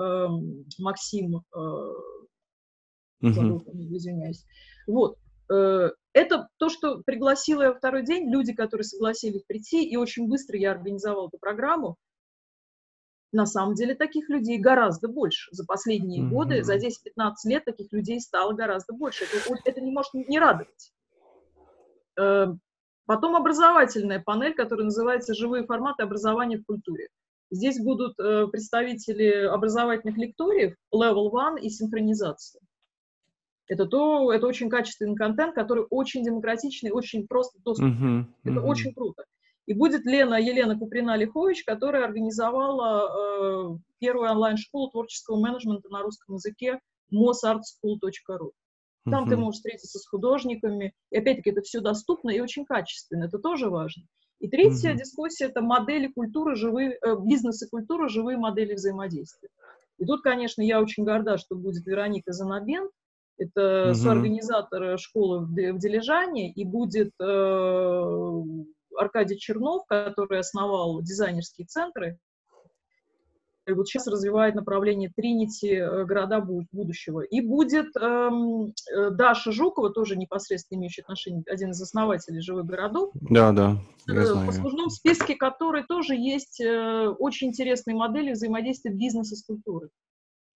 э, 0.00 0.26
Максим, 0.78 1.42
э, 1.54 1.92
забыл, 3.22 3.64
извиняюсь. 3.90 4.44
Вот. 4.86 5.18
Э, 5.50 5.90
это 6.12 6.48
то, 6.58 6.68
что 6.68 7.02
пригласила 7.02 7.62
я 7.62 7.74
второй 7.74 8.04
день, 8.04 8.30
люди, 8.30 8.52
которые 8.52 8.84
согласились 8.84 9.42
прийти, 9.42 9.84
и 9.84 9.96
очень 9.96 10.28
быстро 10.28 10.58
я 10.58 10.72
организовала 10.72 11.28
эту 11.28 11.38
программу. 11.38 11.96
На 13.32 13.46
самом 13.46 13.74
деле 13.74 13.94
таких 13.94 14.28
людей 14.28 14.58
гораздо 14.58 15.08
больше. 15.08 15.48
За 15.52 15.64
последние 15.64 16.22
mm-hmm. 16.22 16.28
годы, 16.28 16.62
за 16.62 16.76
10-15 16.76 16.90
лет 17.46 17.64
таких 17.64 17.90
людей 17.92 18.20
стало 18.20 18.52
гораздо 18.52 18.92
больше. 18.92 19.24
Это, 19.24 19.58
это 19.64 19.80
не 19.80 19.90
может 19.90 20.12
не 20.12 20.38
радовать. 20.38 20.92
Э, 22.20 22.48
потом 23.06 23.36
образовательная 23.36 24.20
панель, 24.20 24.54
которая 24.54 24.84
называется 24.84 25.34
«Живые 25.34 25.64
форматы 25.64 26.02
образования 26.02 26.58
в 26.58 26.66
культуре». 26.66 27.08
Здесь 27.50 27.78
будут 27.78 28.18
э, 28.18 28.46
представители 28.48 29.46
образовательных 29.46 30.16
лекториев, 30.16 30.74
Level 30.94 31.30
One 31.30 31.60
и 31.60 31.68
синхронизация. 31.68 32.62
Это, 33.72 33.86
то, 33.86 34.30
это 34.30 34.46
очень 34.46 34.68
качественный 34.68 35.16
контент, 35.16 35.54
который 35.54 35.86
очень 35.88 36.22
демократичный, 36.22 36.90
очень 36.90 37.26
просто 37.26 37.58
доступный. 37.64 37.90
Uh-huh, 37.90 38.24
uh-huh. 38.44 38.50
Это 38.50 38.60
очень 38.60 38.92
круто. 38.92 39.24
И 39.64 39.72
будет 39.72 40.04
Лена 40.04 40.38
Елена 40.38 40.78
Куприна-Лихович, 40.78 41.64
которая 41.64 42.04
организовала 42.04 43.72
э, 43.72 43.78
первую 43.98 44.30
онлайн-школу 44.30 44.90
творческого 44.90 45.40
менеджмента 45.40 45.88
на 45.88 46.02
русском 46.02 46.34
языке 46.34 46.80
mosartschool.ru. 47.10 48.50
Там 49.10 49.24
uh-huh. 49.24 49.28
ты 49.30 49.36
можешь 49.38 49.56
встретиться 49.56 49.98
с 49.98 50.06
художниками. 50.06 50.92
И 51.10 51.16
опять-таки 51.16 51.50
это 51.50 51.62
все 51.62 51.80
доступно 51.80 52.28
и 52.28 52.40
очень 52.40 52.66
качественно. 52.66 53.24
Это 53.24 53.38
тоже 53.38 53.70
важно. 53.70 54.02
И 54.40 54.48
третья 54.48 54.92
uh-huh. 54.92 54.98
дискуссия– 54.98 55.44
это 55.46 55.62
модели 55.62 56.08
культуры, 56.08 56.56
живые, 56.56 56.98
э, 57.00 57.16
бизнес 57.24 57.62
и 57.62 57.70
культура, 57.70 58.08
живые 58.10 58.36
модели 58.36 58.74
взаимодействия. 58.74 59.48
И 59.96 60.04
тут, 60.04 60.20
конечно, 60.20 60.60
я 60.60 60.78
очень 60.82 61.04
горда, 61.04 61.38
что 61.38 61.54
будет 61.54 61.86
Вероника 61.86 62.32
Занабен, 62.32 62.90
это 63.44 63.88
угу. 63.88 63.94
соорганизатор 63.94 64.98
школы 64.98 65.40
в, 65.40 65.50
в 65.50 65.78
Дилижане, 65.78 66.50
и 66.50 66.64
будет 66.64 67.12
э, 67.20 68.42
Аркадий 68.96 69.38
Чернов, 69.38 69.84
который 69.86 70.40
основал 70.40 71.02
дизайнерские 71.02 71.66
центры. 71.66 72.18
И 73.64 73.72
вот 73.72 73.86
сейчас 73.86 74.08
развивает 74.08 74.56
направление 74.56 75.12
Тринити 75.14 75.76
э, 75.76 76.04
города 76.04 76.40
будущего. 76.40 77.20
И 77.20 77.40
будет 77.40 77.96
эм, 77.96 78.74
э, 78.92 79.10
Даша 79.10 79.52
Жукова, 79.52 79.90
тоже 79.90 80.16
непосредственно 80.16 80.80
имеющая 80.80 81.02
отношение, 81.02 81.44
один 81.46 81.70
из 81.70 81.80
основателей 81.80 82.40
живых 82.40 82.66
городов. 82.66 83.10
Да, 83.14 83.52
да. 83.52 83.76
Я 84.08 84.26
знаю. 84.26 84.40
В 84.42 84.46
послужном 84.46 84.90
списке 84.90 85.36
которой 85.36 85.84
тоже 85.84 86.16
есть 86.16 86.60
э, 86.60 87.06
очень 87.20 87.48
интересные 87.48 87.94
модели 87.94 88.32
взаимодействия 88.32 88.92
бизнеса 88.92 89.36
с 89.36 89.44
культурой. 89.44 89.90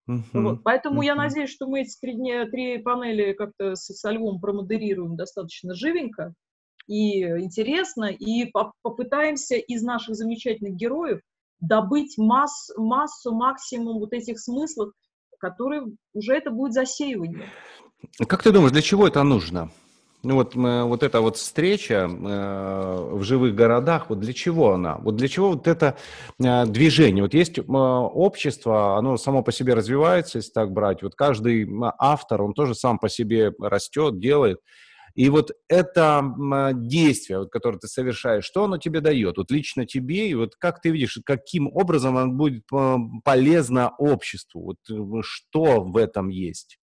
Uh-huh. 0.09 0.23
Вот. 0.33 0.63
Поэтому 0.63 1.03
uh-huh. 1.03 1.07
я 1.07 1.15
надеюсь, 1.15 1.51
что 1.51 1.67
мы 1.67 1.81
эти 1.83 1.99
три, 2.01 2.15
дня, 2.15 2.47
три 2.47 2.79
панели 2.79 3.33
как-то 3.33 3.75
с, 3.75 3.87
со 3.87 4.11
Львом 4.11 4.41
промодерируем 4.41 5.17
достаточно 5.17 5.75
живенько 5.75 6.33
и 6.87 7.23
интересно, 7.23 8.05
и 8.05 8.47
по- 8.47 8.73
попытаемся 8.83 9.57
из 9.57 9.83
наших 9.83 10.15
замечательных 10.15 10.75
героев 10.75 11.21
добыть 11.61 12.17
масс, 12.19 12.71
массу, 12.77 13.35
максимум 13.35 13.99
вот 13.99 14.13
этих 14.13 14.39
смыслов, 14.39 14.93
которые 15.39 15.85
уже 16.13 16.35
это 16.35 16.51
будет 16.51 16.73
засеивание. 16.73 17.51
Как 18.29 18.43
ты 18.43 18.53
думаешь, 18.53 18.73
для 18.73 18.83
чего 18.83 19.07
это 19.09 19.23
нужно? 19.23 19.71
Ну 20.27 20.35
вот, 20.35 20.57
вот 20.57 21.03
эта 21.05 21.21
вот 21.21 21.37
встреча 21.37 22.11
э, 22.11 23.09
в 23.13 23.23
живых 23.23 23.55
городах, 23.55 24.11
вот 24.11 24.19
для 24.19 24.33
чего 24.33 24.73
она? 24.73 24.97
Вот 24.97 25.15
для 25.15 25.29
чего 25.29 25.51
вот 25.51 25.69
это 25.69 25.97
э, 26.43 26.67
движение? 26.67 27.23
Вот 27.23 27.33
есть 27.33 27.59
э, 27.59 27.63
общество, 27.63 28.97
оно 28.99 29.19
само 29.19 29.45
по 29.45 29.53
себе 29.53 29.75
развивается, 29.75 30.39
если 30.39 30.51
так 30.51 30.73
брать. 30.73 31.05
Вот 31.05 31.15
каждый 31.15 31.71
автор, 31.99 32.43
он 32.43 32.55
тоже 32.55 32.75
сам 32.75 32.99
по 32.99 33.09
себе 33.09 33.53
растет, 33.61 34.19
делает. 34.19 34.59
И 35.15 35.31
вот 35.31 35.53
это 35.69 36.35
действие, 36.75 37.39
вот, 37.39 37.51
которое 37.51 37.79
ты 37.79 37.87
совершаешь, 37.87 38.45
что 38.45 38.65
оно 38.65 38.79
тебе 38.79 39.01
дает? 39.01 39.37
Вот 39.37 39.53
лично 39.53 39.87
тебе, 39.87 40.29
и 40.29 40.35
вот 40.35 40.57
как 40.57 40.81
ты 40.83 40.91
видишь, 40.91 41.21
каким 41.25 41.69
образом 41.69 42.17
оно 42.17 42.33
будет 42.33 42.65
полезно 43.25 43.93
обществу? 43.97 44.75
Вот 44.89 45.25
что 45.25 45.85
в 45.85 45.97
этом 45.97 46.31
есть? 46.31 46.81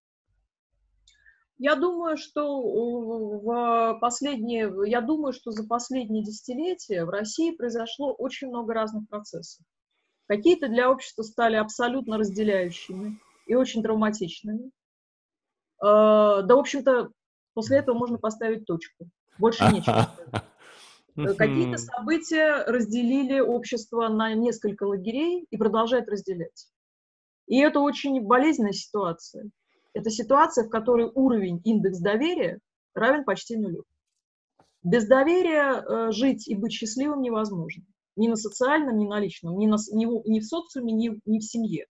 Я 1.64 1.76
думаю, 1.76 2.18
что 2.18 2.62
в 2.62 3.98
последние, 4.02 4.70
я 4.86 5.00
думаю, 5.00 5.32
что 5.32 5.52
за 5.52 5.66
последние 5.66 6.22
десятилетия 6.22 7.06
в 7.06 7.10
России 7.10 7.56
произошло 7.56 8.12
очень 8.12 8.50
много 8.50 8.74
разных 8.74 9.08
процессов. 9.08 9.66
Какие-то 10.28 10.68
для 10.68 10.92
общества 10.92 11.24
стали 11.24 11.56
абсолютно 11.56 12.18
разделяющими 12.18 13.18
и 13.48 13.56
очень 13.56 13.82
травматичными. 13.82 14.72
А, 15.80 16.42
да, 16.42 16.58
в 16.58 16.60
общем-то, 16.60 17.12
после 17.54 17.78
этого 17.78 17.98
можно 17.98 18.18
поставить 18.18 18.66
точку. 18.66 19.08
Больше 19.40 19.64
нечего. 19.72 20.14
Какие-то 21.38 21.78
события 21.78 22.66
разделили 22.66 23.40
общество 23.40 24.10
на 24.10 24.34
несколько 24.34 24.84
лагерей 24.84 25.48
и 25.50 25.56
продолжают 25.56 26.10
разделять. 26.10 26.68
И 27.48 27.58
это 27.58 27.80
очень 27.80 28.20
болезненная 28.22 28.74
ситуация. 28.74 29.50
Это 29.94 30.10
ситуация, 30.10 30.66
в 30.66 30.70
которой 30.70 31.12
уровень 31.14 31.62
индекс 31.64 32.00
доверия 32.00 32.60
равен 32.94 33.24
почти 33.24 33.58
нулю. 33.58 33.84
Без 34.84 35.08
доверия 35.08 35.82
э, 35.82 36.12
жить 36.12 36.48
и 36.48 36.56
быть 36.56 36.74
счастливым 36.74 37.22
невозможно. 37.22 37.84
Ни 38.16 38.28
на 38.28 38.36
социальном, 38.36 38.98
ни 38.98 39.08
на 39.08 39.20
личном, 39.20 39.58
ни, 39.58 39.68
на, 39.68 39.78
ни, 39.92 40.06
в, 40.06 40.28
ни 40.28 40.40
в 40.40 40.46
социуме, 40.46 40.94
ни, 40.94 41.20
ни 41.26 41.40
в 41.40 41.44
семье. 41.44 41.86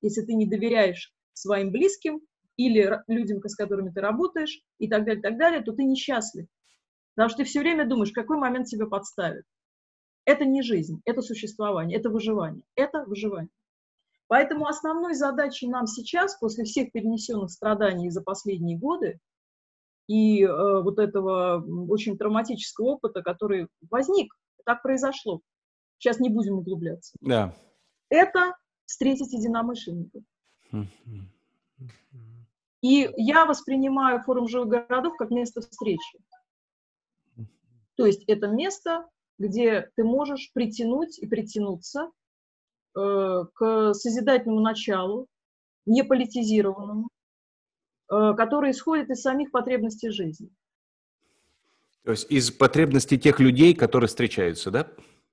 Если 0.00 0.22
ты 0.22 0.34
не 0.34 0.46
доверяешь 0.46 1.12
своим 1.32 1.70
близким 1.70 2.20
или 2.56 3.02
людям, 3.06 3.40
с 3.42 3.54
которыми 3.54 3.90
ты 3.90 4.00
работаешь, 4.00 4.60
и 4.78 4.88
так 4.88 5.04
далее, 5.04 5.22
так 5.22 5.38
далее, 5.38 5.62
то 5.62 5.72
ты 5.72 5.84
несчастлив. 5.84 6.46
Потому 7.14 7.28
что 7.28 7.38
ты 7.38 7.44
все 7.44 7.60
время 7.60 7.86
думаешь, 7.86 8.10
в 8.10 8.14
какой 8.14 8.38
момент 8.38 8.66
тебя 8.66 8.86
подставят. 8.86 9.44
Это 10.24 10.44
не 10.44 10.62
жизнь, 10.62 11.00
это 11.04 11.22
существование, 11.22 11.98
это 11.98 12.10
выживание. 12.10 12.62
Это 12.74 13.04
выживание. 13.04 13.50
Поэтому 14.32 14.66
основной 14.66 15.12
задачей 15.12 15.68
нам 15.68 15.86
сейчас, 15.86 16.38
после 16.38 16.64
всех 16.64 16.90
перенесенных 16.90 17.50
страданий 17.50 18.08
за 18.08 18.22
последние 18.22 18.78
годы, 18.78 19.18
и 20.06 20.42
э, 20.42 20.48
вот 20.82 20.98
этого 20.98 21.62
очень 21.90 22.16
травматического 22.16 22.92
опыта, 22.92 23.20
который 23.20 23.68
возник, 23.90 24.32
так 24.64 24.80
произошло. 24.80 25.42
Сейчас 25.98 26.18
не 26.18 26.30
будем 26.30 26.54
углубляться. 26.54 27.12
Да. 27.20 27.54
Это 28.08 28.56
встретить 28.86 29.34
единомышленников. 29.34 30.22
И 32.80 33.10
я 33.18 33.44
воспринимаю 33.44 34.22
форум 34.22 34.48
живых 34.48 34.68
городов 34.88 35.14
как 35.18 35.28
место 35.28 35.60
встречи. 35.60 36.18
То 37.96 38.06
есть 38.06 38.24
это 38.26 38.46
место, 38.46 39.06
где 39.38 39.90
ты 39.94 40.04
можешь 40.04 40.50
притянуть 40.54 41.18
и 41.18 41.26
притянуться 41.26 42.10
к 42.94 43.94
созидательному 43.94 44.60
началу, 44.60 45.28
не 45.86 46.02
политизированному, 46.02 47.08
э, 48.10 48.34
который 48.36 48.70
исходит 48.72 49.10
из 49.10 49.22
самих 49.22 49.50
потребностей 49.50 50.10
жизни. 50.10 50.50
То 52.04 52.12
есть 52.12 52.30
из 52.30 52.50
потребностей 52.50 53.18
тех 53.18 53.38
людей, 53.40 53.74
которые 53.74 54.08
встречаются, 54.08 54.70
да? 54.70 54.88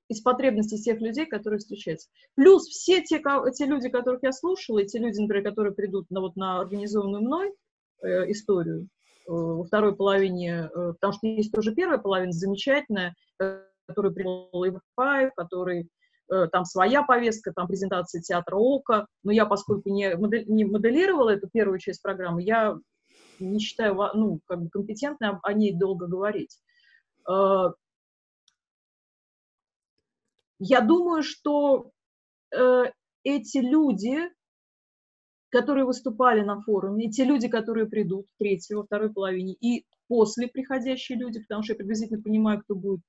Из 0.08 0.22
потребностей 0.22 0.78
тех 0.78 1.02
людей, 1.02 1.26
которые 1.26 1.60
встречаются. 1.60 2.10
Плюс 2.36 2.68
все 2.68 3.02
те, 3.04 3.22
те 3.56 3.66
люди, 3.66 3.90
которых 3.90 4.24
я 4.24 4.32
слушала, 4.32 4.80
и 4.80 4.86
те 4.86 5.00
люди, 5.00 5.20
например, 5.20 5.44
которые 5.44 5.74
придут 5.74 6.10
на, 6.10 6.22
вот, 6.22 6.36
на 6.36 6.60
организованную 6.62 7.22
мной 7.22 7.54
э, 8.02 8.32
историю 8.32 8.84
э, 8.84 8.88
во 9.28 9.64
второй 9.64 9.96
половине, 9.96 10.70
э, 10.74 10.94
потому 10.94 11.14
что 11.14 11.28
есть 11.28 11.52
тоже 11.52 11.74
первая 11.74 12.00
половина 12.00 12.32
замечательная, 12.32 13.16
э, 13.40 13.64
которую 13.88 14.14
привел 14.14 14.50
Иван 14.66 15.32
который 15.36 15.90
Э, 15.90 15.99
там 16.52 16.66
своя 16.66 17.04
повестка, 17.04 17.52
там 17.54 17.68
презентация 17.68 18.22
театра 18.22 18.56
ОКО, 18.56 19.08
но 19.24 19.32
я, 19.32 19.46
поскольку 19.46 19.90
не, 19.90 20.16
модель, 20.16 20.46
не 20.48 20.66
моделировала 20.66 21.30
эту 21.30 21.50
первую 21.50 21.80
часть 21.80 22.02
программы, 22.02 22.44
я 22.44 22.78
не 23.40 23.60
считаю, 23.60 23.96
ну, 24.14 24.40
как 24.46 24.62
бы 24.62 24.70
компетентной 24.70 25.32
о 25.42 25.54
ней 25.54 25.74
долго 25.74 26.08
говорить. 26.08 26.58
Э, 27.30 27.72
я 30.60 30.82
думаю, 30.82 31.24
что 31.24 31.92
э, 32.52 32.84
эти 33.24 33.58
люди, 33.58 34.20
которые 35.50 35.86
выступали 35.86 36.42
на 36.42 36.62
форуме, 36.62 37.10
те 37.10 37.24
люди, 37.24 37.48
которые 37.48 37.88
придут 37.88 38.28
в 38.28 38.38
третьей, 38.38 38.76
во 38.76 38.84
второй 38.84 39.12
половине, 39.12 39.54
и 39.54 39.86
после 40.08 40.48
приходящие 40.48 41.18
люди, 41.18 41.40
потому 41.42 41.64
что 41.64 41.74
я 41.74 41.78
приблизительно 41.78 42.22
понимаю, 42.22 42.62
кто 42.62 42.76
будет, 42.76 43.02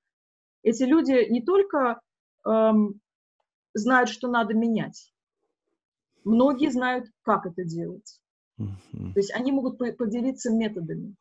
эти 0.63 0.85
люди 0.85 1.31
не 1.31 1.43
только 1.43 2.01
эм, 2.47 3.01
знают, 3.75 4.09
что 4.09 4.29
надо 4.29 4.55
менять. 4.55 5.13
Многие 6.25 6.71
знают, 6.71 7.07
как 7.23 7.47
это 7.47 7.65
делать. 7.65 8.21
То 8.59 9.17
есть 9.17 9.33
они 9.33 9.53
могут 9.53 9.79
поделиться 9.79 10.53
методами. 10.53 11.15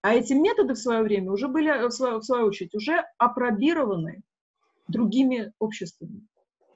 А 0.00 0.14
эти 0.14 0.32
методы 0.32 0.74
в 0.74 0.78
свое 0.78 1.02
время 1.02 1.32
уже 1.32 1.48
были, 1.48 1.86
в 1.86 1.90
свою, 1.90 2.20
в 2.20 2.24
свою 2.24 2.46
очередь, 2.46 2.74
уже 2.74 3.04
опробированы 3.18 4.22
другими 4.88 5.52
обществами. 5.58 6.26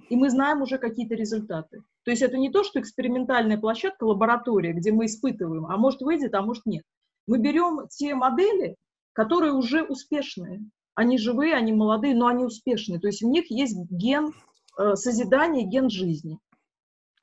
И 0.08 0.16
мы 0.16 0.30
знаем 0.30 0.62
уже 0.62 0.78
какие-то 0.78 1.14
результаты. 1.14 1.82
То 2.04 2.10
есть 2.10 2.22
это 2.22 2.38
не 2.38 2.50
то, 2.50 2.64
что 2.64 2.80
экспериментальная 2.80 3.58
площадка, 3.58 4.04
лаборатория, 4.04 4.72
где 4.72 4.92
мы 4.92 5.06
испытываем, 5.06 5.66
а 5.66 5.76
может 5.76 6.00
выйдет, 6.00 6.34
а 6.34 6.42
может 6.42 6.64
нет. 6.64 6.84
Мы 7.26 7.38
берем 7.38 7.86
те 7.88 8.14
модели, 8.14 8.76
которые 9.12 9.52
уже 9.52 9.82
успешные. 9.82 10.62
Они 10.94 11.18
живые, 11.18 11.54
они 11.54 11.72
молодые, 11.72 12.14
но 12.14 12.26
они 12.28 12.44
успешные. 12.44 12.98
То 12.98 13.08
есть 13.08 13.22
в 13.22 13.26
них 13.26 13.50
есть 13.50 13.76
ген 13.90 14.32
э, 14.78 14.94
созидания, 14.94 15.64
ген 15.64 15.90
жизни. 15.90 16.38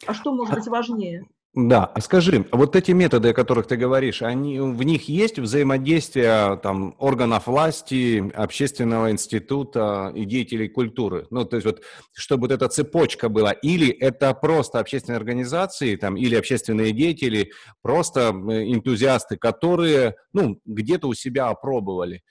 А 0.05 0.13
что 0.13 0.33
может 0.33 0.53
а 0.53 0.57
быть 0.57 0.67
важнее? 0.67 1.25
Да, 1.55 1.85
а 1.85 2.01
скажи, 2.01 2.45
вот 2.51 2.75
эти 2.75 2.91
методы, 2.91 3.29
о 3.29 3.33
которых 3.33 3.65
ты 3.65 3.77
говоришь, 3.77 4.21
они, 4.21 4.59
в 4.59 4.83
них 4.83 5.07
есть 5.07 5.39
взаимодействие 5.39 6.59
там, 6.61 6.95
органов 6.99 7.47
власти, 7.47 8.29
общественного 8.35 9.09
института 9.09 10.11
и 10.13 10.25
деятелей 10.25 10.67
культуры? 10.67 11.27
Ну, 11.29 11.45
то 11.45 11.55
есть 11.55 11.65
вот, 11.65 11.81
чтобы 12.13 12.41
вот 12.41 12.51
эта 12.51 12.67
цепочка 12.67 13.29
была, 13.29 13.53
или 13.53 13.87
это 13.87 14.33
просто 14.33 14.79
общественные 14.79 15.15
организации 15.15 15.95
там, 15.95 16.17
или 16.17 16.35
общественные 16.35 16.91
деятели, 16.91 17.53
просто 17.81 18.31
энтузиасты, 18.31 19.37
которые 19.37 20.15
ну, 20.33 20.59
где-то 20.65 21.07
у 21.07 21.13
себя 21.13 21.47
опробовали, 21.47 22.21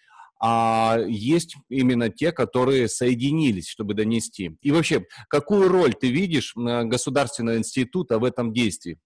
а 0.46 0.98
есть 0.98 1.56
именно 1.70 2.10
те, 2.10 2.30
которые 2.30 2.86
соединились, 2.86 3.66
чтобы 3.66 3.94
донести. 3.94 4.58
И 4.60 4.72
вообще, 4.72 5.06
какую 5.30 5.70
роль 5.70 5.94
ты 5.94 6.10
видишь 6.10 6.52
государственного 6.54 7.56
института 7.56 8.18
в 8.18 8.24
этом 8.24 8.52
действии? 8.52 9.00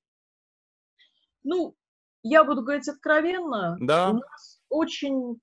Ну, 1.44 1.76
я 2.24 2.42
буду 2.42 2.62
говорить 2.62 2.88
откровенно. 2.88 3.76
Да. 3.78 4.10
У 4.10 4.14
нас 4.14 4.60
очень, 4.68 5.38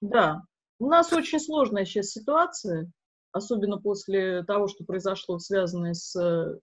да, 0.00 0.44
у 0.78 0.88
нас 0.88 1.12
очень 1.12 1.38
сложная 1.38 1.84
сейчас 1.84 2.12
ситуация, 2.12 2.90
особенно 3.30 3.76
после 3.76 4.44
того, 4.44 4.66
что 4.66 4.86
произошло, 4.86 5.38
связанное 5.38 5.92
с 5.92 6.18
э, 6.18 6.58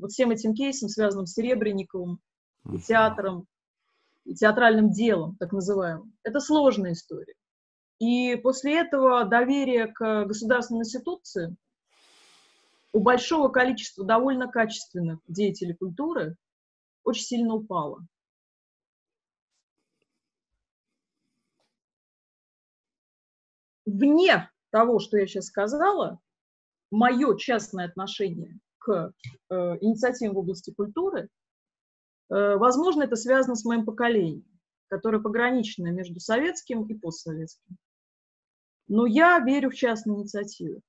вот 0.00 0.12
всем 0.12 0.30
этим 0.30 0.54
кейсом, 0.54 0.88
связанным 0.88 1.26
с 1.26 1.32
Серебренниковым, 1.32 2.20
и 2.72 2.78
театром, 2.78 3.46
и 4.24 4.36
театральным 4.36 4.92
делом, 4.92 5.36
так 5.40 5.50
называемым. 5.50 6.12
Это 6.22 6.38
сложная 6.38 6.92
история. 6.92 7.34
И 7.98 8.36
после 8.36 8.78
этого 8.78 9.24
доверие 9.24 9.88
к 9.88 10.24
государственным 10.24 10.82
институциям 10.82 11.56
у 12.92 13.00
большого 13.00 13.48
количества 13.48 14.04
довольно 14.04 14.48
качественных 14.48 15.20
деятелей 15.26 15.74
культуры 15.74 16.36
очень 17.04 17.24
сильно 17.24 17.54
упала. 17.54 18.06
Вне 23.84 24.50
того, 24.70 25.00
что 25.00 25.16
я 25.16 25.26
сейчас 25.26 25.46
сказала, 25.46 26.20
мое 26.90 27.36
частное 27.36 27.86
отношение 27.86 28.58
к 28.78 29.12
э, 29.50 29.54
инициативам 29.80 30.34
в 30.34 30.38
области 30.38 30.72
культуры, 30.72 31.28
э, 32.30 32.56
возможно, 32.56 33.02
это 33.02 33.16
связано 33.16 33.56
с 33.56 33.64
моим 33.64 33.84
поколением, 33.86 34.44
которое 34.88 35.20
пограничное 35.20 35.90
между 35.90 36.20
советским 36.20 36.84
и 36.84 36.94
постсоветским. 36.94 37.78
Но 38.88 39.06
я 39.06 39.38
верю 39.40 39.70
в 39.70 39.74
частные 39.74 40.16
инициативы. 40.16 40.80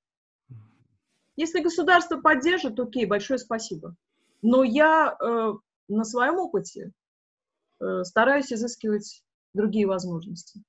Если 1.35 1.61
государство 1.61 2.17
поддержит, 2.17 2.79
окей, 2.79 3.05
большое 3.05 3.39
спасибо. 3.39 3.95
Но 4.41 4.63
я 4.63 5.15
э, 5.19 5.53
на 5.87 6.03
своем 6.03 6.35
опыте 6.35 6.91
э, 7.79 8.03
стараюсь 8.03 8.51
изыскивать 8.51 9.23
другие 9.53 9.87
возможности. 9.87 10.61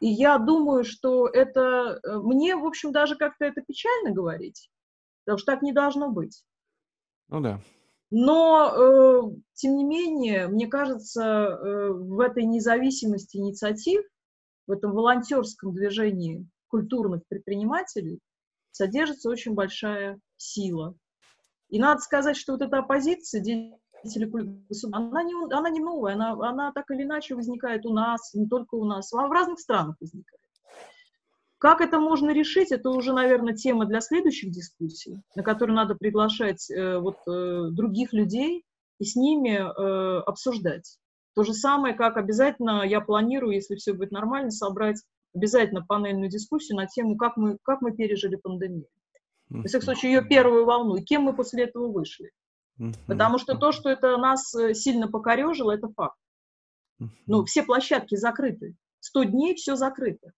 И 0.00 0.08
я 0.08 0.38
думаю, 0.38 0.84
что 0.84 1.26
это... 1.28 2.00
Э, 2.02 2.18
мне, 2.18 2.56
в 2.56 2.66
общем, 2.66 2.92
даже 2.92 3.16
как-то 3.16 3.44
это 3.44 3.62
печально 3.62 4.10
говорить, 4.12 4.70
потому 5.24 5.38
что 5.38 5.52
так 5.52 5.62
не 5.62 5.72
должно 5.72 6.10
быть. 6.10 6.44
Ну 7.28 7.40
да. 7.40 7.60
Но, 8.10 8.72
э, 8.72 9.22
тем 9.54 9.76
не 9.76 9.84
менее, 9.84 10.46
мне 10.48 10.68
кажется, 10.68 11.22
э, 11.22 11.90
в 11.92 12.20
этой 12.20 12.44
независимости 12.44 13.36
инициатив, 13.36 14.04
в 14.66 14.72
этом 14.72 14.92
волонтерском 14.92 15.72
движении 15.72 16.46
культурных 16.68 17.22
предпринимателей 17.28 18.20
содержится 18.70 19.30
очень 19.30 19.54
большая 19.54 20.18
сила. 20.36 20.94
И 21.68 21.78
надо 21.78 22.00
сказать, 22.00 22.36
что 22.36 22.52
вот 22.52 22.62
эта 22.62 22.78
оппозиция, 22.78 23.40
она 24.92 25.22
не, 25.22 25.54
она 25.54 25.70
не 25.70 25.80
новая, 25.80 26.14
она, 26.14 26.32
она 26.32 26.72
так 26.72 26.90
или 26.90 27.02
иначе 27.02 27.34
возникает 27.34 27.86
у 27.86 27.92
нас, 27.92 28.34
не 28.34 28.46
только 28.46 28.74
у 28.74 28.84
нас, 28.84 29.12
а 29.12 29.26
в 29.26 29.32
разных 29.32 29.58
странах 29.58 29.96
возникает. 30.00 30.40
Как 31.58 31.80
это 31.80 31.98
можно 31.98 32.30
решить, 32.30 32.70
это 32.70 32.90
уже, 32.90 33.12
наверное, 33.12 33.54
тема 33.54 33.86
для 33.86 34.00
следующих 34.00 34.50
дискуссий, 34.50 35.22
на 35.34 35.42
которые 35.42 35.74
надо 35.74 35.94
приглашать 35.94 36.70
э, 36.70 36.98
вот, 36.98 37.16
э, 37.26 37.68
других 37.70 38.12
людей 38.12 38.64
и 38.98 39.04
с 39.04 39.16
ними 39.16 39.56
э, 39.56 40.20
обсуждать. 40.20 40.98
То 41.36 41.42
же 41.42 41.52
самое, 41.52 41.94
как 41.94 42.16
обязательно 42.16 42.82
я 42.82 43.02
планирую, 43.02 43.54
если 43.54 43.76
все 43.76 43.92
будет 43.92 44.10
нормально, 44.10 44.50
собрать 44.50 45.02
обязательно 45.34 45.84
панельную 45.84 46.30
дискуссию 46.30 46.78
на 46.78 46.86
тему, 46.86 47.18
как 47.18 47.36
мы, 47.36 47.58
как 47.62 47.82
мы 47.82 47.92
пережили 47.92 48.36
пандемию. 48.36 48.88
В 49.50 49.66
всяком 49.66 49.84
случае, 49.84 50.12
ее 50.14 50.24
первую 50.26 50.64
волну, 50.64 50.96
и 50.96 51.04
кем 51.04 51.22
мы 51.22 51.36
после 51.36 51.64
этого 51.64 51.92
вышли. 51.92 52.32
Потому 53.06 53.38
что 53.38 53.54
то, 53.54 53.70
что 53.70 53.90
это 53.90 54.16
нас 54.16 54.54
э, 54.54 54.72
сильно 54.72 55.08
покорежило, 55.08 55.72
это 55.72 55.88
факт. 55.88 56.16
Ну, 57.26 57.44
все 57.44 57.62
площадки 57.62 58.16
закрыты. 58.16 58.74
100 59.00 59.24
дней 59.24 59.54
все 59.54 59.76
закрыто. 59.76 60.32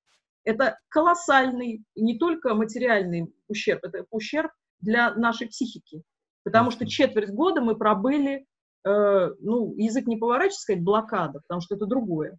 Это 0.45 0.79
колоссальный, 0.89 1.85
не 1.95 2.19
только 2.19 2.55
материальный 2.55 3.33
ущерб, 3.47 3.85
это 3.85 4.05
ущерб 4.11 4.51
для 4.81 5.15
нашей 5.15 5.47
психики. 5.49 6.03
Потому 6.43 6.71
что 6.71 6.87
четверть 6.87 7.31
года 7.31 7.61
мы 7.61 7.77
пробыли, 7.77 8.47
э, 8.89 9.35
ну, 9.41 9.75
язык 9.77 10.07
не 10.07 10.17
поворачивается 10.17 10.63
сказать 10.63 10.83
блокада, 10.83 11.41
потому 11.41 11.61
что 11.61 11.75
это 11.75 11.87
другое. 11.87 12.39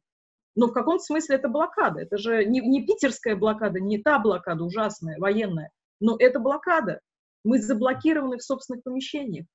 Но 0.56 0.68
в 0.68 0.74
каком-то 0.74 1.04
смысле 1.04 1.36
это 1.36 1.47
блокада. 1.47 2.02
Это 2.02 2.18
же 2.18 2.45
не, 2.45 2.60
не 2.60 2.86
питерская 2.86 3.36
блокада, 3.36 3.80
не 3.80 4.00
та 4.00 4.20
блокада 4.20 4.64
ужасная, 4.64 5.18
военная, 5.20 5.72
но 6.00 6.16
это 6.18 6.39
блокада. 6.39 7.00
Мы 7.43 7.60
заблокированы 7.60 8.38
в 8.38 8.43
собственных 8.43 8.84
помещениях. 8.84 9.45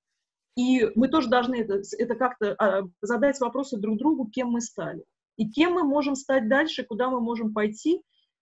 И 0.57 0.89
мы 0.95 1.09
тоже 1.09 1.29
должны 1.29 1.57
это, 1.57 1.83
это 1.99 2.15
как-то 2.15 2.55
а, 2.59 2.83
задать 3.03 3.41
вопросы 3.41 3.77
друг 3.77 3.99
другу, 3.99 4.29
кем 4.31 4.49
мы 4.49 4.61
стали. 4.61 5.05
И 5.37 5.51
кем 5.51 5.73
мы 5.73 5.83
можем 5.83 6.15
стать 6.15 6.49
дальше, 6.49 6.85
куда 6.85 7.11
мы 7.11 7.21
можем 7.21 7.53
пойти, 7.53 8.01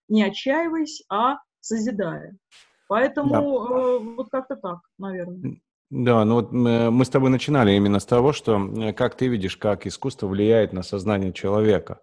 не 0.08 0.22
отчаиваясь, 0.22 1.02
а 1.08 1.38
созидая. 1.60 2.36
Поэтому 2.86 3.30
да. 3.30 3.40
э, 3.40 3.98
вот 4.16 4.28
как-то 4.30 4.56
так, 4.56 4.80
наверное. 4.98 5.58
Да, 5.94 6.24
ну 6.24 6.36
вот 6.36 6.52
мы 6.52 7.04
с 7.04 7.10
тобой 7.10 7.28
начинали 7.28 7.72
именно 7.72 8.00
с 8.00 8.06
того, 8.06 8.32
что 8.32 8.94
как 8.96 9.14
ты 9.14 9.28
видишь, 9.28 9.58
как 9.58 9.86
искусство 9.86 10.26
влияет 10.26 10.72
на 10.72 10.82
сознание 10.82 11.34
человека. 11.34 12.00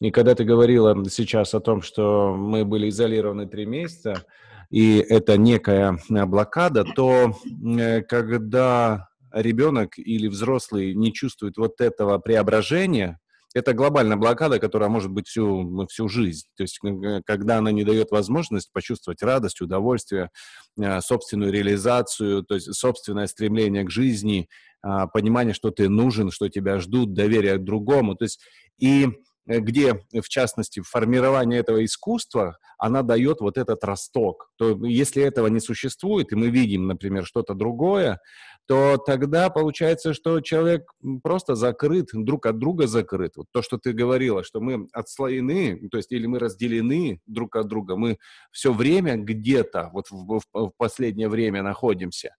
И 0.00 0.10
когда 0.10 0.34
ты 0.34 0.44
говорила 0.44 0.96
сейчас 1.10 1.52
о 1.52 1.60
том, 1.60 1.82
что 1.82 2.34
мы 2.34 2.64
были 2.64 2.88
изолированы 2.88 3.46
три 3.46 3.66
месяца, 3.66 4.24
и 4.70 4.96
это 4.96 5.36
некая 5.36 5.98
блокада, 6.08 6.84
то 6.84 7.34
э, 7.78 8.00
когда 8.00 9.08
ребенок 9.30 9.98
или 9.98 10.26
взрослый 10.26 10.94
не 10.94 11.12
чувствует 11.12 11.58
вот 11.58 11.82
этого 11.82 12.16
преображения, 12.16 13.20
это 13.54 13.72
глобальная 13.72 14.16
блокада, 14.16 14.58
которая 14.58 14.88
может 14.88 15.10
быть 15.10 15.26
всю, 15.26 15.62
ну, 15.62 15.86
всю 15.86 16.08
жизнь. 16.08 16.46
То 16.56 16.62
есть, 16.62 16.80
когда 17.24 17.58
она 17.58 17.72
не 17.72 17.84
дает 17.84 18.10
возможность 18.10 18.70
почувствовать 18.72 19.22
радость, 19.22 19.60
удовольствие, 19.60 20.30
э, 20.78 21.00
собственную 21.00 21.52
реализацию, 21.52 22.42
то 22.42 22.54
есть 22.54 22.72
собственное 22.74 23.26
стремление 23.26 23.84
к 23.84 23.90
жизни, 23.90 24.48
а, 24.80 25.06
понимание, 25.08 25.54
что 25.54 25.70
ты 25.70 25.88
нужен, 25.88 26.30
что 26.30 26.48
тебя 26.48 26.78
ждут, 26.78 27.12
доверие 27.12 27.56
к 27.56 27.64
другому. 27.64 28.14
То 28.14 28.24
есть, 28.24 28.40
и 28.78 29.08
Э, 29.08 29.10
где, 29.48 30.04
в 30.12 30.28
частности, 30.28 30.80
формирование 30.80 31.60
этого 31.60 31.84
искусства, 31.84 32.58
она 32.76 33.02
дает 33.02 33.40
вот 33.40 33.56
этот 33.56 33.82
росток. 33.82 34.50
То 34.56 34.84
если 34.84 35.22
этого 35.22 35.48
не 35.48 35.60
существует, 35.60 36.32
и 36.32 36.36
мы 36.36 36.50
видим, 36.50 36.86
например, 36.86 37.24
что-то 37.24 37.54
другое, 37.54 38.20
то 38.66 38.98
тогда 38.98 39.48
получается, 39.48 40.12
что 40.12 40.40
человек 40.42 40.92
просто 41.22 41.54
закрыт, 41.54 42.08
друг 42.12 42.44
от 42.44 42.58
друга 42.58 42.86
закрыт. 42.86 43.32
Вот 43.36 43.46
то, 43.50 43.62
что 43.62 43.78
ты 43.78 43.92
говорила, 43.92 44.44
что 44.44 44.60
мы 44.60 44.86
отслоены, 44.92 45.88
то 45.88 45.96
есть 45.96 46.12
или 46.12 46.26
мы 46.26 46.38
разделены 46.38 47.20
друг 47.26 47.56
от 47.56 47.66
друга, 47.66 47.96
мы 47.96 48.18
все 48.52 48.72
время 48.72 49.16
где-то 49.16 49.88
вот 49.94 50.10
в, 50.10 50.40
в, 50.52 50.70
последнее 50.76 51.30
время 51.30 51.62
находимся, 51.62 52.36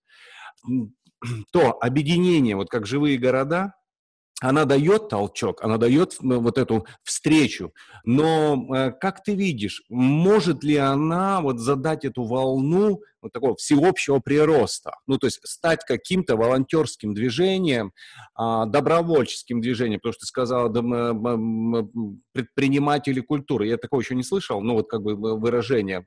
то 1.52 1.72
объединение, 1.82 2.56
вот 2.56 2.70
как 2.70 2.86
живые 2.86 3.18
города, 3.18 3.74
она 4.42 4.66
дает 4.66 5.10
толчок, 5.10 5.64
она 5.64 5.78
дает 5.78 6.16
ну, 6.22 6.40
вот 6.40 6.58
эту 6.58 6.86
встречу, 7.04 7.74
но 8.06 8.68
э, 8.74 8.92
как 8.92 9.22
ты 9.24 9.36
видишь, 9.36 9.84
может 9.90 10.64
ли 10.64 10.78
она 10.78 11.42
вот 11.42 11.60
задать 11.60 12.06
эту 12.06 12.24
волну 12.24 13.02
вот 13.22 13.34
такого 13.34 13.58
всеобщего 13.58 14.20
прироста, 14.20 14.94
ну 15.08 15.18
то 15.18 15.28
есть 15.28 15.42
стать 15.44 15.84
каким-то 15.86 16.38
волонтерским 16.38 17.14
движением, 17.14 17.92
а, 18.34 18.66
добровольческим 18.66 19.60
движением, 19.60 20.00
потому 20.00 20.14
что 20.14 20.22
ты 20.22 20.28
сказала 20.28 20.70
предприниматели 22.32 23.20
культуры, 23.20 23.68
я 23.68 23.76
такого 23.76 24.00
еще 24.00 24.16
не 24.16 24.24
слышал, 24.24 24.62
ну 24.62 24.76
вот 24.76 24.90
как 24.90 25.02
бы 25.02 25.16
выражение 25.16 26.06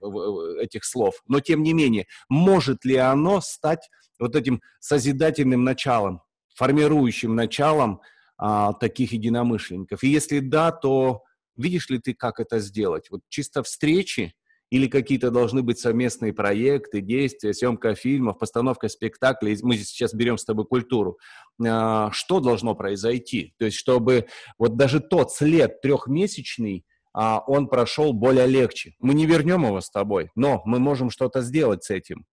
этих 0.58 0.86
слов, 0.86 1.22
но 1.28 1.40
тем 1.40 1.62
не 1.62 1.74
менее, 1.74 2.06
может 2.30 2.86
ли 2.86 2.96
оно 2.96 3.42
стать 3.42 3.90
вот 4.18 4.34
этим 4.34 4.62
созидательным 4.80 5.64
началом, 5.64 6.22
формирующим 6.54 7.34
началом 7.34 8.00
а, 8.44 8.72
таких 8.72 9.12
единомышленников? 9.12 10.02
И 10.02 10.08
если 10.08 10.40
да, 10.40 10.72
то 10.72 11.22
видишь 11.56 11.88
ли 11.90 12.00
ты, 12.00 12.12
как 12.12 12.40
это 12.40 12.58
сделать? 12.58 13.08
Вот 13.08 13.20
чисто 13.28 13.62
встречи 13.62 14.34
или 14.68 14.88
какие-то 14.88 15.30
должны 15.30 15.62
быть 15.62 15.78
совместные 15.78 16.32
проекты, 16.32 17.02
действия, 17.02 17.54
съемка 17.54 17.94
фильмов, 17.94 18.38
постановка 18.38 18.88
спектаклей. 18.88 19.56
Мы 19.62 19.76
сейчас 19.76 20.12
берем 20.12 20.38
с 20.38 20.44
тобой 20.44 20.64
культуру. 20.64 21.20
А, 21.64 22.10
что 22.10 22.40
должно 22.40 22.74
произойти? 22.74 23.54
То 23.58 23.66
есть, 23.66 23.76
чтобы 23.76 24.26
вот 24.58 24.76
даже 24.76 24.98
тот 24.98 25.30
след 25.30 25.80
трехмесячный, 25.80 26.84
а, 27.12 27.44
он 27.46 27.68
прошел 27.68 28.12
более 28.12 28.48
легче. 28.48 28.96
Мы 28.98 29.14
не 29.14 29.24
вернем 29.24 29.64
его 29.66 29.80
с 29.80 29.88
тобой, 29.88 30.32
но 30.34 30.62
мы 30.64 30.80
можем 30.80 31.10
что-то 31.10 31.42
сделать 31.42 31.84
с 31.84 31.90
этим. 31.90 32.26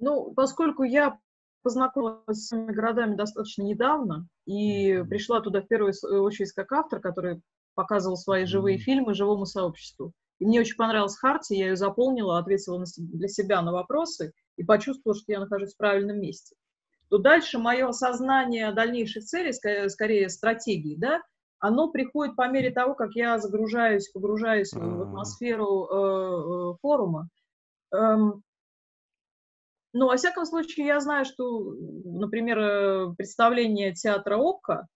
Ну, 0.00 0.32
поскольку 0.34 0.82
я 0.82 1.20
познакомилась 1.62 2.46
с 2.46 2.52
этими 2.52 2.72
городами 2.72 3.14
достаточно 3.14 3.62
недавно 3.62 4.26
и 4.46 5.02
пришла 5.08 5.40
туда 5.40 5.62
в 5.62 5.68
первую 5.68 5.92
очередь 6.22 6.52
как 6.52 6.72
автор, 6.72 7.00
который 7.00 7.40
показывал 7.74 8.16
свои 8.16 8.44
живые 8.44 8.78
фильмы 8.78 9.14
живому 9.14 9.46
сообществу. 9.46 10.12
И 10.38 10.44
мне 10.44 10.60
очень 10.60 10.76
понравилась 10.76 11.16
Харти, 11.16 11.54
я 11.54 11.68
ее 11.68 11.76
заполнила, 11.76 12.38
ответила 12.38 12.82
для 12.96 13.28
себя 13.28 13.62
на 13.62 13.72
вопросы 13.72 14.32
и 14.56 14.64
почувствовала, 14.64 15.18
что 15.18 15.32
я 15.32 15.40
нахожусь 15.40 15.74
в 15.74 15.76
правильном 15.76 16.20
месте. 16.20 16.56
То 17.08 17.18
дальше 17.18 17.58
мое 17.58 17.88
осознание 17.88 18.72
дальнейших 18.72 19.24
целей, 19.24 19.52
скорее, 19.52 19.88
скорее 19.88 20.28
стратегии, 20.28 20.96
да, 20.96 21.20
оно 21.58 21.90
приходит 21.90 22.34
по 22.34 22.48
мере 22.48 22.70
того, 22.70 22.94
как 22.94 23.14
я 23.14 23.38
загружаюсь, 23.38 24.08
погружаюсь 24.08 24.72
в 24.72 25.02
атмосферу 25.02 25.86
э, 25.86 25.94
э, 25.94 26.76
форума. 26.82 27.28
Эм, 27.92 28.42
ну, 29.92 30.06
во 30.06 30.16
всяком 30.16 30.46
случае, 30.46 30.86
я 30.86 31.00
знаю, 31.00 31.24
что, 31.24 31.74
например, 32.04 32.58
э, 32.58 33.14
представление 33.16 33.92
театра 33.92 34.36
ОККО, 34.36 34.86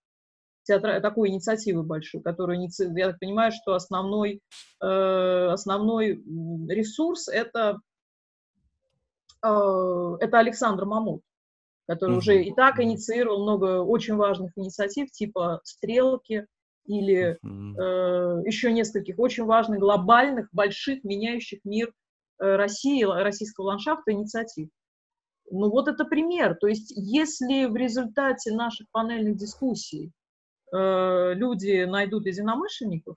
театра, 0.64 1.00
такой 1.00 1.28
инициативы 1.28 1.82
большой, 1.82 2.22
которую, 2.22 2.68
я 2.96 3.06
так 3.10 3.18
понимаю, 3.18 3.52
что 3.52 3.74
основной, 3.74 4.40
э, 4.82 5.48
основной 5.52 6.22
ресурс 6.68 7.28
это, 7.28 7.80
э, 9.44 10.16
это 10.20 10.38
Александр 10.38 10.84
Мамут, 10.84 11.22
который 11.86 12.14
mm-hmm. 12.14 12.18
уже 12.18 12.42
и 12.42 12.54
так 12.54 12.80
инициировал 12.80 13.42
много 13.42 13.82
очень 13.82 14.16
важных 14.16 14.52
инициатив, 14.56 15.10
типа 15.10 15.60
«Стрелки», 15.64 16.46
или 16.86 17.38
mm-hmm. 17.44 17.74
э, 17.76 18.46
еще 18.46 18.72
нескольких 18.72 19.18
очень 19.18 19.44
важных, 19.44 19.80
глобальных, 19.80 20.48
больших, 20.52 21.04
меняющих 21.04 21.60
мир 21.64 21.92
э, 22.38 22.56
России, 22.56 23.02
российского 23.02 23.66
ландшафта 23.66 24.12
инициатив. 24.12 24.68
Ну 25.50 25.70
вот 25.70 25.88
это 25.88 26.04
пример. 26.04 26.56
То 26.56 26.66
есть 26.66 26.92
если 26.96 27.66
в 27.66 27.76
результате 27.76 28.52
наших 28.52 28.88
панельных 28.90 29.36
дискуссий 29.36 30.12
э, 30.72 31.34
люди 31.34 31.84
найдут 31.84 32.26
единомышленников, 32.26 33.16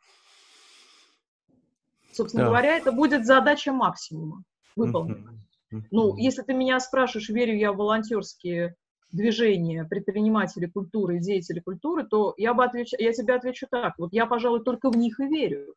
собственно 2.11 2.43
да. 2.43 2.49
говоря, 2.49 2.77
это 2.77 2.91
будет 2.91 3.25
задача 3.25 3.71
максимума 3.71 4.43
выполнена. 4.75 5.31
Mm-hmm. 5.71 5.81
Ну, 5.91 6.17
если 6.17 6.41
ты 6.41 6.53
меня 6.53 6.79
спрашиваешь, 6.79 7.29
верю 7.29 7.55
я 7.55 7.71
в 7.71 7.77
волонтерские 7.77 8.75
движения 9.11 9.85
предпринимателей 9.85 10.67
культуры 10.67 11.17
и 11.17 11.19
деятелей 11.19 11.61
культуры, 11.61 12.05
то 12.05 12.33
я, 12.37 12.53
бы 12.53 12.63
отвеч... 12.63 12.93
я 12.97 13.11
тебе 13.13 13.35
отвечу 13.35 13.67
так. 13.69 13.93
Вот 13.97 14.13
я, 14.13 14.25
пожалуй, 14.25 14.63
только 14.63 14.89
в 14.89 14.97
них 14.97 15.19
и 15.19 15.27
верю. 15.27 15.75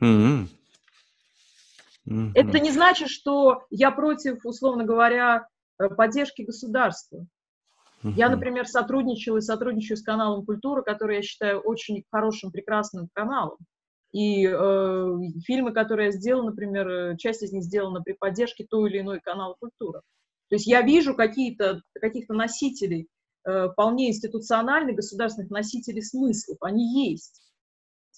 Mm-hmm. 0.00 0.48
Mm-hmm. 2.08 2.30
Это 2.34 2.60
не 2.60 2.70
значит, 2.70 3.08
что 3.08 3.64
я 3.70 3.90
против, 3.90 4.44
условно 4.44 4.84
говоря, 4.84 5.46
поддержки 5.96 6.42
государства. 6.42 7.26
Я, 8.02 8.28
например, 8.28 8.66
сотрудничала 8.66 9.38
и 9.38 9.42
сотрудничаю 9.42 9.96
с 9.96 10.02
каналом 10.02 10.44
«Культура», 10.44 10.82
который 10.82 11.16
я 11.16 11.22
считаю 11.22 11.60
очень 11.60 12.04
хорошим, 12.10 12.52
прекрасным 12.52 13.08
каналом. 13.12 13.58
И 14.12 14.46
э, 14.46 15.16
фильмы, 15.44 15.72
которые 15.72 16.06
я 16.06 16.12
сделала, 16.12 16.46
например, 16.50 16.88
э, 16.88 17.16
часть 17.18 17.42
из 17.42 17.52
них 17.52 17.64
сделана 17.64 18.00
при 18.00 18.14
поддержке 18.14 18.64
той 18.68 18.88
или 18.88 19.00
иной 19.00 19.20
канала 19.20 19.56
«Культура». 19.58 20.02
То 20.48 20.54
есть 20.54 20.66
я 20.66 20.80
вижу 20.80 21.14
какие-то, 21.14 21.82
каких-то 22.00 22.34
носителей, 22.34 23.08
э, 23.44 23.68
вполне 23.68 24.08
институциональных 24.08 24.96
государственных 24.96 25.50
носителей 25.50 26.02
смыслов. 26.02 26.56
Они 26.62 27.10
есть. 27.10 27.42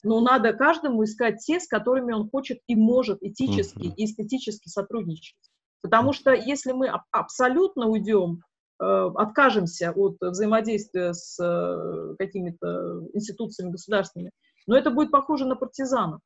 Но 0.04 0.20
надо 0.20 0.52
каждому 0.52 1.02
искать 1.04 1.38
те, 1.44 1.58
с 1.58 1.66
которыми 1.66 2.12
он 2.12 2.30
хочет 2.30 2.60
и 2.68 2.76
может 2.76 3.22
этически 3.22 3.92
и 3.96 4.04
эстетически 4.04 4.68
сотрудничать. 4.68 5.36
Потому 5.82 6.12
что 6.12 6.32
если 6.32 6.72
мы 6.72 6.90
абсолютно 7.10 7.86
уйдем 7.86 8.42
Э, 8.80 9.10
откажемся 9.14 9.92
от 9.92 10.16
взаимодействия 10.22 11.12
с 11.12 11.38
э, 11.38 12.14
какими-то 12.18 13.02
институциями 13.12 13.72
государственными, 13.72 14.32
но 14.66 14.74
это 14.74 14.90
будет 14.90 15.10
похоже 15.10 15.44
на 15.44 15.54
партизанов. 15.54 16.20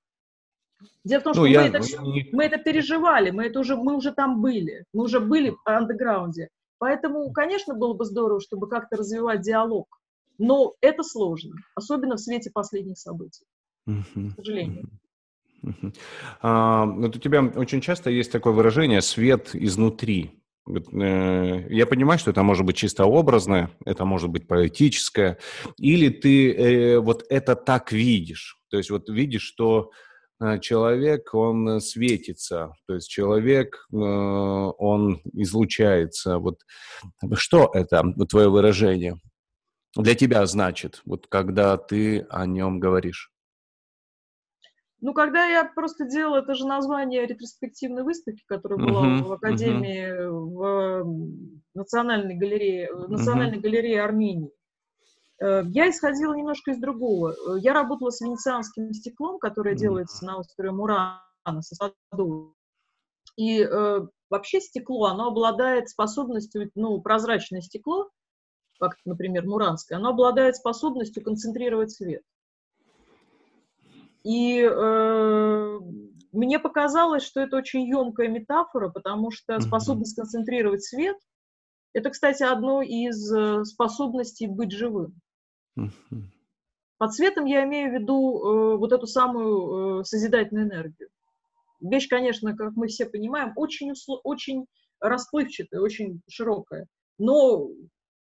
Дело 1.02 1.20
в 1.20 1.24
том, 1.24 1.32
ну, 1.34 1.42
что 1.42 1.46
я... 1.46 1.62
мы, 1.62 1.66
это 1.66 1.80
мы 2.32 2.44
это 2.44 2.58
переживали, 2.58 3.30
мы, 3.32 3.46
это 3.46 3.58
уже, 3.58 3.74
мы 3.74 3.96
уже 3.96 4.12
там 4.12 4.40
были, 4.40 4.84
мы 4.92 5.04
уже 5.04 5.18
были 5.18 5.50
в 5.50 5.60
андеграунде. 5.64 6.48
Поэтому, 6.78 7.32
конечно, 7.32 7.74
было 7.74 7.94
бы 7.94 8.04
здорово, 8.04 8.40
чтобы 8.40 8.68
как-то 8.68 8.98
развивать 8.98 9.40
диалог, 9.40 9.88
но 10.38 10.74
это 10.80 11.02
сложно, 11.02 11.56
особенно 11.74 12.14
в 12.14 12.20
свете 12.20 12.52
последних 12.52 12.98
событий, 12.98 13.46
к 13.86 14.36
сожалению. 14.36 14.88
А, 16.40 16.86
вот 16.86 17.16
у 17.16 17.18
тебя 17.18 17.42
очень 17.42 17.80
часто 17.80 18.10
есть 18.10 18.32
такое 18.32 18.52
выражение 18.52 19.00
«свет 19.02 19.50
изнутри». 19.54 20.44
Э, 20.66 21.66
я 21.68 21.86
понимаю, 21.86 22.18
что 22.18 22.30
это 22.30 22.42
может 22.42 22.64
быть 22.64 22.76
чисто 22.76 23.04
образное, 23.04 23.70
это 23.84 24.04
может 24.04 24.30
быть 24.30 24.46
поэтическое, 24.46 25.38
или 25.78 26.08
ты 26.08 26.52
э, 26.52 26.98
вот 26.98 27.24
это 27.28 27.54
так 27.54 27.92
видишь, 27.92 28.58
то 28.70 28.78
есть 28.78 28.90
вот 28.90 29.08
видишь, 29.10 29.42
что 29.42 29.90
э, 30.40 30.58
человек, 30.60 31.34
он 31.34 31.80
светится, 31.80 32.72
то 32.86 32.94
есть 32.94 33.10
человек, 33.10 33.86
э, 33.92 33.96
он 33.96 35.20
излучается. 35.34 36.38
Вот 36.38 36.60
что 37.34 37.70
это, 37.74 38.02
твое 38.28 38.48
выражение, 38.48 39.18
для 39.96 40.14
тебя 40.14 40.46
значит, 40.46 41.02
вот 41.04 41.26
когда 41.28 41.76
ты 41.76 42.26
о 42.30 42.46
нем 42.46 42.80
говоришь? 42.80 43.33
Ну, 45.04 45.12
когда 45.12 45.44
я 45.44 45.66
просто 45.66 46.06
делала, 46.06 46.38
это 46.38 46.54
же 46.54 46.66
название 46.66 47.26
ретроспективной 47.26 48.04
выставки, 48.04 48.42
которая 48.46 48.78
была 48.78 49.06
uh-huh, 49.06 49.22
в 49.24 49.32
Академии, 49.34 50.30
uh-huh. 50.30 51.02
в 51.02 51.54
Национальной 51.74 52.34
галерее, 52.36 52.90
в 52.90 53.10
Национальной 53.10 53.58
uh-huh. 53.58 53.60
галерее 53.60 54.02
Армении. 54.02 54.50
Э, 55.42 55.60
я 55.66 55.90
исходила 55.90 56.32
немножко 56.32 56.70
из 56.70 56.78
другого. 56.78 57.34
Я 57.58 57.74
работала 57.74 58.08
с 58.08 58.22
венецианским 58.22 58.94
стеклом, 58.94 59.38
которое 59.38 59.74
uh-huh. 59.74 59.78
делается 59.78 60.24
на 60.24 60.38
острове 60.38 60.70
Мурана, 60.70 61.20
со 61.60 61.92
Садовым. 62.10 62.54
И 63.36 63.60
э, 63.60 64.00
вообще 64.30 64.60
стекло, 64.62 65.04
оно 65.08 65.26
обладает 65.26 65.90
способностью, 65.90 66.70
ну, 66.74 66.98
прозрачное 67.02 67.60
стекло, 67.60 68.08
как, 68.80 68.96
например, 69.04 69.44
муранское, 69.44 69.98
оно 69.98 70.12
обладает 70.12 70.56
способностью 70.56 71.22
концентрировать 71.22 71.90
свет. 71.90 72.22
И 74.24 74.60
э, 74.60 75.78
мне 76.32 76.58
показалось, 76.58 77.22
что 77.22 77.40
это 77.40 77.56
очень 77.56 77.82
емкая 77.86 78.28
метафора, 78.28 78.88
потому 78.88 79.30
что 79.30 79.60
способность 79.60 80.16
концентрировать 80.16 80.82
свет– 80.84 81.16
это, 81.94 82.10
кстати, 82.10 82.42
одно 82.42 82.82
из 82.82 83.32
э, 83.32 83.64
способностей 83.64 84.48
быть 84.48 84.72
живым. 84.72 85.14
Под 86.98 87.14
светом 87.14 87.44
я 87.44 87.64
имею 87.64 87.90
в 87.90 87.94
виду 87.94 88.38
э, 88.38 88.76
вот 88.78 88.92
эту 88.92 89.06
самую 89.06 90.00
э, 90.00 90.04
созидательную 90.04 90.66
энергию. 90.66 91.08
Вещь, 91.80 92.08
конечно, 92.08 92.56
как 92.56 92.74
мы 92.76 92.88
все 92.88 93.06
понимаем, 93.06 93.52
очень, 93.56 93.92
очень 94.24 94.66
расплывчатая, 95.00 95.80
очень 95.80 96.20
широкая. 96.28 96.86
Но 97.18 97.68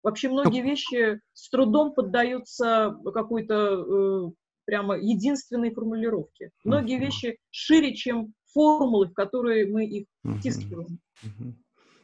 вообще 0.01 0.27
многие 0.27 0.61
вещи 0.61 1.21
с 1.33 1.49
трудом 1.49 1.93
поддаются 1.93 2.97
какой-то 3.13 3.53
э, 3.55 4.31
прямо 4.65 4.97
единственной 4.97 5.73
формулировки. 5.73 6.51
Многие 6.63 6.99
вещи 6.99 7.37
шире, 7.51 7.95
чем 7.95 8.33
формулы, 8.53 9.07
в 9.07 9.13
которые 9.13 9.67
мы 9.67 9.85
их 9.85 10.05
втискиваем. 10.37 10.99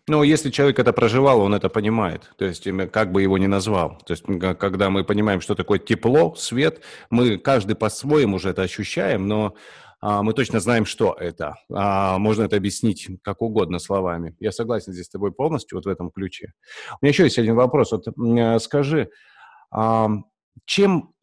Ну, 0.08 0.24
если 0.24 0.50
человек 0.50 0.80
это 0.80 0.92
проживал, 0.92 1.42
он 1.42 1.54
это 1.54 1.70
понимает. 1.70 2.32
То 2.38 2.46
есть, 2.46 2.68
как 2.92 3.12
бы 3.12 3.22
его 3.22 3.38
ни 3.38 3.46
назвал. 3.46 4.02
То 4.06 4.14
есть, 4.14 4.24
когда 4.58 4.90
мы 4.90 5.04
понимаем, 5.04 5.40
что 5.40 5.54
такое 5.54 5.78
тепло, 5.78 6.34
свет, 6.36 6.82
мы 7.12 7.38
каждый 7.38 7.76
по-своему 7.76 8.38
уже 8.38 8.50
это 8.50 8.64
ощущаем, 8.64 9.28
но 9.28 9.56
а, 10.02 10.24
мы 10.24 10.34
точно 10.34 10.60
знаем, 10.60 10.86
что 10.86 11.14
это. 11.14 11.56
А, 11.72 12.18
можно 12.18 12.44
это 12.44 12.56
объяснить 12.56 13.08
как 13.22 13.42
угодно 13.42 13.80
словами. 13.80 14.36
Я 14.40 14.52
согласен 14.52 14.94
здесь 14.94 15.06
с 15.06 15.10
тобой 15.10 15.32
полностью 15.32 15.78
вот 15.78 15.86
в 15.86 15.90
этом 15.90 16.10
ключе. 16.10 16.54
У 16.94 17.06
меня 17.06 17.12
еще 17.12 17.26
есть 17.26 17.38
один 17.38 17.56
вопрос. 17.56 17.92
Вот 17.92 18.64
скажи, 18.64 19.10
а, 19.72 20.10
чем 20.66 21.14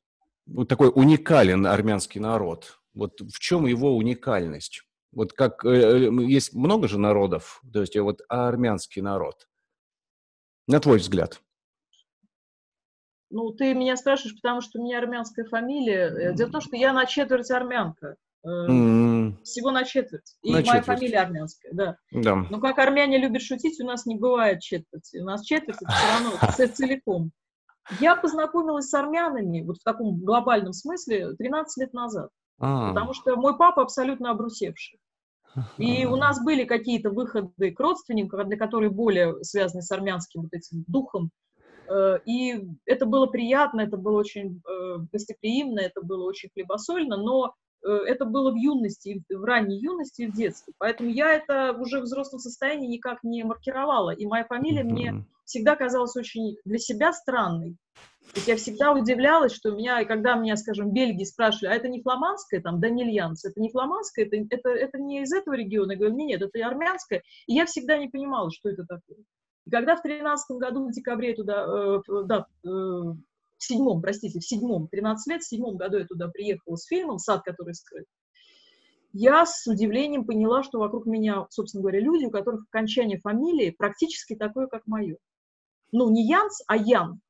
вот 0.46 0.68
такой 0.68 0.90
уникален 0.94 1.66
армянский 1.66 2.20
народ? 2.20 2.78
Вот 2.94 3.20
в 3.20 3.38
чем 3.38 3.66
его 3.66 3.96
уникальность? 3.96 4.82
Вот 5.12 5.32
как 5.32 5.64
э, 5.64 5.68
э 5.68 6.24
есть 6.24 6.54
много 6.54 6.88
же 6.88 6.98
народов, 6.98 7.62
то 7.72 7.80
есть 7.80 7.96
вот 7.96 8.22
армянский 8.28 9.02
народ. 9.02 9.48
На 10.66 10.80
твой 10.80 10.98
взгляд. 10.98 11.40
Ну, 13.30 13.50
ты 13.50 13.74
меня 13.74 13.96
спрашиваешь, 13.96 14.36
потому 14.36 14.60
что 14.60 14.78
у 14.78 14.84
меня 14.84 14.98
армянская 14.98 15.44
фамилия. 15.44 16.32
Дело 16.34 16.48
в 16.48 16.52
том, 16.52 16.60
что 16.60 16.76
я 16.76 16.92
на 16.92 17.06
четверть 17.06 17.50
армянка. 17.50 18.16
Mm. 18.46 19.42
Всего 19.42 19.72
на 19.72 19.84
четверть. 19.84 20.36
И 20.42 20.50
на 20.52 20.58
моя 20.58 20.64
четверть. 20.64 20.86
фамилия 20.86 21.18
армянская, 21.18 21.72
да. 21.72 21.96
да. 22.12 22.36
Но 22.48 22.60
как 22.60 22.78
армяне 22.78 23.18
любят 23.18 23.42
шутить, 23.42 23.80
у 23.80 23.84
нас 23.84 24.06
не 24.06 24.16
бывает 24.16 24.60
четверти. 24.60 25.18
У 25.18 25.24
нас 25.24 25.44
четверть 25.44 25.78
это 25.82 25.92
все 25.92 26.06
равно 26.12 26.74
целиком. 26.74 27.32
Я 28.00 28.16
познакомилась 28.16 28.88
с 28.88 28.94
армянами, 28.94 29.62
вот 29.62 29.78
в 29.78 29.84
таком 29.84 30.18
глобальном 30.20 30.72
смысле, 30.72 31.34
13 31.34 31.82
лет 31.82 31.92
назад. 31.92 32.30
А. 32.58 32.90
Потому 32.90 33.12
что 33.12 33.36
мой 33.36 33.56
папа 33.56 33.82
абсолютно 33.82 34.30
обрусевший. 34.30 34.98
И 35.78 36.04
у 36.04 36.16
нас 36.16 36.42
были 36.44 36.64
какие-то 36.64 37.10
выходы 37.10 37.70
к 37.70 37.80
родственникам, 37.80 38.46
для 38.46 38.58
которых 38.58 38.92
более 38.92 39.42
связаны 39.42 39.82
с 39.82 39.90
армянским 39.90 40.42
вот 40.42 40.52
этим 40.52 40.84
духом. 40.86 41.30
Э, 41.88 42.18
и 42.26 42.68
это 42.84 43.06
было 43.06 43.26
приятно, 43.26 43.80
это 43.80 43.96
было 43.96 44.18
очень 44.18 44.60
э, 44.68 44.96
гостеприимно, 45.12 45.80
это 45.80 46.02
было 46.02 46.24
очень 46.24 46.50
хлебосольно, 46.52 47.16
но 47.16 47.54
это 47.82 48.24
было 48.24 48.50
в 48.50 48.56
юности, 48.56 49.22
в 49.28 49.44
ранней 49.44 49.78
юности 49.80 50.22
и 50.22 50.26
в 50.26 50.34
детстве. 50.34 50.74
Поэтому 50.78 51.10
я 51.10 51.32
это 51.32 51.72
уже 51.72 52.00
в 52.00 52.04
взрослом 52.04 52.40
состоянии 52.40 52.88
никак 52.88 53.22
не 53.22 53.44
маркировала. 53.44 54.10
И 54.10 54.26
моя 54.26 54.44
фамилия 54.44 54.84
мне 54.84 55.24
всегда 55.44 55.76
казалась 55.76 56.16
очень 56.16 56.56
для 56.64 56.78
себя 56.78 57.12
странной. 57.12 57.76
То 58.32 58.38
есть 58.38 58.48
я 58.48 58.56
всегда 58.56 58.92
удивлялась, 58.92 59.52
что 59.52 59.70
у 59.70 59.76
меня, 59.76 60.04
когда 60.04 60.34
меня, 60.34 60.56
скажем, 60.56 60.90
в 60.90 60.92
Бельгии 60.92 61.24
спрашивали, 61.24 61.72
а 61.72 61.76
это 61.76 61.88
не 61.88 62.02
фламандское, 62.02 62.60
там, 62.60 62.80
Данильянс, 62.80 63.44
это 63.44 63.60
не 63.60 63.70
фламандское, 63.70 64.26
это, 64.26 64.36
это, 64.50 64.68
это 64.70 64.98
не 64.98 65.22
из 65.22 65.32
этого 65.32 65.54
региона? 65.54 65.92
Я 65.92 65.98
говорю, 65.98 66.14
нет, 66.16 66.42
это 66.42 66.66
армянское. 66.66 67.22
И 67.46 67.54
я 67.54 67.66
всегда 67.66 67.96
не 67.98 68.08
понимала, 68.08 68.50
что 68.50 68.68
это 68.68 68.84
такое. 68.84 69.18
И 69.64 69.70
когда 69.70 69.96
в 69.96 70.02
тринадцатом 70.02 70.58
году, 70.58 70.88
в 70.88 70.92
декабре 70.92 71.34
туда, 71.34 71.66
э, 71.66 72.00
да, 72.24 72.46
э, 72.64 73.14
в 73.58 73.64
седьмом, 73.64 74.02
простите, 74.02 74.40
в 74.40 74.44
седьмом, 74.44 74.88
13 74.88 75.32
лет, 75.32 75.42
в 75.42 75.48
седьмом 75.48 75.76
году 75.76 75.98
я 75.98 76.06
туда 76.06 76.28
приехала 76.28 76.76
с 76.76 76.84
фильмом 76.84 77.18
«Сад, 77.18 77.42
который 77.42 77.74
скрыт», 77.74 78.06
я 79.12 79.46
с 79.46 79.66
удивлением 79.66 80.26
поняла, 80.26 80.62
что 80.62 80.78
вокруг 80.78 81.06
меня, 81.06 81.46
собственно 81.48 81.80
говоря, 81.80 82.00
люди, 82.00 82.26
у 82.26 82.30
которых 82.30 82.66
окончание 82.68 83.18
фамилии 83.18 83.70
практически 83.70 84.36
такое, 84.36 84.66
как 84.66 84.86
мое 84.86 85.16
ну, 85.92 86.10
не 86.10 86.26
Янс, 86.26 86.62
а 86.66 86.76
Ян. 86.76 87.20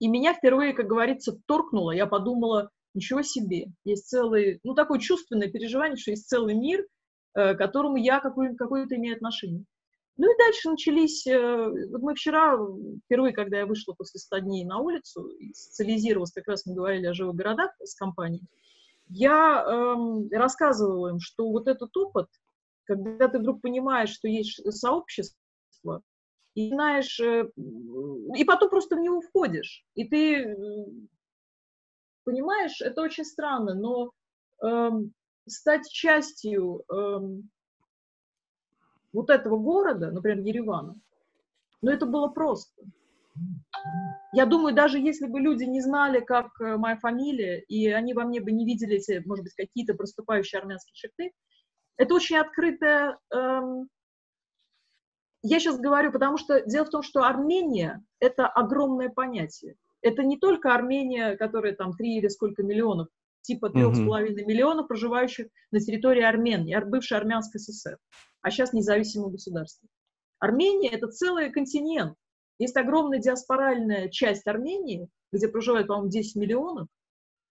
И 0.00 0.08
меня 0.08 0.34
впервые, 0.34 0.74
как 0.74 0.86
говорится, 0.86 1.38
торкнуло. 1.46 1.90
Я 1.90 2.06
подумала, 2.06 2.70
ничего 2.94 3.22
себе, 3.22 3.66
есть 3.84 4.08
целый, 4.08 4.60
ну, 4.62 4.74
такое 4.74 4.98
чувственное 4.98 5.50
переживание, 5.50 5.96
что 5.96 6.12
есть 6.12 6.28
целый 6.28 6.54
мир, 6.54 6.86
э, 7.34 7.54
к 7.54 7.58
которому 7.58 7.96
я 7.96 8.20
какое- 8.20 8.54
какое-то 8.54 8.96
имею 8.96 9.16
отношение. 9.16 9.64
Ну 10.18 10.32
и 10.32 10.36
дальше 10.36 10.68
начались, 10.68 11.26
э, 11.28 11.88
вот 11.90 12.02
мы 12.02 12.14
вчера, 12.16 12.58
впервые, 13.04 13.32
когда 13.32 13.58
я 13.58 13.66
вышла 13.66 13.92
после 13.92 14.18
100 14.18 14.38
дней 14.38 14.64
на 14.64 14.78
улицу 14.78 15.28
и 15.28 15.54
социализировалась, 15.54 16.32
как 16.32 16.48
раз 16.48 16.66
мы 16.66 16.74
говорили 16.74 17.06
о 17.06 17.14
живых 17.14 17.36
городах 17.36 17.70
с 17.84 17.94
компанией, 17.94 18.42
я 19.08 19.64
эм, 19.64 20.28
рассказывала 20.32 21.10
им, 21.10 21.20
что 21.20 21.48
вот 21.48 21.68
этот 21.68 21.96
опыт, 21.96 22.26
когда 22.84 23.28
ты 23.28 23.38
вдруг 23.38 23.62
понимаешь, 23.62 24.10
что 24.10 24.26
есть 24.26 24.60
сообщество, 24.72 26.02
и 26.54 26.68
знаешь, 26.68 27.20
э, 27.20 27.48
и 28.36 28.44
потом 28.44 28.70
просто 28.70 28.96
в 28.96 29.00
него 29.00 29.20
входишь, 29.20 29.84
и 29.94 30.04
ты 30.04 30.56
понимаешь, 32.24 32.80
это 32.80 33.02
очень 33.02 33.24
странно, 33.24 33.74
но 33.74 34.10
эм, 34.62 35.12
стать 35.46 35.88
частью 35.88 36.82
эм, 36.92 37.50
вот 39.18 39.30
этого 39.30 39.58
города, 39.58 40.12
например, 40.12 40.38
Еревана, 40.38 40.94
ну 41.82 41.90
это 41.90 42.06
было 42.06 42.28
просто. 42.28 42.80
Я 44.32 44.46
думаю, 44.46 44.74
даже 44.76 44.98
если 45.00 45.26
бы 45.26 45.40
люди 45.40 45.64
не 45.64 45.80
знали, 45.80 46.20
как 46.20 46.48
э, 46.60 46.76
моя 46.76 46.96
фамилия, 46.96 47.60
и 47.60 47.88
они 47.88 48.14
во 48.14 48.24
мне 48.24 48.40
бы 48.40 48.52
не 48.52 48.64
видели 48.64 48.96
эти, 48.96 49.20
может 49.26 49.44
быть, 49.44 49.54
какие-то 49.54 49.94
проступающие 49.94 50.60
армянские 50.60 50.94
черты, 50.94 51.32
это 51.96 52.14
очень 52.14 52.36
открытая 52.36 53.18
эм, 53.32 53.88
я 55.42 55.58
сейчас 55.58 55.80
говорю, 55.80 56.12
потому 56.12 56.36
что 56.36 56.64
дело 56.64 56.84
в 56.84 56.90
том, 56.90 57.02
что 57.02 57.24
Армения– 57.24 58.04
это 58.20 58.46
огромное 58.46 59.08
понятие. 59.08 59.74
Это 60.00 60.22
не 60.22 60.38
только 60.38 60.74
Армения, 60.74 61.36
которая 61.36 61.74
там 61.74 61.92
три 61.92 62.18
или 62.18 62.28
сколько 62.28 62.62
миллионов, 62.62 63.08
типа 63.48 63.70
трех 63.70 63.94
с 63.94 63.98
половиной 63.98 64.44
миллионов 64.44 64.88
проживающих 64.88 65.48
на 65.70 65.80
территории 65.80 66.22
Армении, 66.22 66.78
бывшей 66.84 67.18
Армянской 67.18 67.60
ССР, 67.60 67.98
а 68.42 68.50
сейчас 68.50 68.72
независимое 68.72 69.30
государство. 69.30 69.88
Армения– 70.38 70.88
это 70.92 71.08
целый 71.08 71.50
континент. 71.50 72.14
Есть 72.58 72.76
огромная 72.76 73.18
диаспоральная 73.18 74.08
часть 74.08 74.46
Армении, 74.46 75.08
где 75.32 75.48
проживает, 75.48 75.88
по-моему, 75.88 76.10
10 76.10 76.36
миллионов. 76.36 76.88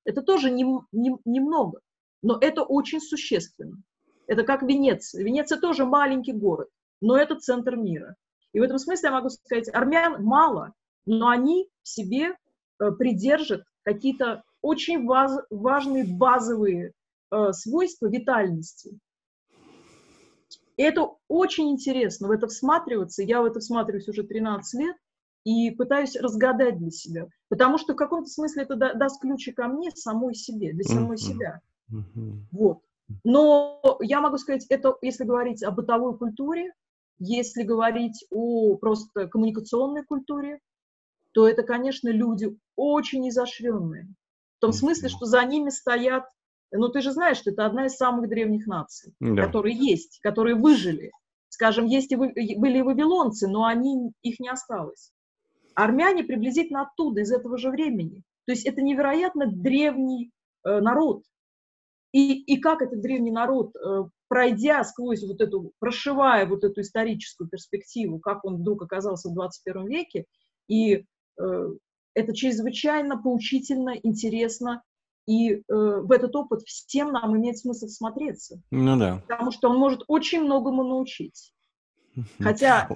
Это 0.05 0.21
тоже 0.21 0.49
немного, 0.49 0.85
не, 0.91 1.15
не 1.25 1.39
много, 1.39 1.79
но 2.21 2.37
это 2.39 2.63
очень 2.63 3.01
существенно. 3.01 3.81
Это 4.25 4.43
как 4.43 4.63
Венеция. 4.63 5.23
Венеция 5.23 5.59
тоже 5.59 5.85
маленький 5.85 6.33
город 6.33 6.69
но 7.01 7.17
это 7.17 7.35
центр 7.35 7.75
мира. 7.75 8.15
И 8.53 8.59
в 8.59 8.63
этом 8.63 8.77
смысле 8.77 9.09
я 9.09 9.15
могу 9.15 9.29
сказать, 9.29 9.69
армян 9.73 10.23
мало, 10.23 10.73
но 11.05 11.29
они 11.29 11.69
в 11.83 11.87
себе 11.87 12.35
э, 12.79 12.91
придержат 12.91 13.63
какие-то 13.83 14.43
очень 14.61 15.05
ваз, 15.05 15.39
важные 15.49 16.05
базовые 16.05 16.93
э, 17.31 17.51
свойства 17.53 18.07
витальности. 18.07 18.99
И 20.77 20.83
это 20.83 21.15
очень 21.27 21.71
интересно, 21.71 22.27
в 22.27 22.31
это 22.31 22.47
всматриваться. 22.47 23.23
Я 23.23 23.41
в 23.41 23.45
это 23.45 23.59
всматриваюсь 23.59 24.07
уже 24.07 24.23
13 24.23 24.79
лет 24.79 24.95
и 25.43 25.71
пытаюсь 25.71 26.15
разгадать 26.15 26.77
для 26.77 26.91
себя. 26.91 27.27
Потому 27.49 27.77
что 27.77 27.93
в 27.93 27.95
каком-то 27.95 28.29
смысле 28.29 28.63
это 28.63 28.75
даст 28.75 29.21
ключи 29.21 29.51
ко 29.51 29.67
мне, 29.67 29.91
самой 29.91 30.35
себе, 30.35 30.73
для 30.73 30.83
самой 30.83 31.15
mm-hmm. 31.15 31.17
себя. 31.17 31.61
Mm-hmm. 31.91 32.33
Вот. 32.51 32.81
Но 33.23 33.81
я 34.01 34.21
могу 34.21 34.37
сказать, 34.37 34.65
это, 34.69 34.95
если 35.01 35.23
говорить 35.23 35.63
о 35.63 35.71
бытовой 35.71 36.17
культуре, 36.17 36.73
если 37.19 37.63
говорить 37.63 38.25
о 38.29 38.75
просто 38.75 39.27
коммуникационной 39.27 40.03
культуре, 40.03 40.59
то 41.31 41.47
это, 41.47 41.63
конечно, 41.63 42.09
люди 42.09 42.55
очень 42.75 43.27
изощренные. 43.29 44.07
В 44.57 44.59
том 44.59 44.73
смысле, 44.73 45.09
что 45.09 45.25
за 45.25 45.43
ними 45.45 45.69
стоят, 45.69 46.25
ну 46.71 46.89
ты 46.89 47.01
же 47.01 47.11
знаешь, 47.11 47.37
что 47.37 47.51
это 47.51 47.65
одна 47.65 47.85
из 47.85 47.95
самых 47.95 48.29
древних 48.29 48.67
наций, 48.67 49.13
да. 49.19 49.45
которые 49.45 49.75
есть, 49.75 50.19
которые 50.21 50.55
выжили. 50.55 51.11
Скажем, 51.49 51.85
есть 51.85 52.11
и 52.11 52.15
вы, 52.15 52.33
были 52.57 52.79
и 52.79 52.81
вавилонцы, 52.81 53.47
но 53.47 53.65
они, 53.65 54.11
их 54.21 54.39
не 54.39 54.49
осталось. 54.49 55.11
Армяне 55.75 56.23
приблизительно 56.23 56.81
оттуда, 56.81 57.21
из 57.21 57.31
этого 57.31 57.57
же 57.57 57.69
времени. 57.69 58.23
То 58.45 58.51
есть 58.51 58.65
это 58.65 58.81
невероятно 58.81 59.45
древний 59.47 60.31
э, 60.63 60.79
народ. 60.81 61.23
И, 62.11 62.41
и 62.41 62.59
как 62.59 62.81
этот 62.81 63.01
древний 63.01 63.31
народ 63.31 63.75
э, 63.75 64.05
пройдя 64.27 64.83
сквозь 64.83 65.23
вот 65.23 65.41
эту, 65.41 65.71
прошивая 65.79 66.45
вот 66.45 66.63
эту 66.63 66.81
историческую 66.81 67.49
перспективу, 67.49 68.19
как 68.19 68.45
он 68.45 68.57
вдруг 68.57 68.83
оказался 68.83 69.29
в 69.29 69.33
21 69.33 69.87
веке, 69.87 70.25
и 70.67 71.05
э, 71.39 71.69
это 72.17 72.33
чрезвычайно 72.35 73.21
поучительно, 73.21 73.95
интересно, 74.01 74.81
и 75.27 75.55
э, 75.55 75.61
в 75.67 76.11
этот 76.11 76.35
опыт 76.35 76.61
всем 76.63 77.11
нам 77.11 77.37
имеет 77.37 77.57
смысл 77.57 77.87
смотреться. 77.87 78.61
Ну 78.71 78.97
да. 78.97 79.21
Потому 79.27 79.51
что 79.51 79.69
он 79.69 79.77
может 79.77 80.03
очень 80.07 80.41
многому 80.41 80.83
научить. 80.83 81.53
Хотя 82.39 82.89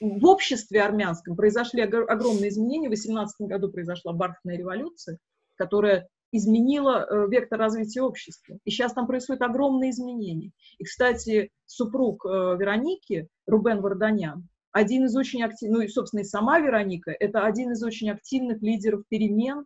в 0.00 0.24
обществе 0.24 0.82
армянском 0.82 1.36
произошли 1.36 1.82
огромные 1.82 2.48
изменения. 2.48 2.88
В 2.88 2.92
18 2.92 3.48
году 3.48 3.70
произошла 3.70 4.12
бархатная 4.12 4.56
революция, 4.56 5.18
которая 5.56 6.08
изменила 6.32 7.06
э, 7.08 7.28
вектор 7.28 7.58
развития 7.58 8.02
общества. 8.02 8.58
И 8.64 8.70
сейчас 8.70 8.92
там 8.92 9.06
происходят 9.06 9.42
огромные 9.42 9.90
изменения. 9.90 10.52
И, 10.78 10.84
кстати, 10.84 11.50
супруг 11.66 12.24
э, 12.24 12.28
Вероники, 12.28 13.28
Рубен 13.46 13.80
Варданян, 13.80 14.48
один 14.74 15.04
из 15.04 15.16
очень 15.16 15.42
активных, 15.42 15.78
ну 15.78 15.84
и, 15.84 15.88
собственно, 15.88 16.20
и 16.20 16.24
сама 16.24 16.58
Вероника, 16.58 17.12
это 17.12 17.46
один 17.46 17.70
из 17.70 17.82
очень 17.82 18.10
активных 18.10 18.60
лидеров 18.60 19.04
перемен 19.08 19.60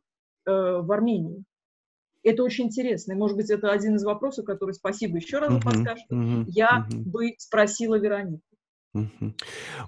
э, 0.46 0.50
в 0.50 0.92
Армении. 0.92 1.44
Это 2.22 2.42
очень 2.42 2.66
интересно. 2.66 3.12
И, 3.12 3.16
может 3.16 3.36
быть, 3.36 3.48
это 3.48 3.72
один 3.72 3.96
из 3.96 4.04
вопросов, 4.04 4.44
который, 4.44 4.72
спасибо 4.72 5.16
еще 5.16 5.38
раз 5.38 5.54
за 5.54 5.60
подсказку, 5.60 6.14
uh-huh, 6.14 6.40
uh-huh, 6.40 6.44
я 6.48 6.86
uh-huh. 6.90 6.98
бы 7.04 7.34
спросила 7.38 7.94
Веронику. 7.94 8.42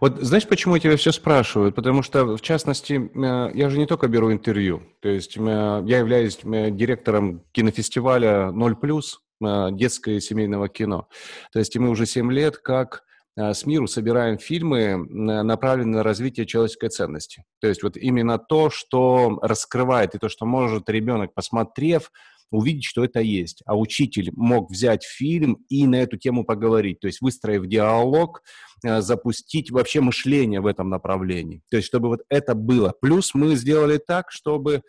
Вот 0.01 0.19
знаешь, 0.21 0.47
почему 0.47 0.77
я 0.77 0.81
тебя 0.81 0.97
все 0.97 1.13
спрашиваю? 1.13 1.73
Потому 1.73 2.03
что, 2.03 2.37
в 2.37 2.41
частности, 2.41 2.95
э, 2.95 3.51
я 3.55 3.69
же 3.69 3.79
не 3.79 3.87
только 3.87 4.09
беру 4.09 4.33
интервью. 4.33 4.83
То 5.01 5.09
есть 5.09 5.37
э, 5.37 5.41
я 5.41 5.99
являюсь 5.99 6.39
э, 6.45 6.71
директором 6.71 7.43
кинофестиваля 7.53 8.53
«Ноль 8.53 8.77
плюс», 8.77 9.21
детское 9.43 10.17
и 10.17 10.21
семейного 10.21 10.69
кино. 10.69 11.09
То 11.51 11.61
есть 11.61 11.75
мы 11.79 11.89
уже 11.89 12.05
7 12.05 12.31
лет 12.31 12.59
как 12.59 13.05
с 13.37 13.65
миру 13.65 13.87
собираем 13.87 14.39
фильмы, 14.39 14.97
направленные 15.09 15.99
на 15.99 16.03
развитие 16.03 16.47
человеческой 16.47 16.91
ценности. 16.91 17.45
То 17.61 17.69
есть 17.69 17.83
вот 17.83 17.97
именно 17.97 18.39
то, 18.39 18.71
что 18.71 19.39
раскрывает 19.41 20.15
и 20.15 20.19
то, 20.19 20.29
что 20.29 20.47
может 20.47 20.89
ребенок, 20.91 21.33
посмотрев, 21.33 22.11
увидеть, 22.51 22.85
что 22.85 23.05
это 23.05 23.21
есть. 23.21 23.63
А 23.67 23.79
учитель 23.79 24.31
мог 24.35 24.71
взять 24.71 25.05
фильм 25.05 25.65
и 25.69 25.87
на 25.87 25.97
эту 25.97 26.17
тему 26.17 26.45
поговорить, 26.45 27.01
то 27.01 27.07
есть 27.07 27.21
выстроив 27.21 27.67
диалог, 27.67 28.43
э, 28.85 29.01
запустить 29.01 29.71
вообще 29.71 30.01
мышление 30.01 30.61
в 30.61 30.67
этом 30.67 30.91
направлении. 30.91 31.63
То 31.71 31.77
есть 31.77 31.87
чтобы 31.87 32.09
вот 32.09 32.23
это 32.29 32.55
было. 32.55 32.93
Плюс 33.01 33.35
мы 33.35 33.55
сделали 33.55 33.99
так, 33.99 34.31
чтобы 34.31 34.83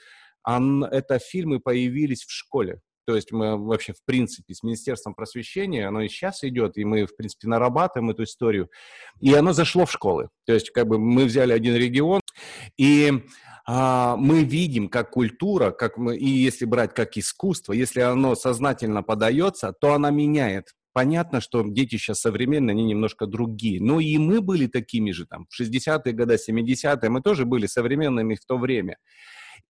это 0.43 1.19
фильмы 1.19 1.59
появились 1.59 2.23
в 2.23 2.31
школе. 2.31 2.81
То 3.11 3.15
есть 3.17 3.33
мы 3.33 3.57
вообще, 3.57 3.91
в 3.91 4.05
принципе, 4.05 4.53
с 4.53 4.63
Министерством 4.63 5.13
просвещения, 5.13 5.85
оно 5.85 5.99
и 5.99 6.07
сейчас 6.07 6.45
идет, 6.45 6.77
и 6.77 6.85
мы, 6.85 7.05
в 7.05 7.13
принципе, 7.17 7.49
нарабатываем 7.49 8.09
эту 8.09 8.23
историю. 8.23 8.69
И 9.19 9.33
оно 9.33 9.51
зашло 9.51 9.85
в 9.85 9.91
школы. 9.91 10.29
То 10.45 10.53
есть 10.53 10.69
как 10.69 10.87
бы 10.87 10.97
мы 10.97 11.25
взяли 11.25 11.51
один 11.51 11.75
регион, 11.75 12.21
и 12.77 13.11
а, 13.67 14.15
мы 14.15 14.45
видим, 14.45 14.87
как 14.87 15.09
культура, 15.09 15.71
как 15.71 15.97
мы, 15.97 16.15
и 16.15 16.25
если 16.25 16.63
брать 16.63 16.93
как 16.93 17.17
искусство, 17.17 17.73
если 17.73 17.99
оно 17.99 18.35
сознательно 18.35 19.03
подается, 19.03 19.73
то 19.73 19.93
она 19.93 20.09
меняет 20.09 20.69
Понятно, 20.93 21.39
что 21.39 21.63
дети 21.65 21.95
сейчас 21.95 22.19
современные, 22.19 22.73
они 22.73 22.83
немножко 22.83 23.25
другие. 23.25 23.81
Но 23.81 24.01
и 24.01 24.17
мы 24.17 24.41
были 24.41 24.67
такими 24.67 25.11
же 25.11 25.25
там 25.25 25.47
в 25.49 25.61
60-е 25.61 26.11
годы, 26.11 26.35
70-е, 26.35 27.09
мы 27.09 27.21
тоже 27.21 27.45
были 27.45 27.65
современными 27.65 28.35
в 28.35 28.45
то 28.45 28.57
время. 28.57 28.97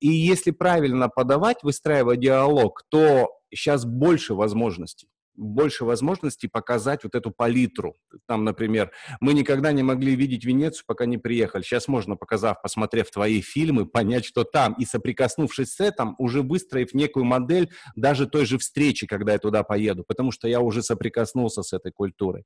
И 0.02 0.10
если 0.10 0.52
правильно 0.52 1.08
подавать, 1.08 1.64
выстраивая 1.64 2.18
диалог, 2.18 2.84
то 2.90 3.30
сейчас 3.54 3.86
больше 3.86 4.34
возможностей 4.34 5.08
больше 5.36 5.86
возможностей 5.86 6.48
показать 6.48 7.04
вот 7.04 7.16
эту 7.16 7.32
палитру. 7.32 7.96
Там, 8.28 8.44
например, 8.44 8.92
мы 9.20 9.34
никогда 9.34 9.72
не 9.72 9.84
могли 9.84 10.16
видеть 10.16 10.46
Венецию, 10.46 10.84
пока 10.86 11.06
не 11.06 11.18
приехали. 11.18 11.64
Сейчас 11.64 11.88
можно, 11.88 12.16
показав, 12.16 12.62
посмотрев 12.62 13.10
твои 13.12 13.42
фильмы, 13.42 13.86
понять, 13.86 14.26
что 14.26 14.44
там. 14.44 14.74
И 14.74 14.86
соприкоснувшись 14.86 15.74
с 15.74 15.80
этим, 15.80 16.16
уже 16.18 16.42
выстроив 16.42 16.94
некую 16.94 17.26
модель 17.26 17.72
даже 17.96 18.28
той 18.28 18.46
же 18.46 18.58
встречи, 18.58 19.08
когда 19.08 19.34
я 19.34 19.40
туда 19.40 19.64
поеду, 19.64 20.04
потому 20.08 20.32
что 20.32 20.48
я 20.48 20.60
уже 20.62 20.84
соприкоснулся 20.84 21.64
с 21.64 21.74
этой 21.74 21.92
культурой. 21.92 22.44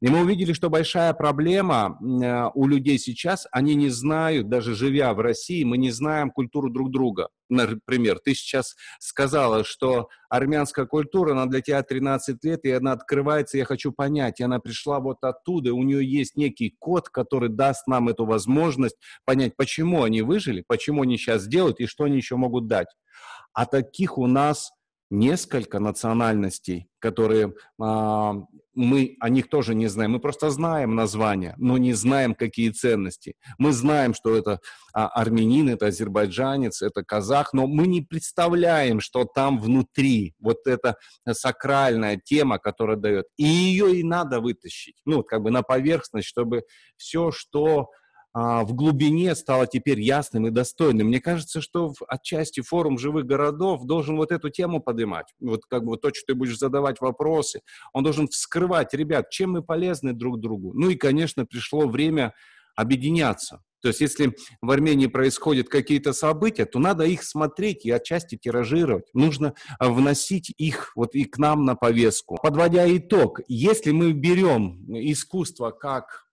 И 0.00 0.08
мы 0.08 0.20
увидели, 0.20 0.52
что 0.52 0.70
большая 0.70 1.12
проблема 1.14 1.98
э, 2.00 2.50
у 2.54 2.66
людей 2.66 2.98
сейчас, 2.98 3.46
они 3.50 3.74
не 3.74 3.88
знают, 3.88 4.48
даже 4.48 4.74
живя 4.74 5.12
в 5.14 5.20
России, 5.20 5.64
мы 5.64 5.78
не 5.78 5.90
знаем 5.90 6.30
культуру 6.30 6.70
друг 6.70 6.90
друга. 6.90 7.28
Например, 7.48 8.18
ты 8.18 8.34
сейчас 8.34 8.74
сказала, 8.98 9.64
что 9.64 10.08
армянская 10.28 10.86
культура, 10.86 11.32
она 11.32 11.46
для 11.46 11.60
тебя 11.60 11.82
13 11.82 12.42
лет, 12.44 12.64
и 12.64 12.70
она 12.70 12.92
открывается, 12.92 13.58
я 13.58 13.64
хочу 13.64 13.92
понять, 13.92 14.40
и 14.40 14.44
она 14.44 14.58
пришла 14.58 15.00
вот 15.00 15.18
оттуда, 15.22 15.72
у 15.72 15.82
нее 15.82 16.04
есть 16.04 16.36
некий 16.36 16.74
код, 16.78 17.08
который 17.08 17.48
даст 17.48 17.86
нам 17.86 18.08
эту 18.08 18.24
возможность 18.26 18.96
понять, 19.24 19.56
почему 19.56 20.02
они 20.02 20.22
выжили, 20.22 20.64
почему 20.66 21.02
они 21.02 21.16
сейчас 21.16 21.46
делают 21.46 21.80
и 21.80 21.86
что 21.86 22.04
они 22.04 22.16
еще 22.16 22.36
могут 22.36 22.66
дать. 22.66 22.88
А 23.52 23.64
таких 23.66 24.18
у 24.18 24.26
нас 24.26 24.70
несколько 25.10 25.78
национальностей, 25.78 26.88
которые 26.98 27.54
а, 27.80 28.34
мы 28.74 29.16
о 29.20 29.28
них 29.30 29.48
тоже 29.48 29.74
не 29.74 29.86
знаем. 29.86 30.12
Мы 30.12 30.20
просто 30.20 30.50
знаем 30.50 30.94
названия, 30.94 31.54
но 31.56 31.78
не 31.78 31.94
знаем, 31.94 32.34
какие 32.34 32.70
ценности. 32.70 33.34
Мы 33.58 33.72
знаем, 33.72 34.12
что 34.12 34.36
это 34.36 34.60
а, 34.92 35.08
армянин, 35.08 35.70
это 35.70 35.86
азербайджанец, 35.86 36.82
это 36.82 37.02
казах, 37.02 37.52
но 37.52 37.66
мы 37.66 37.86
не 37.86 38.02
представляем, 38.02 39.00
что 39.00 39.24
там 39.24 39.58
внутри 39.58 40.34
вот 40.38 40.66
эта 40.66 40.96
сакральная 41.30 42.20
тема, 42.22 42.58
которая 42.58 42.96
дает. 42.96 43.26
И 43.36 43.44
ее 43.44 43.96
и 43.96 44.02
надо 44.02 44.40
вытащить, 44.40 44.96
ну, 45.04 45.22
как 45.22 45.42
бы 45.42 45.50
на 45.50 45.62
поверхность, 45.62 46.28
чтобы 46.28 46.64
все, 46.96 47.30
что 47.30 47.88
в 48.38 48.74
глубине 48.74 49.34
стало 49.34 49.66
теперь 49.66 49.98
ясным 49.98 50.46
и 50.46 50.50
достойным. 50.50 51.06
Мне 51.06 51.20
кажется, 51.20 51.62
что 51.62 51.94
в, 51.94 52.02
отчасти 52.06 52.60
форум 52.60 52.98
живых 52.98 53.24
городов 53.24 53.86
должен 53.86 54.18
вот 54.18 54.30
эту 54.30 54.50
тему 54.50 54.80
поднимать. 54.80 55.32
Вот 55.40 55.64
как 55.64 55.84
бы 55.86 55.96
то, 55.96 56.10
что 56.10 56.26
ты 56.26 56.34
будешь 56.34 56.58
задавать 56.58 57.00
вопросы, 57.00 57.62
он 57.94 58.04
должен 58.04 58.28
вскрывать, 58.28 58.92
ребят, 58.92 59.30
чем 59.30 59.52
мы 59.52 59.62
полезны 59.62 60.12
друг 60.12 60.38
другу. 60.38 60.74
Ну 60.74 60.90
и, 60.90 60.96
конечно, 60.96 61.46
пришло 61.46 61.88
время 61.88 62.34
объединяться. 62.74 63.62
То 63.80 63.88
есть, 63.88 64.02
если 64.02 64.36
в 64.60 64.70
Армении 64.70 65.06
происходят 65.06 65.70
какие-то 65.70 66.12
события, 66.12 66.66
то 66.66 66.78
надо 66.78 67.04
их 67.04 67.22
смотреть 67.22 67.86
и 67.86 67.90
отчасти 67.90 68.36
тиражировать. 68.36 69.04
Нужно 69.14 69.54
вносить 69.80 70.52
их 70.58 70.92
вот 70.94 71.14
и 71.14 71.24
к 71.24 71.38
нам 71.38 71.64
на 71.64 71.74
повестку. 71.74 72.36
Подводя 72.42 72.84
итог, 72.94 73.40
если 73.48 73.92
мы 73.92 74.12
берем 74.12 74.84
искусство 74.92 75.70
как 75.70 76.25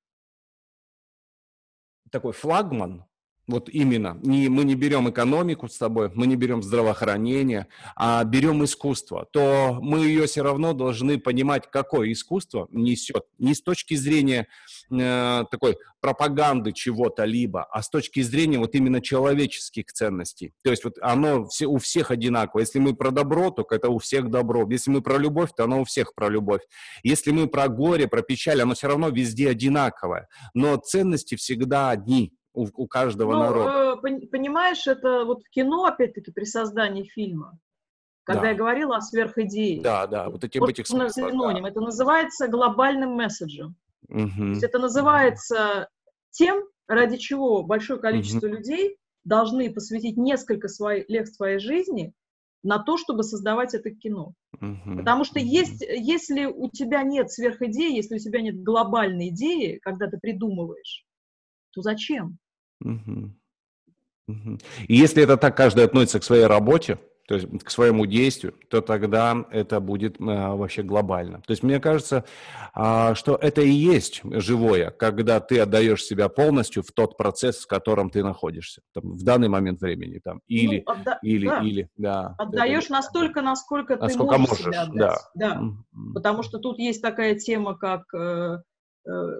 такой 2.13 2.31
флагман, 2.31 3.05
вот 3.47 3.69
именно. 3.69 4.17
Не, 4.23 4.47
мы 4.47 4.63
не 4.63 4.75
берем 4.75 5.09
экономику 5.09 5.67
с 5.67 5.77
тобой, 5.77 6.09
мы 6.13 6.27
не 6.27 6.35
берем 6.35 6.63
здравоохранение, 6.63 7.67
а 7.95 8.23
берем 8.23 8.63
искусство, 8.63 9.27
то 9.31 9.79
мы 9.81 10.05
ее 10.05 10.27
все 10.27 10.43
равно 10.43 10.73
должны 10.73 11.19
понимать, 11.19 11.69
какое 11.69 12.11
искусство 12.11 12.67
несет. 12.71 13.25
Не 13.39 13.53
с 13.53 13.61
точки 13.61 13.95
зрения 13.95 14.47
э, 14.91 15.43
такой 15.51 15.77
пропаганды 15.99 16.71
чего-то 16.71 17.25
либо, 17.25 17.63
а 17.63 17.81
с 17.81 17.89
точки 17.89 18.21
зрения 18.21 18.59
вот 18.59 18.75
именно 18.75 19.01
человеческих 19.01 19.85
ценностей. 19.87 20.53
То 20.63 20.71
есть 20.71 20.83
вот 20.85 20.95
оно 21.01 21.45
все, 21.47 21.65
у 21.65 21.77
всех 21.77 22.11
одинаково. 22.11 22.61
Если 22.61 22.79
мы 22.79 22.95
про 22.95 23.11
добро, 23.11 23.51
то 23.51 23.65
это 23.69 23.89
у 23.89 23.99
всех 23.99 24.29
добро. 24.29 24.65
Если 24.69 24.89
мы 24.89 25.01
про 25.01 25.17
любовь, 25.17 25.51
то 25.55 25.65
оно 25.65 25.81
у 25.81 25.83
всех 25.83 26.13
про 26.15 26.29
любовь. 26.29 26.61
Если 27.03 27.31
мы 27.31 27.47
про 27.47 27.67
горе, 27.67 28.07
про 28.07 28.21
печаль, 28.21 28.61
оно 28.61 28.73
все 28.73 28.87
равно 28.87 29.09
везде 29.09 29.49
одинаковое. 29.49 30.27
Но 30.53 30.77
ценности 30.77 31.35
всегда 31.35 31.89
одни 31.89 32.33
у, 32.53 32.67
у 32.73 32.87
каждого 32.87 33.33
ну, 33.33 33.39
народа. 33.39 33.99
Э, 34.07 34.27
понимаешь, 34.27 34.87
это 34.87 35.25
вот 35.25 35.43
в 35.43 35.49
кино, 35.49 35.85
опять-таки, 35.85 36.31
при 36.31 36.45
создании 36.45 37.03
фильма, 37.03 37.57
когда 38.23 38.43
да. 38.43 38.49
я 38.49 38.55
говорила 38.55 38.97
о 38.97 39.01
сверхидее. 39.01 39.81
Да, 39.81 40.07
да, 40.07 40.29
вот 40.29 40.43
этим 40.43 40.61
вот 40.61 40.69
этих 40.69 40.87
смыслах. 40.87 41.31
Синоним. 41.31 41.63
Да. 41.63 41.69
Это 41.69 41.81
называется 41.81 42.47
глобальным 42.47 43.11
месседжем. 43.11 43.75
Угу. 44.09 44.29
То 44.37 44.43
есть 44.43 44.63
это 44.63 44.79
называется 44.79 45.89
тем, 46.31 46.63
ради 46.87 47.17
чего 47.17 47.63
большое 47.63 47.99
количество 47.99 48.47
угу. 48.47 48.55
людей 48.55 48.97
должны 49.23 49.73
посвятить 49.73 50.17
несколько 50.17 50.67
своих, 50.67 51.09
лет 51.09 51.33
своей 51.33 51.59
жизни 51.59 52.13
на 52.61 52.79
то, 52.79 52.97
чтобы 52.97 53.23
создавать 53.23 53.73
это 53.73 53.91
кино. 53.91 54.33
Uh-huh. 54.57 54.97
Потому 54.97 55.25
что 55.25 55.39
есть, 55.39 55.81
если 55.81 56.45
у 56.45 56.69
тебя 56.69 57.03
нет 57.03 57.29
сверхидеи, 57.29 57.93
если 57.93 58.15
у 58.15 58.19
тебя 58.19 58.41
нет 58.41 58.61
глобальной 58.63 59.29
идеи, 59.29 59.79
когда 59.81 60.07
ты 60.07 60.17
придумываешь, 60.17 61.05
то 61.71 61.81
зачем? 61.81 62.37
И 64.27 64.95
если 64.95 65.23
это 65.23 65.37
так 65.37 65.55
каждый 65.57 65.83
относится 65.83 66.19
к 66.19 66.23
своей 66.23 66.45
работе, 66.45 66.97
то 67.27 67.35
есть 67.35 67.47
к 67.63 67.69
своему 67.69 68.05
действию, 68.05 68.53
то 68.69 68.81
тогда 68.81 69.45
это 69.49 69.79
будет 69.79 70.17
а, 70.19 70.55
вообще 70.55 70.83
глобально. 70.83 71.41
То 71.47 71.51
есть 71.51 71.63
мне 71.63 71.79
кажется, 71.79 72.25
а, 72.73 73.15
что 73.15 73.35
это 73.35 73.61
и 73.61 73.69
есть 73.69 74.21
живое, 74.23 74.91
когда 74.91 75.39
ты 75.39 75.59
отдаешь 75.61 76.03
себя 76.03 76.27
полностью 76.27 76.83
в 76.83 76.91
тот 76.91 77.15
процесс, 77.15 77.63
в 77.63 77.67
котором 77.67 78.09
ты 78.09 78.23
находишься 78.23 78.81
там, 78.93 79.13
в 79.13 79.23
данный 79.23 79.47
момент 79.47 79.79
времени, 79.79 80.19
там, 80.19 80.41
или, 80.47 80.83
ну, 80.85 80.93
отда... 80.93 81.19
или, 81.21 81.47
да. 81.47 81.59
или, 81.59 81.89
да. 81.95 82.35
Отдаешь 82.37 82.85
это... 82.85 82.93
настолько, 82.93 83.41
насколько, 83.41 83.95
насколько 83.95 84.35
ты 84.35 84.41
можешь, 84.41 84.65
можешь 84.65 84.65
себя 84.65 84.81
отдать. 84.81 85.19
Да. 85.35 85.49
да. 85.49 85.61
Mm-hmm. 85.61 86.13
Потому 86.13 86.43
что 86.43 86.59
тут 86.59 86.77
есть 86.77 87.01
такая 87.01 87.35
тема, 87.35 87.77
как 87.77 88.03
Э, 88.13 88.57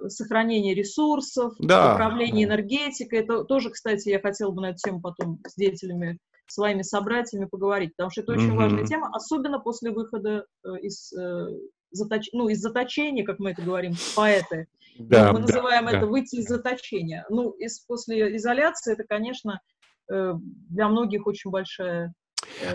сохранение 0.08 0.74
ресурсов, 0.74 1.54
да. 1.58 1.94
управление 1.94 2.46
энергетикой. 2.46 3.20
Это 3.20 3.44
тоже, 3.44 3.70
кстати, 3.70 4.08
я 4.08 4.20
хотела 4.20 4.50
бы 4.50 4.62
на 4.62 4.70
эту 4.70 4.78
тему 4.78 5.00
потом 5.00 5.40
с 5.46 5.54
деятелями, 5.56 6.18
своими 6.46 6.82
собратьями 6.82 7.46
поговорить, 7.46 7.92
потому 7.96 8.10
что 8.10 8.20
это 8.20 8.32
очень 8.32 8.52
mm-hmm. 8.52 8.56
важная 8.56 8.84
тема, 8.84 9.10
особенно 9.12 9.58
после 9.60 9.90
выхода 9.90 10.44
э, 10.64 10.68
из, 10.82 11.10
э, 11.14 11.46
заточ... 11.90 12.28
ну, 12.34 12.48
из 12.48 12.60
заточения, 12.60 13.24
как 13.24 13.38
мы 13.38 13.52
это 13.52 13.62
говорим, 13.62 13.94
поэты. 14.14 14.66
Да, 14.98 15.32
мы 15.32 15.40
называем 15.40 15.86
да, 15.86 15.92
это 15.92 16.00
да. 16.00 16.06
выйти 16.06 16.36
из 16.36 16.46
заточения. 16.46 17.24
Ну, 17.30 17.50
из, 17.52 17.80
после 17.80 18.36
изоляции 18.36 18.92
это, 18.92 19.04
конечно, 19.04 19.60
для 20.06 20.88
многих 20.88 21.26
очень 21.26 21.50
большая 21.50 22.12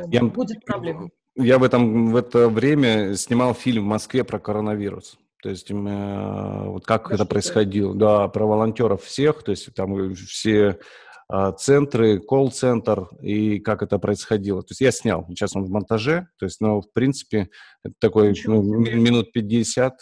я, 0.08 0.24
будет 0.24 0.66
проблема. 0.66 1.10
Я 1.36 1.60
в, 1.60 1.64
этом, 1.64 2.12
в 2.12 2.16
это 2.16 2.50
время 2.50 3.16
снимал 3.16 3.54
фильм 3.54 3.84
в 3.84 3.88
Москве 3.88 4.24
про 4.24 4.40
коронавирус. 4.40 5.18
То 5.42 5.50
есть 5.50 5.72
э, 5.72 5.74
вот 5.74 6.86
как 6.86 7.10
да 7.10 7.16
это 7.16 7.26
происходило, 7.26 7.96
да, 7.96 8.28
про 8.28 8.46
волонтеров 8.46 9.04
всех, 9.04 9.44
то 9.44 9.52
есть 9.52 9.74
там 9.74 10.14
все 10.16 10.80
э, 11.32 11.52
центры, 11.58 12.20
колл-центр 12.20 13.08
и 13.22 13.60
как 13.60 13.82
это 13.82 14.00
происходило. 14.00 14.62
То 14.62 14.72
есть 14.72 14.82
я 14.82 14.92
снял, 14.92 15.26
сейчас 15.30 15.56
он 15.56 15.66
в 15.66 15.70
монтаже, 15.70 16.28
то 16.38 16.46
есть, 16.46 16.60
но 16.60 16.82
в 16.82 16.92
принципе 16.92 17.50
это 17.84 17.96
такой 18.00 18.34
ну, 18.46 18.62
минут 18.62 19.32
50 19.32 19.94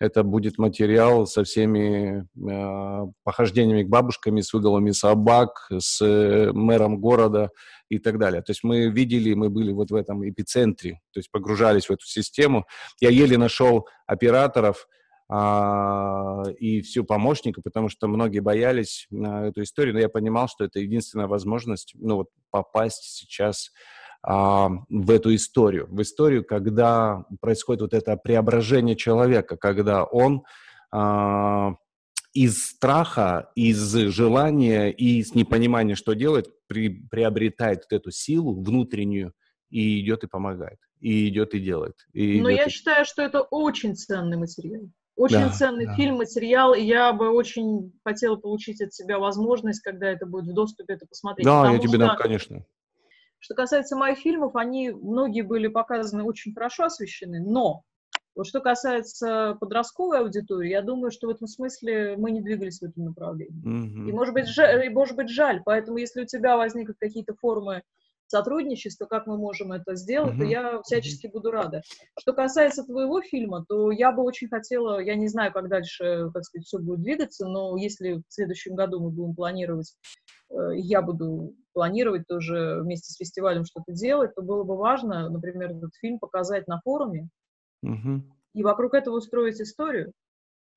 это 0.00 0.22
будет 0.22 0.58
материал 0.58 1.26
со 1.26 1.44
всеми 1.44 2.20
э, 2.20 3.06
похождениями 3.24 3.82
к 3.82 3.88
бабушкам, 3.88 4.38
с 4.38 4.52
выголами 4.52 4.92
собак, 4.92 5.68
с 5.76 6.00
э, 6.00 6.52
мэром 6.52 7.00
города 7.00 7.50
и 7.88 7.98
так 7.98 8.18
далее. 8.18 8.42
То 8.42 8.52
есть 8.52 8.62
мы 8.62 8.88
видели, 8.88 9.34
мы 9.34 9.50
были 9.50 9.72
вот 9.72 9.90
в 9.90 9.94
этом 9.94 10.28
эпицентре, 10.28 11.00
то 11.12 11.18
есть 11.18 11.30
погружались 11.30 11.86
в 11.86 11.90
эту 11.90 12.06
систему. 12.06 12.66
Я 13.00 13.10
еле 13.10 13.38
нашел 13.38 13.86
операторов, 14.06 14.86
а, 15.30 16.42
и 16.58 16.80
всю 16.80 17.04
помощника, 17.04 17.60
потому 17.60 17.90
что 17.90 18.08
многие 18.08 18.40
боялись 18.40 19.06
на 19.10 19.48
эту 19.48 19.62
историю, 19.62 19.92
но 19.92 20.00
я 20.00 20.08
понимал, 20.08 20.48
что 20.48 20.64
это 20.64 20.78
единственная 20.78 21.26
возможность, 21.26 21.92
ну 21.98 22.16
вот 22.16 22.28
попасть 22.50 23.02
сейчас 23.02 23.68
а, 23.68 23.74
в 24.22 25.10
эту 25.10 25.34
историю, 25.34 25.86
в 25.88 26.02
историю, 26.02 26.44
когда 26.44 27.24
происходит 27.40 27.82
вот 27.82 27.94
это 27.94 28.16
преображение 28.16 28.96
человека, 28.96 29.56
когда 29.56 30.04
он 30.04 30.42
а, 30.90 31.74
из 32.32 32.66
страха, 32.66 33.50
из 33.54 33.78
желания 33.92 34.90
и 34.90 35.20
из 35.20 35.34
непонимания, 35.34 35.94
что 35.94 36.14
делать, 36.14 36.46
при, 36.66 36.88
приобретает 36.88 37.84
вот 37.90 37.96
эту 37.96 38.10
силу 38.10 38.60
внутреннюю 38.60 39.32
и 39.70 40.00
идет 40.00 40.24
и 40.24 40.28
помогает, 40.28 40.78
и 41.00 41.28
идет 41.28 41.54
и 41.54 41.60
делает. 41.60 41.94
И 42.12 42.40
Но 42.40 42.48
я 42.48 42.64
и... 42.64 42.70
считаю, 42.70 43.04
что 43.04 43.22
это 43.22 43.42
очень 43.42 43.96
ценный 43.96 44.36
материал. 44.36 44.82
Очень 45.16 45.38
да, 45.38 45.50
ценный 45.50 45.86
да. 45.86 45.96
фильм, 45.96 46.18
материал, 46.18 46.74
и 46.74 46.82
я 46.82 47.12
бы 47.12 47.30
очень 47.30 47.92
хотела 48.04 48.36
получить 48.36 48.80
от 48.80 48.94
себя 48.94 49.18
возможность, 49.18 49.80
когда 49.80 50.08
это 50.08 50.26
будет 50.26 50.46
в 50.46 50.54
доступе, 50.54 50.94
это 50.94 51.06
посмотреть. 51.06 51.44
Да, 51.44 51.72
я 51.72 51.78
тебе 51.78 51.88
что, 51.88 51.98
дам, 51.98 52.16
конечно. 52.16 52.64
Что 53.40 53.54
касается 53.54 53.96
моих 53.96 54.18
фильмов, 54.18 54.56
они, 54.56 54.90
многие 54.90 55.42
были 55.42 55.68
показаны 55.68 56.24
очень 56.24 56.52
хорошо 56.52 56.84
освещены, 56.84 57.40
но 57.40 57.84
вот 58.38 58.46
что 58.46 58.60
касается 58.60 59.56
подростковой 59.58 60.20
аудитории, 60.20 60.70
я 60.70 60.80
думаю, 60.80 61.10
что 61.10 61.26
в 61.26 61.30
этом 61.30 61.48
смысле 61.48 62.16
мы 62.16 62.30
не 62.30 62.40
двигались 62.40 62.78
в 62.78 62.84
этом 62.84 63.06
направлении. 63.06 63.64
Mm-hmm. 63.64 64.08
И, 64.08 64.12
может 64.12 64.32
быть, 64.32 64.46
жаль, 64.46 64.86
и 64.86 64.88
может 64.88 65.16
быть 65.16 65.28
жаль. 65.28 65.60
Поэтому, 65.64 65.98
если 65.98 66.22
у 66.22 66.24
тебя 66.24 66.56
возникнут 66.56 66.98
какие-то 67.00 67.34
формы 67.34 67.82
сотрудничества, 68.28 69.06
как 69.06 69.26
мы 69.26 69.36
можем 69.36 69.72
это 69.72 69.96
сделать, 69.96 70.34
mm-hmm. 70.34 70.38
то 70.38 70.44
я 70.44 70.82
всячески 70.82 71.26
буду 71.26 71.50
рада. 71.50 71.82
Что 72.18 72.32
касается 72.32 72.84
твоего 72.84 73.20
фильма, 73.20 73.64
то 73.68 73.90
я 73.90 74.12
бы 74.12 74.22
очень 74.22 74.48
хотела, 74.48 75.00
я 75.00 75.14
не 75.16 75.28
знаю, 75.28 75.52
как 75.52 75.68
дальше, 75.68 76.30
так 76.32 76.44
сказать, 76.44 76.66
все 76.66 76.78
будет 76.78 77.02
двигаться, 77.02 77.46
но 77.46 77.76
если 77.76 78.14
в 78.14 78.22
следующем 78.28 78.74
году 78.74 79.00
мы 79.00 79.10
будем 79.10 79.34
планировать, 79.34 79.94
э, 80.50 80.76
я 80.76 81.02
буду 81.02 81.54
планировать 81.72 82.26
тоже 82.26 82.80
вместе 82.82 83.12
с 83.12 83.16
фестивалем 83.16 83.64
что-то 83.64 83.92
делать, 83.92 84.34
то 84.34 84.42
было 84.42 84.64
бы 84.64 84.76
важно, 84.76 85.28
например, 85.28 85.72
этот 85.72 85.94
фильм 86.00 86.18
показать 86.18 86.68
на 86.68 86.80
форуме, 86.80 87.28
Угу. 87.82 88.22
И 88.54 88.62
вокруг 88.62 88.94
этого 88.94 89.16
устроить 89.16 89.60
историю. 89.60 90.12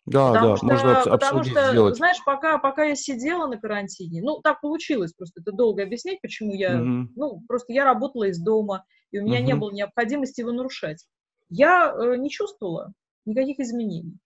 Да, 0.05 0.33
потому 0.33 0.49
да, 0.49 0.57
что, 0.57 0.65
можно 0.65 0.91
обсудить, 0.97 1.19
потому 1.19 1.43
что, 1.43 1.71
сделать. 1.71 1.95
знаешь, 1.97 2.23
пока, 2.25 2.57
пока 2.57 2.85
я 2.85 2.95
сидела 2.95 3.47
на 3.47 3.57
карантине, 3.59 4.21
ну, 4.23 4.41
так 4.41 4.59
получилось, 4.61 5.13
просто 5.13 5.41
это 5.41 5.51
долго 5.51 5.83
объяснять, 5.83 6.21
почему 6.21 6.53
я, 6.53 6.75
угу. 6.75 7.09
ну, 7.15 7.43
просто 7.47 7.73
я 7.73 7.85
работала 7.85 8.23
из 8.25 8.39
дома, 8.39 8.83
и 9.11 9.19
у 9.19 9.23
меня 9.23 9.39
угу. 9.39 9.45
не 9.45 9.55
было 9.55 9.71
необходимости 9.71 10.41
его 10.41 10.51
нарушать. 10.51 11.05
Я 11.49 11.93
э, 11.93 12.15
не 12.17 12.29
чувствовала 12.29 12.93
никаких 13.25 13.59
изменений. 13.59 14.17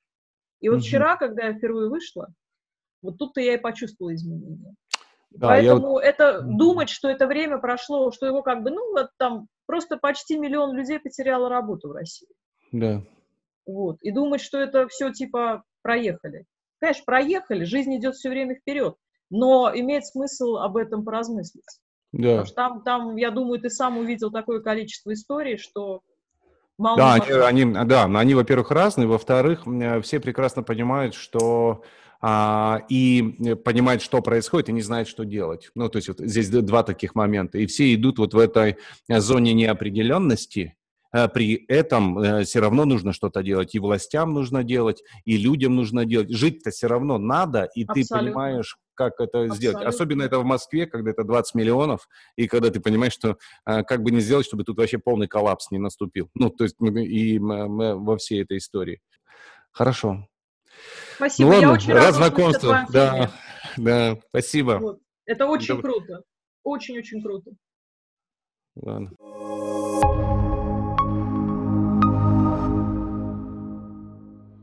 И 0.62 0.70
вот 0.70 0.78
угу. 0.78 0.84
вчера, 0.84 1.18
когда 1.18 1.48
я 1.48 1.54
впервые 1.54 1.90
вышла, 1.90 2.30
вот 3.02 3.18
тут-то 3.18 3.42
я 3.42 3.56
и 3.56 3.58
почувствовала 3.58 4.16
изменения. 4.16 4.74
Да, 5.32 5.50
Поэтому 5.50 6.00
я... 6.00 6.08
это 6.08 6.42
думать, 6.42 6.90
что 6.90 7.10
это 7.10 7.28
время 7.28 7.58
прошло, 7.58 8.12
что 8.12 8.26
его 8.26 8.42
как 8.42 8.64
бы, 8.64 8.72
ну, 8.72 8.94
вот 8.94 9.10
там 9.18 9.48
просто 9.66 9.98
почти 9.98 10.40
миллион 10.40 10.74
людей 10.76 11.00
потеряло 11.00 11.50
работу 11.50 11.90
в 11.90 11.92
России. 11.92 12.30
Да. 12.72 13.04
Вот. 13.66 13.98
И 14.02 14.12
думать, 14.12 14.42
что 14.42 14.60
это 14.60 14.88
все 14.88 15.12
типа 15.12 15.64
проехали. 15.82 16.46
Конечно, 16.80 17.04
проехали, 17.06 17.64
жизнь 17.64 17.96
идет 17.96 18.16
все 18.16 18.30
время 18.30 18.56
вперед, 18.56 18.96
но 19.30 19.72
имеет 19.74 20.06
смысл 20.06 20.58
об 20.58 20.78
этом 20.78 21.04
поразмыслить. 21.04 21.64
Да. 22.12 22.30
Потому 22.30 22.46
что 22.46 22.56
там, 22.56 22.84
там, 22.84 23.16
я 23.16 23.32
думаю, 23.32 23.60
ты 23.60 23.70
сам 23.70 23.98
увидел 23.98 24.32
такое 24.32 24.62
количество 24.62 25.14
историй, 25.14 25.58
что 25.58 26.02
мало 26.78 26.98
да, 26.98 27.14
они, 27.16 27.64
они, 27.64 27.86
да, 27.86 28.06
они, 28.06 28.36
во-первых, 28.36 28.72
разные, 28.72 29.08
во-вторых, 29.08 29.66
все 30.04 30.20
прекрасно 30.20 30.64
понимают, 30.64 31.14
что 31.14 31.84
а, 32.22 32.82
и 32.90 33.56
понимают, 33.64 34.02
что 34.02 34.22
происходит, 34.22 34.70
и 34.70 34.74
не 34.74 34.82
знают, 34.82 35.08
что 35.08 35.24
делать. 35.24 35.72
Ну, 35.76 35.90
то 35.90 35.98
есть 35.98 36.08
вот 36.08 36.20
здесь 36.20 36.50
два 36.50 36.84
таких 36.84 37.16
момента. 37.16 37.58
И 37.58 37.66
все 37.66 37.94
идут 37.96 38.20
вот 38.20 38.34
в 38.34 38.38
этой 38.38 38.78
зоне 39.08 39.54
неопределенности, 39.54 40.76
Э, 40.76 40.85
при 41.28 41.66
этом 41.68 42.20
э, 42.20 42.44
все 42.44 42.60
равно 42.60 42.86
нужно 42.86 43.14
что-то 43.14 43.42
делать, 43.44 43.76
и 43.76 43.80
властям 43.80 44.34
нужно 44.34 44.64
делать, 44.64 45.04
и 45.24 45.38
людям 45.38 45.76
нужно 45.76 46.06
делать. 46.06 46.30
Жить-то 46.30 46.72
все 46.72 46.88
равно 46.88 47.18
надо, 47.18 47.70
и 47.76 47.84
Абсолютно. 47.84 48.18
ты 48.18 48.26
понимаешь, 48.26 48.78
как 48.96 49.14
это 49.20 49.24
Абсолютно. 49.24 49.56
сделать. 49.56 49.86
Особенно 49.86 50.24
это 50.24 50.40
в 50.40 50.46
Москве, 50.46 50.86
когда 50.88 51.12
это 51.12 51.24
20 51.24 51.56
миллионов, 51.56 52.08
и 52.36 52.48
когда 52.48 52.70
ты 52.70 52.80
понимаешь, 52.80 53.14
что 53.14 53.38
э, 53.66 53.84
как 53.84 54.04
бы 54.04 54.12
не 54.12 54.20
сделать, 54.20 54.46
чтобы 54.46 54.64
тут 54.64 54.78
вообще 54.78 54.98
полный 54.98 55.28
коллапс 55.28 55.72
не 55.72 55.78
наступил. 55.78 56.30
Ну, 56.34 56.50
то 56.50 56.64
есть 56.64 56.76
и 56.80 57.40
мы 57.40 57.96
во 57.98 58.18
всей 58.18 58.44
этой 58.44 58.58
истории. 58.58 59.00
Хорошо. 59.72 60.28
Спасибо, 61.16 61.48
ну, 61.48 61.54
ладно, 61.56 61.68
я 61.68 61.74
очень 61.74 61.94
рада 61.94 62.12
знакомству. 62.12 62.70
Да, 62.90 63.32
да, 63.78 64.18
спасибо. 64.30 64.80
Вот. 64.80 65.00
Это 65.26 65.48
очень 65.48 65.76
Добр... 65.76 65.82
круто. 65.82 66.24
Очень-очень 66.64 67.22
круто. 67.22 67.52
Ладно. 68.76 69.12